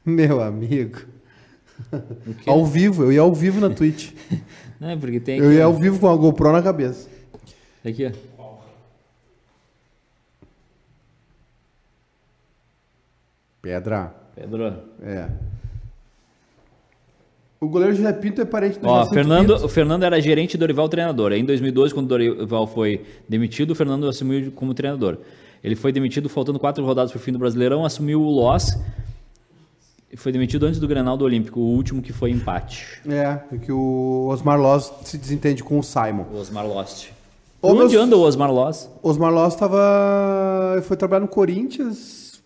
Meu 0.05 0.41
amigo. 0.41 0.99
Ao 2.45 2.65
vivo, 2.65 3.03
eu 3.03 3.11
ia 3.11 3.21
ao 3.21 3.33
vivo 3.33 3.59
na 3.59 3.69
Twitch. 3.69 4.11
Né, 4.79 4.95
porque 4.95 5.19
tem 5.19 5.39
Eu 5.39 5.51
ia 5.51 5.65
ao 5.65 5.73
vivo 5.73 5.97
com 5.97 6.07
a 6.07 6.15
GoPro 6.15 6.51
na 6.51 6.61
cabeça. 6.61 7.09
Aqui, 7.83 8.05
ó. 8.05 8.11
Pedro, 13.59 13.95
ó. 13.95 14.07
Pedro. 14.35 14.73
É. 15.01 15.29
O 17.59 17.67
goleiro 17.67 17.95
José 17.95 18.13
Pinto 18.13 18.39
é 18.39 18.45
parente 18.45 18.77
do 18.77 18.87
Ó, 18.87 18.97
Jacinto 18.99 19.15
Fernando, 19.15 19.53
Pinto. 19.55 19.65
o 19.65 19.69
Fernando 19.69 20.03
era 20.03 20.21
gerente 20.21 20.53
e 20.53 20.57
Dorival 20.57 20.87
treinador. 20.87 21.31
Em 21.31 21.43
2012, 21.43 21.93
quando 21.93 22.05
o 22.05 22.09
Dorival 22.09 22.67
foi 22.67 23.03
demitido, 23.27 23.71
o 23.71 23.75
Fernando 23.75 24.07
assumiu 24.07 24.51
como 24.51 24.75
treinador. 24.75 25.17
Ele 25.63 25.75
foi 25.75 25.91
demitido 25.91 26.29
faltando 26.29 26.59
quatro 26.59 26.85
rodadas 26.85 27.11
para 27.11 27.17
o 27.17 27.21
fim 27.21 27.31
do 27.31 27.39
Brasileirão, 27.39 27.83
assumiu 27.83 28.21
o 28.21 28.29
Loss 28.29 28.79
foi 30.15 30.31
demitido 30.31 30.65
antes 30.65 30.79
do 30.79 30.87
Grenal 30.87 31.17
do 31.17 31.25
Olímpico, 31.25 31.59
o 31.59 31.63
último 31.75 32.01
que 32.01 32.13
foi 32.13 32.31
empate. 32.31 33.01
É, 33.07 33.39
é 33.53 33.57
que 33.57 33.71
o 33.71 34.27
Osmar 34.31 34.59
Loz 34.59 34.91
se 35.03 35.17
desentende 35.17 35.63
com 35.63 35.77
o 35.79 35.83
Simon. 35.83 36.25
O 36.31 36.37
Osmar 36.37 36.65
Lost. 36.65 37.09
Ô, 37.61 37.69
Onde 37.71 37.79
meus- 37.79 37.95
anda 37.95 38.15
o 38.15 38.21
Osmar 38.21 38.51
Loss? 38.51 38.89
Osmar 39.03 39.33
Loz 39.33 39.55
tava. 39.55 40.81
foi 40.83 40.95
trabalhar 40.95 41.21
no 41.21 41.27
Corinthians 41.27 42.41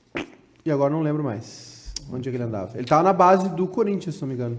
e 0.66 0.72
agora 0.72 0.92
não 0.94 1.02
lembro 1.02 1.24
mais 1.24 1.94
onde 2.12 2.28
é 2.28 2.32
que 2.32 2.38
ele 2.38 2.44
andava. 2.44 2.72
Ele 2.78 2.86
tava 2.88 3.04
na 3.04 3.14
base 3.14 3.48
do 3.50 3.68
Corinthians, 3.68 4.16
se 4.16 4.22
não 4.22 4.28
me 4.30 4.34
engano. 4.34 4.58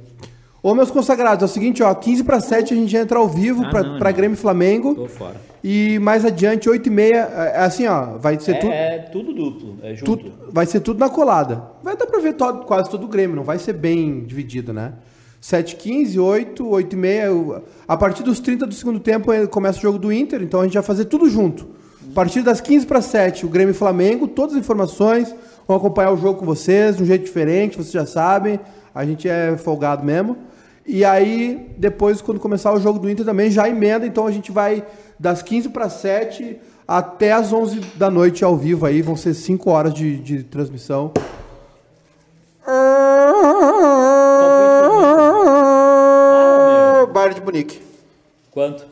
Ô, 0.62 0.74
meus 0.74 0.90
consagrados, 0.92 1.42
é 1.42 1.46
o 1.46 1.48
seguinte, 1.48 1.82
ó, 1.82 1.92
15 1.92 2.22
para 2.22 2.38
7 2.38 2.72
a 2.72 2.76
gente 2.76 2.96
entra 2.96 3.18
ao 3.18 3.26
vivo 3.28 3.64
Ah, 3.64 3.70
pra, 3.70 3.82
não, 3.82 3.98
pra. 3.98 4.12
Grêmio 4.12 4.34
e 4.34 4.38
Flamengo. 4.38 4.94
Tô 4.94 5.08
fora. 5.08 5.34
E 5.64 5.98
mais 5.98 6.24
adiante, 6.24 6.68
8 6.70 6.86
e 6.86 6.90
meia, 6.90 7.28
é 7.54 7.60
assim, 7.64 7.86
ó, 7.86 8.16
vai 8.18 8.38
ser 8.38 8.58
tudo. 8.60 8.72
É, 8.72 8.96
é 8.96 8.98
tudo 9.00 9.32
duplo, 9.32 9.76
é 9.82 9.94
junto. 9.94 10.16
Tudo, 10.16 10.32
vai 10.52 10.64
ser 10.66 10.80
tudo 10.80 11.00
na 11.00 11.08
colada. 11.08 11.64
Vai 11.82 11.96
dar 11.96 12.06
pra 12.06 12.20
ver 12.20 12.34
todo- 12.34 12.64
quase 12.64 12.88
todo 12.90 13.04
o 13.04 13.08
Grêmio, 13.08 13.34
não 13.34 13.42
vai 13.44 13.58
ser 13.58 13.72
bem 13.72 14.20
dividido, 14.24 14.72
né? 14.72 14.92
7 15.40 15.74
15 15.74 16.18
8, 16.20 16.64
8 16.68 16.92
e 16.92 16.96
meia. 16.96 17.28
A 17.88 17.96
partir 17.96 18.22
dos 18.22 18.38
30 18.38 18.64
do 18.64 18.74
segundo 18.74 19.00
tempo 19.00 19.32
eh, 19.32 19.46
começa 19.48 19.78
o 19.78 19.82
jogo 19.82 19.98
do 19.98 20.12
Inter, 20.12 20.40
então 20.42 20.60
a 20.60 20.64
gente 20.64 20.74
vai 20.74 20.82
fazer 20.84 21.06
tudo 21.06 21.28
junto. 21.28 21.66
A 22.10 22.14
partir 22.14 22.42
das 22.42 22.60
15 22.60 22.86
para 22.86 23.00
7, 23.00 23.44
o 23.44 23.48
Grêmio 23.48 23.72
e 23.72 23.74
Flamengo, 23.74 24.28
todas 24.28 24.54
as 24.54 24.60
informações, 24.60 25.34
vão 25.66 25.76
acompanhar 25.76 26.12
o 26.12 26.16
jogo 26.16 26.38
com 26.38 26.46
vocês, 26.46 26.96
de 26.96 27.02
um 27.02 27.06
jeito 27.06 27.24
diferente, 27.24 27.76
vocês 27.76 27.90
já 27.92 28.06
sabem, 28.06 28.60
a 28.94 29.04
gente 29.04 29.28
é 29.28 29.56
folgado 29.56 30.04
mesmo. 30.04 30.36
E 30.86 31.04
aí, 31.04 31.74
depois, 31.78 32.20
quando 32.20 32.40
começar 32.40 32.72
o 32.72 32.80
jogo 32.80 32.98
do 32.98 33.08
Inter 33.08 33.24
também, 33.24 33.50
já 33.50 33.68
emenda, 33.68 34.06
então 34.06 34.26
a 34.26 34.30
gente 34.32 34.50
vai 34.50 34.84
das 35.18 35.40
15 35.42 35.68
para 35.68 35.88
7 35.88 36.58
até 36.86 37.32
as 37.32 37.52
11 37.52 37.80
da 37.96 38.10
noite 38.10 38.44
ao 38.44 38.56
vivo 38.56 38.84
aí, 38.84 39.00
vão 39.00 39.14
ser 39.16 39.34
5 39.34 39.70
horas 39.70 39.94
de, 39.94 40.18
de 40.18 40.42
transmissão. 40.42 41.12
Bayern 47.12 47.34
de 47.34 47.40
Munique. 47.42 47.82
Quanto? 48.50 48.86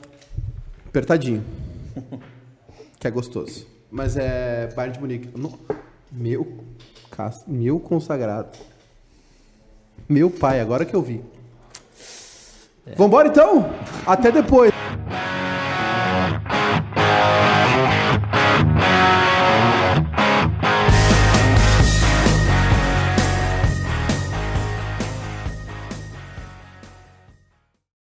Apertadinho. 0.87 1.43
que 2.99 3.07
é 3.07 3.11
gostoso. 3.11 3.67
Mas 3.91 4.17
é 4.17 4.69
Bayern 4.75 4.95
de 4.95 5.01
Munique. 5.01 5.39
No- 5.39 5.59
Meu, 6.13 6.47
meu 7.47 7.81
consagrado. 7.81 8.59
Meu 10.09 10.31
pai, 10.31 10.61
agora 10.61 10.85
que 10.85 10.95
eu 10.95 11.03
vi. 11.03 11.23
Vambora 12.97 13.29
então? 13.29 13.71
Até 14.07 14.31
depois. 14.31 14.73